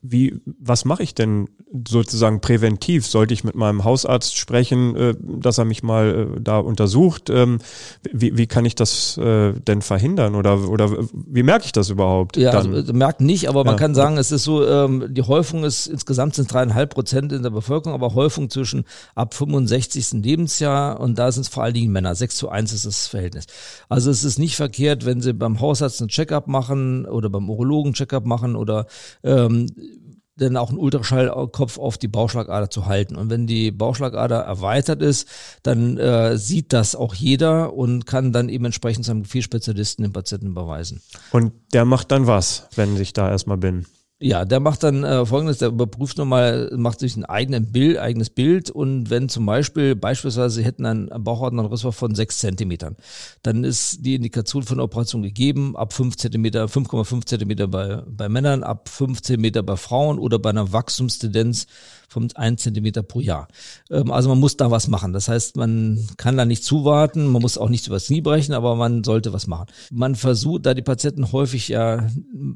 wie, 0.00 0.40
was 0.44 0.84
mache 0.84 1.02
ich 1.02 1.14
denn 1.14 1.48
sozusagen 1.86 2.40
präventiv? 2.40 3.06
Sollte 3.06 3.34
ich 3.34 3.42
mit 3.42 3.56
meinem 3.56 3.82
Hausarzt 3.82 4.36
sprechen, 4.36 4.94
äh, 4.94 5.14
dass 5.20 5.58
er 5.58 5.64
mich 5.64 5.82
mal 5.82 6.36
äh, 6.36 6.40
da 6.40 6.58
untersucht? 6.58 7.30
Ähm, 7.30 7.58
wie, 8.12 8.38
wie 8.38 8.46
kann 8.46 8.64
ich 8.64 8.76
das 8.76 9.18
äh, 9.18 9.54
denn 9.54 9.82
verhindern? 9.82 10.36
Oder, 10.36 10.68
oder 10.68 10.90
wie 11.12 11.42
merke 11.42 11.64
ich 11.64 11.72
das 11.72 11.90
überhaupt? 11.90 12.36
Ja, 12.36 12.52
dann? 12.52 12.72
also 12.72 12.92
merkt 12.92 13.20
nicht, 13.20 13.48
aber 13.48 13.64
man 13.64 13.74
ja. 13.74 13.78
kann 13.78 13.94
sagen, 13.94 14.18
es 14.18 14.30
ist 14.30 14.44
so, 14.44 14.64
ähm, 14.64 15.06
die 15.10 15.22
Häufung 15.22 15.64
ist 15.64 15.88
insgesamt 15.88 16.36
sind 16.36 16.52
dreieinhalb 16.52 16.90
Prozent 16.90 17.32
in 17.32 17.42
der 17.42 17.50
Bevölkerung, 17.50 17.94
aber 17.94 18.14
Häufung 18.14 18.50
zwischen 18.50 18.84
ab 19.16 19.34
65. 19.34 20.12
Lebensjahr 20.22 21.00
und 21.00 21.18
da 21.18 21.32
sind 21.32 21.42
es 21.42 21.48
vor 21.48 21.64
allen 21.64 21.74
Dingen 21.74 21.92
Männer. 21.92 22.14
6 22.14 22.36
zu 22.36 22.48
1 22.48 22.72
ist 22.72 22.86
das 22.86 23.08
Verhältnis. 23.08 23.46
Also 23.88 24.12
es 24.12 24.22
ist 24.22 24.38
nicht 24.38 24.54
verkehrt, 24.54 25.04
wenn 25.04 25.20
Sie 25.20 25.32
beim 25.32 25.60
Hausarzt 25.60 26.00
einen 26.00 26.08
Checkup 26.08 26.46
machen 26.46 27.04
oder 27.04 27.28
beim 27.28 27.50
Urologen 27.50 27.94
Checkup 27.94 28.24
machen 28.24 28.54
oder 28.54 28.86
ähm, 29.24 29.66
dann 30.38 30.56
auch 30.56 30.70
einen 30.70 30.78
Ultraschallkopf 30.78 31.78
auf 31.78 31.98
die 31.98 32.08
Bauchschlagader 32.08 32.70
zu 32.70 32.86
halten. 32.86 33.16
Und 33.16 33.30
wenn 33.30 33.46
die 33.46 33.70
Bauchschlagader 33.70 34.38
erweitert 34.40 35.02
ist, 35.02 35.28
dann 35.62 35.98
äh, 35.98 36.38
sieht 36.38 36.72
das 36.72 36.94
auch 36.94 37.14
jeder 37.14 37.74
und 37.74 38.06
kann 38.06 38.32
dann 38.32 38.48
eben 38.48 38.64
entsprechend 38.64 39.04
seinem 39.04 39.22
Gefäßspezialisten 39.24 40.02
den 40.02 40.12
Patienten 40.12 40.46
überweisen. 40.46 41.02
Und 41.32 41.52
der 41.72 41.84
macht 41.84 42.10
dann 42.10 42.26
was, 42.26 42.68
wenn 42.74 42.96
ich 43.00 43.12
da 43.12 43.28
erstmal 43.30 43.58
bin? 43.58 43.86
Ja, 44.20 44.44
der 44.44 44.58
macht 44.58 44.82
dann 44.82 45.04
äh, 45.04 45.24
folgendes, 45.24 45.58
der 45.58 45.68
überprüft 45.68 46.18
nochmal, 46.18 46.72
macht 46.76 46.98
sich 46.98 47.16
ein 47.16 47.24
eigenes 47.24 47.70
Bild, 47.70 47.98
eigenes 47.98 48.30
Bild 48.30 48.68
und 48.68 49.10
wenn 49.10 49.28
zum 49.28 49.46
Beispiel, 49.46 49.94
beispielsweise 49.94 50.56
Sie 50.56 50.64
hätten 50.64 50.86
einen 50.86 51.08
Bauchordnerrisswurf 51.22 51.94
von 51.94 52.16
sechs 52.16 52.38
Zentimetern, 52.38 52.96
dann 53.44 53.62
ist 53.62 54.04
die 54.04 54.16
Indikation 54.16 54.64
von 54.64 54.78
der 54.78 54.86
Operation 54.86 55.22
gegeben, 55.22 55.76
ab 55.76 55.92
fünf 55.92 56.16
Zentimeter, 56.16 56.64
5,5 56.64 57.26
Zentimeter 57.26 57.68
bei, 57.68 58.02
bei 58.08 58.28
Männern, 58.28 58.64
ab 58.64 58.88
15 58.88 59.40
Meter 59.40 59.62
bei 59.62 59.76
Frauen 59.76 60.18
oder 60.18 60.40
bei 60.40 60.50
einer 60.50 60.72
Wachstumstendenz 60.72 61.68
vom 62.08 62.28
1 62.34 62.62
Zentimeter 62.62 63.02
pro 63.02 63.20
Jahr. 63.20 63.48
Ähm, 63.90 64.10
also 64.10 64.28
man 64.28 64.38
muss 64.38 64.56
da 64.56 64.70
was 64.70 64.88
machen. 64.88 65.12
Das 65.12 65.28
heißt, 65.28 65.56
man 65.56 66.08
kann 66.16 66.36
da 66.36 66.44
nicht 66.44 66.64
zuwarten, 66.64 67.26
man 67.26 67.42
muss 67.42 67.58
auch 67.58 67.68
nichts 67.68 67.86
übers 67.86 68.06
Knie 68.06 68.22
brechen, 68.22 68.54
aber 68.54 68.74
man 68.74 69.04
sollte 69.04 69.32
was 69.32 69.46
machen. 69.46 69.66
Man 69.90 70.14
versucht, 70.14 70.66
da 70.66 70.74
die 70.74 70.82
Patienten 70.82 71.32
häufig 71.32 71.68
ja 71.68 72.08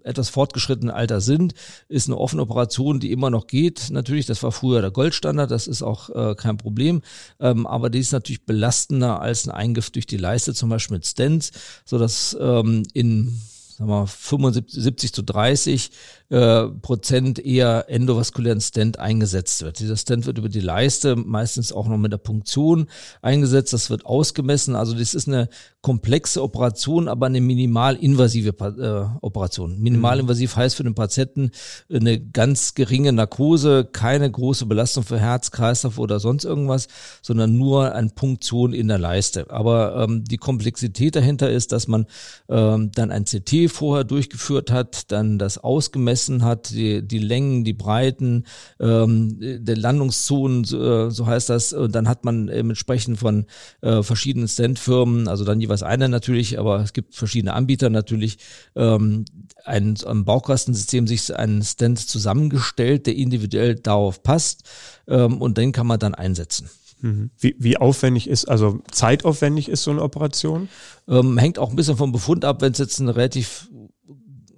etwas 0.02 0.30
fortgeschrittenen 0.30 0.90
Alter 0.90 1.20
sind, 1.20 1.54
ist 1.88 2.08
eine 2.08 2.16
offene 2.16 2.42
Operation, 2.42 2.98
die 2.98 3.12
immer 3.12 3.30
noch 3.30 3.46
geht. 3.46 3.90
Natürlich, 3.90 4.26
das 4.26 4.42
war 4.42 4.52
früher 4.52 4.80
der 4.80 4.90
Goldstandard, 4.90 5.50
das 5.50 5.66
ist 5.66 5.82
auch 5.82 6.10
äh, 6.10 6.34
kein 6.34 6.56
Problem. 6.56 7.02
Ähm, 7.38 7.66
aber 7.66 7.90
die 7.90 7.98
ist 7.98 8.12
natürlich 8.12 8.46
belastender 8.46 9.20
als 9.20 9.46
ein 9.46 9.50
Eingriff 9.50 9.90
durch 9.90 10.06
die 10.06 10.16
Leiste, 10.16 10.54
zum 10.54 10.70
Beispiel 10.70 10.96
mit 10.96 11.06
Stents, 11.06 11.52
so 11.84 11.98
dass 11.98 12.36
ähm, 12.40 12.84
in 12.94 13.40
sagen 13.86 13.90
wir, 13.90 14.06
75 14.06 15.12
zu 15.12 15.22
30 15.22 15.90
äh, 16.32 16.68
Prozent 16.80 17.44
eher 17.44 17.86
endovaskulären 17.88 18.60
Stent 18.60 18.98
eingesetzt 18.98 19.62
wird. 19.62 19.80
Dieser 19.80 19.96
Stent 19.96 20.24
wird 20.24 20.38
über 20.38 20.48
die 20.48 20.60
Leiste 20.60 21.16
meistens 21.16 21.72
auch 21.72 21.88
noch 21.88 21.98
mit 21.98 22.12
der 22.12 22.18
Punktion 22.18 22.86
eingesetzt. 23.20 23.72
Das 23.72 23.90
wird 23.90 24.06
ausgemessen. 24.06 24.74
Also 24.74 24.94
das 24.94 25.12
ist 25.12 25.28
eine 25.28 25.48
komplexe 25.82 26.42
Operation, 26.42 27.08
aber 27.08 27.26
eine 27.26 27.40
minimalinvasive 27.40 28.54
äh, 28.60 29.18
Operation. 29.20 29.80
Minimalinvasiv 29.80 30.56
heißt 30.56 30.76
für 30.76 30.84
den 30.84 30.94
Patienten 30.94 31.50
eine 31.92 32.20
ganz 32.20 32.74
geringe 32.74 33.12
Narkose, 33.12 33.84
keine 33.84 34.30
große 34.30 34.66
Belastung 34.66 35.02
für 35.02 35.18
Herz, 35.18 35.50
Kreislauf 35.50 35.98
oder 35.98 36.20
sonst 36.20 36.44
irgendwas, 36.44 36.88
sondern 37.20 37.58
nur 37.58 37.94
eine 37.94 38.10
Punktion 38.10 38.72
in 38.72 38.88
der 38.88 38.98
Leiste. 38.98 39.50
Aber 39.50 40.06
ähm, 40.08 40.24
die 40.24 40.38
Komplexität 40.38 41.16
dahinter 41.16 41.50
ist, 41.50 41.72
dass 41.72 41.88
man 41.88 42.06
ähm, 42.48 42.92
dann 42.94 43.10
ein 43.10 43.24
CT 43.24 43.70
vorher 43.72 44.04
durchgeführt 44.04 44.70
hat, 44.70 45.10
dann 45.10 45.38
das 45.38 45.58
ausgemessen 45.58 46.44
hat, 46.44 46.70
die, 46.70 47.02
die 47.02 47.18
Längen, 47.18 47.64
die 47.64 47.72
Breiten, 47.72 48.44
ähm, 48.78 49.36
der 49.40 49.76
Landungszonen, 49.76 50.64
äh, 50.64 51.10
so 51.10 51.26
heißt 51.26 51.50
das. 51.50 51.72
Und 51.72 51.94
dann 51.94 52.08
hat 52.08 52.24
man 52.24 52.48
entsprechend 52.48 53.18
von 53.18 53.46
äh, 53.80 54.02
verschiedenen 54.02 54.48
Standfirmen, 54.48 55.28
also 55.28 55.44
dann 55.44 55.60
jeweils 55.60 55.82
eine 55.82 56.08
natürlich, 56.08 56.58
aber 56.58 56.80
es 56.80 56.92
gibt 56.92 57.14
verschiedene 57.14 57.54
Anbieter 57.54 57.90
natürlich, 57.90 58.38
ähm, 58.76 59.24
ein, 59.64 59.96
ein 60.06 60.24
Baukastensystem 60.24 61.06
sich 61.06 61.34
einen 61.34 61.62
Stand 61.62 61.98
zusammengestellt, 61.98 63.06
der 63.06 63.16
individuell 63.16 63.76
darauf 63.76 64.22
passt 64.22 64.68
ähm, 65.08 65.40
und 65.40 65.58
den 65.58 65.72
kann 65.72 65.86
man 65.86 65.98
dann 65.98 66.14
einsetzen. 66.14 66.68
Mhm. 67.02 67.30
Wie, 67.38 67.54
wie 67.58 67.76
aufwendig 67.76 68.28
ist, 68.28 68.46
also 68.46 68.80
zeitaufwendig 68.90 69.68
ist 69.68 69.82
so 69.82 69.90
eine 69.90 70.02
Operation? 70.02 70.68
Ähm, 71.08 71.36
hängt 71.36 71.58
auch 71.58 71.70
ein 71.70 71.76
bisschen 71.76 71.96
vom 71.96 72.12
Befund 72.12 72.44
ab, 72.44 72.62
wenn 72.62 72.72
es 72.72 72.78
jetzt 72.78 72.98
ein 73.00 73.08
relativ 73.08 73.68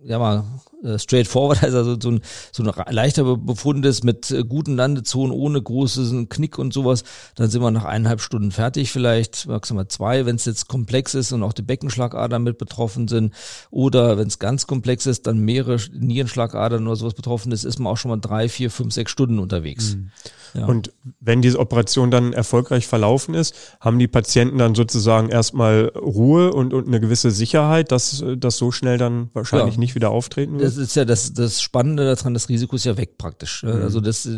ja 0.05 0.19
mal 0.19 0.45
äh, 0.83 0.99
straightforward, 0.99 1.63
also 1.63 1.97
so 1.99 2.11
ein, 2.11 2.21
so 2.53 2.63
ein 2.63 2.73
leichter 2.95 3.37
Befund 3.37 3.85
ist 3.87 4.05
mit 4.05 4.31
äh, 4.31 4.45
guten 4.45 4.77
Landezonen, 4.77 5.33
ohne 5.33 5.61
großen 5.61 6.29
Knick 6.29 6.59
und 6.59 6.73
sowas, 6.73 7.05
dann 7.35 7.51
sind 7.51 7.63
wir 7.63 7.71
nach 7.71 7.85
eineinhalb 7.85 8.21
Stunden 8.21 8.53
fertig 8.53 8.93
vielleicht, 8.93 9.47
maximal 9.47 9.89
zwei, 9.89 10.27
wenn 10.27 10.37
es 10.37 10.45
jetzt 10.45 10.69
komplex 10.69 11.15
ist 11.15 11.33
und 11.33 11.43
auch 11.43 11.55
die 11.55 11.63
Beckenschlagadern 11.63 12.43
mit 12.43 12.59
betroffen 12.59 13.09
sind 13.09 13.33
oder 13.71 14.19
wenn 14.19 14.29
es 14.29 14.39
ganz 14.39 14.67
komplex 14.67 15.07
ist, 15.07 15.27
dann 15.27 15.39
mehrere 15.39 15.79
Nierenschlagadern 15.93 16.87
oder 16.87 16.97
sowas 16.97 17.15
betroffen 17.15 17.51
ist, 17.53 17.65
ist 17.65 17.79
man 17.79 17.93
auch 17.93 17.97
schon 17.97 18.11
mal 18.11 18.19
drei, 18.19 18.49
vier, 18.49 18.71
fünf, 18.71 18.93
sechs 18.93 19.11
Stunden 19.11 19.39
unterwegs. 19.39 19.97
Mhm. 19.97 20.11
Ja. 20.55 20.67
Und 20.67 20.93
wenn 21.21 21.43
diese 21.43 21.59
Operation 21.59 22.11
dann 22.11 22.33
erfolgreich 22.33 22.87
verlaufen 22.87 23.35
ist, 23.35 23.55
haben 23.81 23.99
die 23.99 24.07
Patienten 24.07 24.59
dann 24.59 24.75
sozusagen 24.75 25.29
erstmal 25.29 25.89
Ruhe 25.97 26.53
und, 26.53 26.73
und 26.73 26.87
eine 26.87 27.01
gewisse 27.01 27.31
Sicherheit, 27.31 27.91
dass 27.91 28.25
das 28.37 28.57
so 28.57 28.71
schnell 28.71 28.97
dann 28.97 29.31
wahrscheinlich 29.33 29.75
ja. 29.75 29.81
nicht 29.81 29.95
wieder 29.95 30.11
auftreten 30.11 30.55
wird? 30.55 30.65
Das 30.65 30.77
ist 30.77 30.95
ja 30.95 31.05
das, 31.05 31.33
das 31.33 31.61
Spannende 31.61 32.05
daran, 32.05 32.35
das 32.35 32.49
Risiko 32.49 32.77
ist 32.77 32.85
ja 32.85 32.97
weg 32.97 33.19
praktisch. 33.19 33.65
Mhm. 33.65 33.83
Also 33.83 34.01
das, 34.01 34.29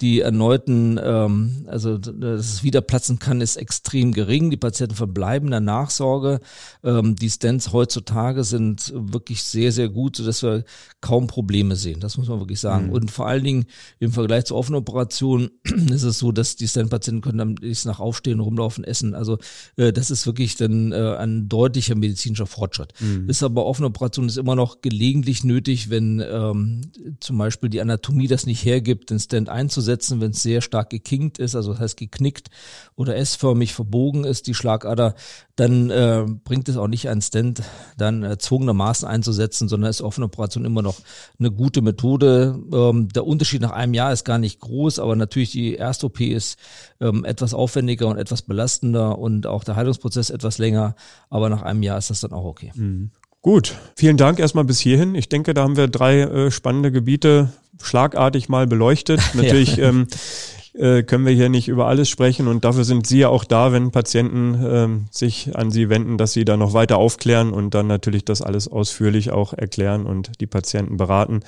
die 0.00 0.20
erneuten, 0.20 1.00
ähm, 1.02 1.66
also 1.66 1.98
dass 1.98 2.40
es 2.40 2.62
wieder 2.62 2.80
platzen 2.80 3.18
kann, 3.18 3.40
ist 3.40 3.56
extrem 3.56 4.12
gering. 4.12 4.50
Die 4.50 4.56
Patienten 4.56 4.94
verbleiben 4.94 5.48
in 5.48 5.52
der 5.52 5.60
Nachsorge. 5.60 6.40
Ähm, 6.84 7.16
die 7.16 7.30
Stents 7.30 7.72
heutzutage 7.72 8.44
sind 8.44 8.92
wirklich 8.94 9.42
sehr, 9.42 9.72
sehr 9.72 9.88
gut, 9.88 10.16
sodass 10.16 10.42
wir 10.42 10.64
kaum 11.00 11.26
Probleme 11.26 11.74
sehen. 11.76 12.00
Das 12.00 12.18
muss 12.18 12.28
man 12.28 12.38
wirklich 12.38 12.60
sagen. 12.60 12.86
Mhm. 12.86 12.92
Und 12.92 13.10
vor 13.10 13.26
allen 13.26 13.42
Dingen 13.42 13.64
im 13.98 14.12
Vergleich 14.12 14.44
zu 14.44 14.54
offenen 14.54 14.78
Operationen 14.78 15.50
ist 15.90 16.02
es 16.02 16.18
so, 16.18 16.32
dass 16.32 16.56
die 16.56 16.68
Stand-Patienten 16.68 17.20
können 17.20 17.38
dann 17.38 17.56
nach 17.84 18.00
Aufstehen, 18.00 18.40
rumlaufen, 18.40 18.84
essen. 18.84 19.14
Also 19.14 19.38
äh, 19.76 19.92
das 19.92 20.10
ist 20.10 20.26
wirklich 20.26 20.56
dann 20.56 20.92
äh, 20.92 21.16
ein 21.18 21.48
deutlicher 21.48 21.94
medizinischer 21.94 22.46
Fortschritt. 22.46 22.92
Mhm. 23.00 23.28
Ist 23.28 23.42
aber 23.42 23.66
offene 23.66 23.88
Operation 23.88 24.26
ist 24.26 24.36
immer 24.36 24.56
noch 24.56 24.80
gelegentlich 24.80 25.44
nötig, 25.44 25.90
wenn 25.90 26.20
ähm, 26.20 26.82
zum 27.20 27.38
Beispiel 27.38 27.68
die 27.68 27.80
Anatomie 27.80 28.28
das 28.28 28.46
nicht 28.46 28.64
hergibt, 28.64 29.10
den 29.10 29.18
Stand 29.18 29.48
einzusetzen, 29.48 30.20
wenn 30.20 30.30
es 30.30 30.42
sehr 30.42 30.60
stark 30.60 30.90
gekinkt 30.90 31.38
ist, 31.38 31.54
also 31.54 31.72
das 31.72 31.80
heißt 31.80 31.96
geknickt 31.96 32.48
oder 32.94 33.16
S-förmig 33.16 33.74
verbogen 33.74 34.24
ist, 34.24 34.46
die 34.46 34.54
Schlagader, 34.54 35.14
dann 35.56 35.90
äh, 35.90 36.26
bringt 36.44 36.68
es 36.68 36.76
auch 36.76 36.88
nicht 36.88 37.08
ein 37.08 37.22
Stand 37.22 37.62
dann 37.96 38.22
erzwungenermaßen 38.22 39.08
einzusetzen, 39.08 39.68
sondern 39.68 39.90
ist 39.90 40.02
offene 40.02 40.26
Operation 40.26 40.64
immer 40.64 40.82
noch 40.82 40.96
eine 41.38 41.50
gute 41.50 41.80
Methode. 41.80 42.58
Ähm, 42.72 43.08
der 43.08 43.26
Unterschied 43.26 43.62
nach 43.62 43.72
einem 43.72 43.94
Jahr 43.94 44.12
ist 44.12 44.24
gar 44.24 44.38
nicht 44.38 44.60
groß, 44.60 44.98
aber 44.98 45.16
natürlich 45.16 45.45
die 45.50 45.74
erste 45.74 46.06
OP 46.06 46.20
ist 46.20 46.58
ähm, 47.00 47.24
etwas 47.24 47.54
aufwendiger 47.54 48.08
und 48.08 48.18
etwas 48.18 48.42
belastender 48.42 49.18
und 49.18 49.46
auch 49.46 49.64
der 49.64 49.76
Heilungsprozess 49.76 50.30
etwas 50.30 50.58
länger, 50.58 50.96
aber 51.30 51.48
nach 51.48 51.62
einem 51.62 51.82
Jahr 51.82 51.98
ist 51.98 52.10
das 52.10 52.20
dann 52.20 52.32
auch 52.32 52.44
okay. 52.44 52.72
Mhm. 52.74 53.10
Gut, 53.42 53.76
vielen 53.94 54.16
Dank 54.16 54.40
erstmal 54.40 54.64
bis 54.64 54.80
hierhin. 54.80 55.14
Ich 55.14 55.28
denke, 55.28 55.54
da 55.54 55.62
haben 55.62 55.76
wir 55.76 55.86
drei 55.86 56.22
äh, 56.22 56.50
spannende 56.50 56.90
Gebiete 56.90 57.52
schlagartig 57.80 58.48
mal 58.48 58.66
beleuchtet. 58.66 59.20
Natürlich 59.34 59.76
ja. 59.76 59.90
ähm, 59.90 60.08
äh, 60.78 61.02
können 61.02 61.24
wir 61.24 61.32
hier 61.32 61.48
nicht 61.48 61.68
über 61.68 61.86
alles 61.86 62.08
sprechen 62.08 62.48
und 62.48 62.64
dafür 62.64 62.84
sind 62.84 63.06
Sie 63.06 63.20
ja 63.20 63.28
auch 63.28 63.44
da, 63.44 63.72
wenn 63.72 63.90
Patienten 63.90 64.58
ähm, 64.62 65.06
sich 65.10 65.50
an 65.54 65.70
Sie 65.70 65.88
wenden, 65.88 66.18
dass 66.18 66.32
Sie 66.32 66.44
da 66.44 66.56
noch 66.56 66.72
weiter 66.72 66.98
aufklären 66.98 67.52
und 67.52 67.74
dann 67.74 67.86
natürlich 67.86 68.24
das 68.24 68.42
alles 68.42 68.68
ausführlich 68.68 69.30
auch 69.30 69.52
erklären 69.52 70.06
und 70.06 70.40
die 70.40 70.46
Patienten 70.46 70.96
beraten. 70.96 71.40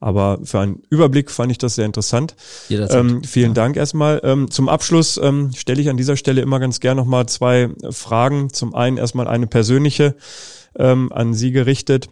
Aber 0.00 0.38
für 0.44 0.60
einen 0.60 0.82
Überblick 0.90 1.30
fand 1.30 1.50
ich 1.50 1.58
das 1.58 1.74
sehr 1.74 1.86
interessant. 1.86 2.36
Ähm, 2.92 3.24
vielen 3.24 3.50
ja. 3.50 3.54
Dank 3.54 3.76
erstmal. 3.76 4.20
Ähm, 4.22 4.50
zum 4.50 4.68
Abschluss 4.68 5.18
ähm, 5.22 5.50
stelle 5.56 5.80
ich 5.80 5.88
an 5.88 5.96
dieser 5.96 6.16
Stelle 6.16 6.40
immer 6.40 6.60
ganz 6.60 6.80
gern 6.80 6.96
nochmal 6.96 7.26
zwei 7.26 7.70
Fragen. 7.90 8.52
Zum 8.52 8.74
einen 8.74 8.96
erstmal 8.96 9.26
eine 9.26 9.46
persönliche 9.46 10.14
ähm, 10.76 11.12
an 11.12 11.34
Sie 11.34 11.50
gerichtet. 11.50 12.08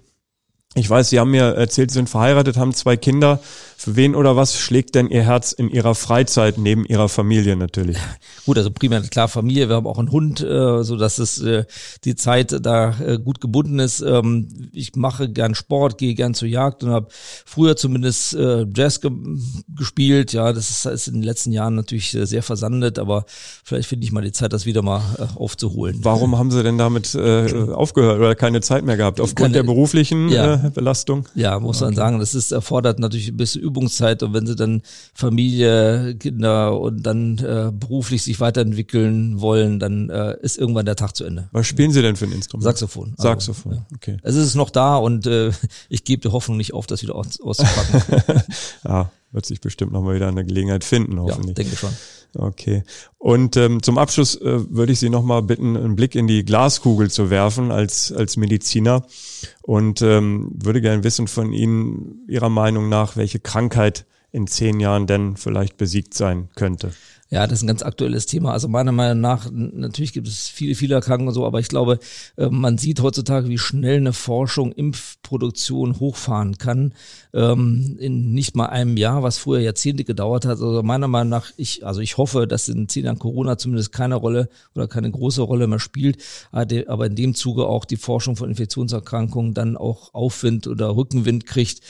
Ich 0.79 0.91
weiß, 0.91 1.09
Sie 1.09 1.19
haben 1.19 1.31
mir 1.31 1.55
erzählt, 1.55 1.91
Sie 1.91 1.95
sind 1.95 2.11
verheiratet, 2.11 2.59
haben 2.59 2.75
zwei 2.75 2.99
Kinder. 2.99 3.41
Für 3.79 3.97
wen 3.97 4.15
oder 4.15 4.37
was 4.37 4.59
schlägt 4.59 4.95
denn 4.95 5.09
Ihr 5.09 5.23
Herz 5.23 5.53
in 5.53 5.71
Ihrer 5.71 5.95
Freizeit 5.95 6.59
neben 6.59 6.85
Ihrer 6.85 7.09
Familie 7.09 7.57
natürlich? 7.57 7.97
Gut, 8.47 8.59
also 8.59 8.71
primär 8.71 9.01
klar 9.03 9.29
Familie. 9.29 9.69
Wir 9.69 9.77
haben 9.77 9.87
auch 9.87 9.99
einen 9.99 10.11
Hund, 10.11 10.41
äh, 10.43 10.83
so 10.83 10.97
dass 10.97 11.19
es 11.19 11.41
äh, 11.41 11.65
die 12.05 12.15
Zeit 12.15 12.59
da 12.65 12.99
äh, 13.01 13.19
gut 13.19 13.41
gebunden 13.41 13.79
ist. 13.79 14.01
Ähm, 14.01 14.49
ich 14.73 14.97
mache 14.97 15.31
gern 15.31 15.55
Sport, 15.55 15.97
gehe 15.99 16.15
gern 16.15 16.35
zur 16.35 16.49
Jagd 16.49 16.85
und 16.85 16.91
habe 16.91 17.09
früher 17.11 17.77
zumindest 17.77 18.35
äh, 18.35 18.67
Jazz 18.75 19.01
ge 19.01 19.11
gespielt. 19.75 20.33
Ja, 20.33 20.53
das 20.53 20.71
ist, 20.71 20.87
ist, 20.87 21.09
in 21.09 21.15
den 21.15 21.23
letzten 21.23 21.53
Jahren 21.53 21.75
natürlich 21.75 22.11
sehr 22.11 22.43
versandet, 22.43 22.99
aber 22.99 23.25
vielleicht 23.65 23.89
finde 23.89 24.05
ich 24.05 24.13
mal 24.13 24.23
die 24.23 24.33
Zeit, 24.33 24.53
das 24.53 24.67
wieder 24.67 24.83
mal 24.83 25.03
äh, 25.19 25.39
aufzuholen. 25.39 25.99
Warum 26.03 26.39
haben 26.39 26.51
Sie 26.51 26.63
denn 26.63 26.79
damit 26.79 27.15
äh, 27.15 27.71
aufgehört 27.73 28.19
oder 28.19 28.35
keine 28.35 28.61
Zeit 28.61 28.85
mehr 28.85 28.97
gehabt? 28.97 29.21
Aufgrund 29.21 29.39
keine, 29.39 29.55
der 29.55 29.63
beruflichen 29.63 30.29
ja, 30.29 30.55
äh, 30.55 30.66
Belastung? 30.71 31.29
Ja, 31.35 31.59
muss 31.59 31.79
okay. 31.79 31.87
man 31.87 31.95
sagen. 31.95 32.19
Das 32.19 32.35
ist 32.35 32.53
erfordert 32.53 32.99
natürlich 32.99 33.29
ein 33.29 33.37
bisschen 33.37 33.63
Übungszeit 33.63 34.23
und 34.23 34.33
wenn 34.33 34.47
sie 34.47 34.57
dann 34.57 34.83
Familie, 35.15 36.17
Kinder 36.17 36.79
und 36.79 37.03
dann 37.03 37.39
äh, 37.39 37.71
beruflich 37.73 38.23
sich 38.23 38.41
weiterentwickeln 38.41 39.41
wollen, 39.41 39.79
dann 39.79 40.11
äh, 40.11 40.37
ist 40.41 40.59
irgendwann 40.59 40.87
der 40.87 40.97
Tag 40.97 41.17
zu 41.17 41.25
Ende. 41.25 41.49
Was 41.53 41.67
spielen 41.67 41.91
Sie 41.91 42.03
denn 42.03 42.17
für 42.17 42.27
ein 42.27 42.33
Instrument? 42.33 42.65
Saxophon. 42.65 43.15
Also, 43.17 43.23
Saxophon, 43.23 43.73
ja. 43.75 43.87
okay. 43.95 44.17
Es 44.23 44.35
ist 44.37 44.55
noch 44.55 44.71
da 44.71 44.97
und 44.97 45.27
äh, 45.27 45.51
ich 45.89 46.05
gebe 46.05 46.23
die 46.23 46.33
Hoffnung 46.33 46.57
nicht 46.57 46.75
auf, 46.75 46.87
das 46.87 47.03
wieder 47.03 47.15
aus, 47.15 47.41
auszupacken. 47.41 48.43
ja, 48.85 49.11
wird 49.33 49.47
sich 49.47 49.61
bestimmt 49.61 49.93
nochmal 49.93 50.15
wieder 50.15 50.29
eine 50.29 50.45
Gelegenheit 50.45 50.85
finden, 50.85 51.21
hoffentlich. 51.21 51.49
Ja, 51.49 51.65
denke 51.65 51.77
schon. 51.77 51.91
Okay. 52.39 52.83
Und 53.19 53.57
ähm, 53.57 53.83
zum 53.83 53.99
Abschluss 53.99 54.35
äh, 54.41 54.75
würde 54.75 54.93
ich 54.93 54.99
Sie 54.99 55.09
nochmal 55.09 55.43
bitten, 55.43 55.77
einen 55.77 55.97
Blick 55.97 56.15
in 56.15 56.27
die 56.27 56.45
Glaskugel 56.45 57.11
zu 57.11 57.31
werfen 57.31 57.71
als, 57.71 58.13
als 58.13 58.37
Mediziner 58.37 59.07
und 59.63 60.03
ähm, 60.03 60.51
würde 60.55 60.81
gerne 60.81 61.03
wissen 61.03 61.27
von 61.27 61.53
Ihnen, 61.53 62.25
Ihrer 62.29 62.51
Meinung 62.51 62.89
nach, 62.89 63.17
welche 63.17 63.41
Krankheit 63.41 64.05
in 64.33 64.47
zehn 64.47 64.81
Jahren 64.81 65.07
denn 65.07 65.37
vielleicht 65.37 65.79
besiegt 65.79 66.15
sein 66.15 66.49
könnte. 66.57 66.93
Ja, 67.29 67.45
das 67.49 67.59
ist 67.59 67.65
ein 67.65 67.67
ganz 67.67 67.83
aktuelles 67.83 68.27
Thema. 68.27 68.53
Also 68.53 68.69
meiner 68.69 68.93
Meinung 68.93 69.21
nach, 69.21 69.51
natürlich 69.51 70.13
gibt 70.13 70.29
es 70.29 70.47
viele, 70.49 70.77
viele 70.77 70.95
Erkrankungen 70.95 71.29
und 71.29 71.35
so, 71.35 71.45
aber 71.45 71.59
ich 71.59 71.67
glaube, 71.67 71.99
äh, 72.37 72.49
man 72.49 72.79
sieht 72.79 73.01
heutzutage, 73.01 73.49
wie 73.49 73.59
schnell 73.59 73.97
eine 73.97 74.13
Forschung 74.13 74.71
Impfproduktion 74.71 75.99
hochfahren 75.99 76.57
kann. 76.59 76.95
Ähm, 77.35 77.97
in 77.99 78.33
nicht 78.33 78.55
mal 78.55 78.67
einem 78.67 78.97
Jahr, 78.97 79.25
was 79.25 79.39
früher 79.39 79.59
Jahrzehnte 79.59 80.05
gedauert 80.05 80.45
hat. 80.45 80.61
Also 80.61 80.85
meiner 80.85 81.09
Meinung 81.09 81.31
nach, 81.31 81.51
ich, 81.57 81.85
also 81.85 82.01
ich 82.01 82.17
hoffe, 82.17 82.47
dass 82.47 82.69
in 82.69 82.89
zehn 82.89 83.07
Jahren 83.07 83.19
Corona 83.19 83.59
zumindest 83.59 83.91
keine 83.91 84.15
Rolle 84.15 84.49
oder 84.77 84.87
keine 84.87 85.11
große 85.11 85.43
Rolle 85.43 85.67
mehr 85.67 85.81
spielt, 85.81 86.23
aber 86.53 87.07
in 87.07 87.17
dem 87.17 87.35
Zuge 87.35 87.67
auch 87.67 87.85
die 87.85 87.97
Forschung 87.97 88.37
von 88.37 88.51
Infektionserkrankungen 88.51 89.53
dann 89.53 89.77
auch 89.77 90.15
Aufwind 90.15 90.69
oder 90.69 90.95
Rückenwind 90.95 91.45
kriegt 91.45 91.81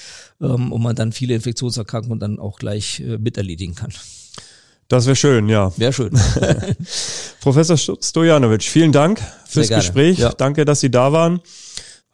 ähm, 0.40 0.72
und 0.72 0.82
man 0.82 0.96
dann 0.96 1.12
viele 1.12 1.34
Infektionserkrankungen 1.34 2.20
dann 2.20 2.38
auch 2.38 2.58
gleich 2.58 3.00
äh, 3.00 3.18
miterledigen 3.18 3.74
kann. 3.74 3.92
Das 4.88 5.06
wäre 5.06 5.16
schön, 5.16 5.48
ja. 5.48 5.72
Wäre 5.76 5.92
schön. 5.92 6.10
Professor 7.40 7.76
Stojanovic, 7.76 8.62
vielen 8.62 8.92
Dank 8.92 9.20
fürs 9.48 9.68
Gespräch. 9.68 10.18
Ja. 10.18 10.32
Danke, 10.32 10.64
dass 10.64 10.80
Sie 10.80 10.90
da 10.90 11.12
waren. 11.12 11.40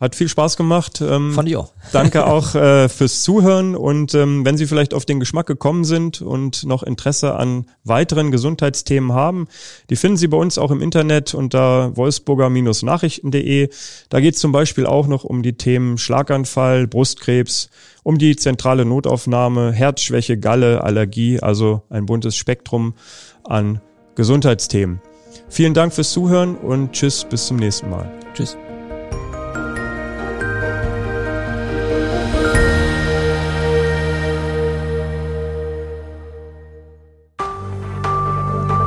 Hat 0.02 0.16
viel 0.16 0.28
Spaß 0.28 0.56
gemacht. 0.56 1.00
Ähm, 1.00 1.32
Fand 1.32 1.48
ich 1.48 1.56
auch. 1.56 1.70
Danke 1.92 2.26
auch 2.26 2.56
äh, 2.56 2.88
fürs 2.88 3.22
Zuhören 3.22 3.76
und 3.76 4.14
ähm, 4.14 4.44
wenn 4.44 4.56
Sie 4.56 4.66
vielleicht 4.66 4.94
auf 4.94 5.04
den 5.04 5.20
Geschmack 5.20 5.46
gekommen 5.46 5.84
sind 5.84 6.20
und 6.20 6.64
noch 6.64 6.82
Interesse 6.82 7.36
an 7.36 7.66
weiteren 7.84 8.32
Gesundheitsthemen 8.32 9.12
haben, 9.12 9.46
die 9.90 9.94
finden 9.94 10.16
Sie 10.16 10.26
bei 10.26 10.36
uns 10.36 10.58
auch 10.58 10.72
im 10.72 10.82
Internet 10.82 11.34
unter 11.34 11.96
wolfsburger-nachrichten.de. 11.96 13.68
Da 14.08 14.18
geht 14.18 14.34
es 14.34 14.40
zum 14.40 14.50
Beispiel 14.50 14.86
auch 14.86 15.06
noch 15.06 15.22
um 15.22 15.44
die 15.44 15.52
Themen 15.52 15.98
Schlaganfall, 15.98 16.88
Brustkrebs, 16.88 17.70
um 18.02 18.18
die 18.18 18.34
zentrale 18.34 18.84
Notaufnahme, 18.84 19.70
Herzschwäche, 19.70 20.36
Galle, 20.36 20.82
Allergie, 20.82 21.38
also 21.38 21.82
ein 21.90 22.06
buntes 22.06 22.34
Spektrum 22.34 22.94
an 23.44 23.80
Gesundheitsthemen. 24.16 25.00
Vielen 25.48 25.74
Dank 25.74 25.94
fürs 25.94 26.10
Zuhören 26.10 26.56
und 26.56 26.90
tschüss, 26.90 27.24
bis 27.30 27.46
zum 27.46 27.58
nächsten 27.58 27.88
Mal. 27.88 28.10
Tschüss. 28.34 28.56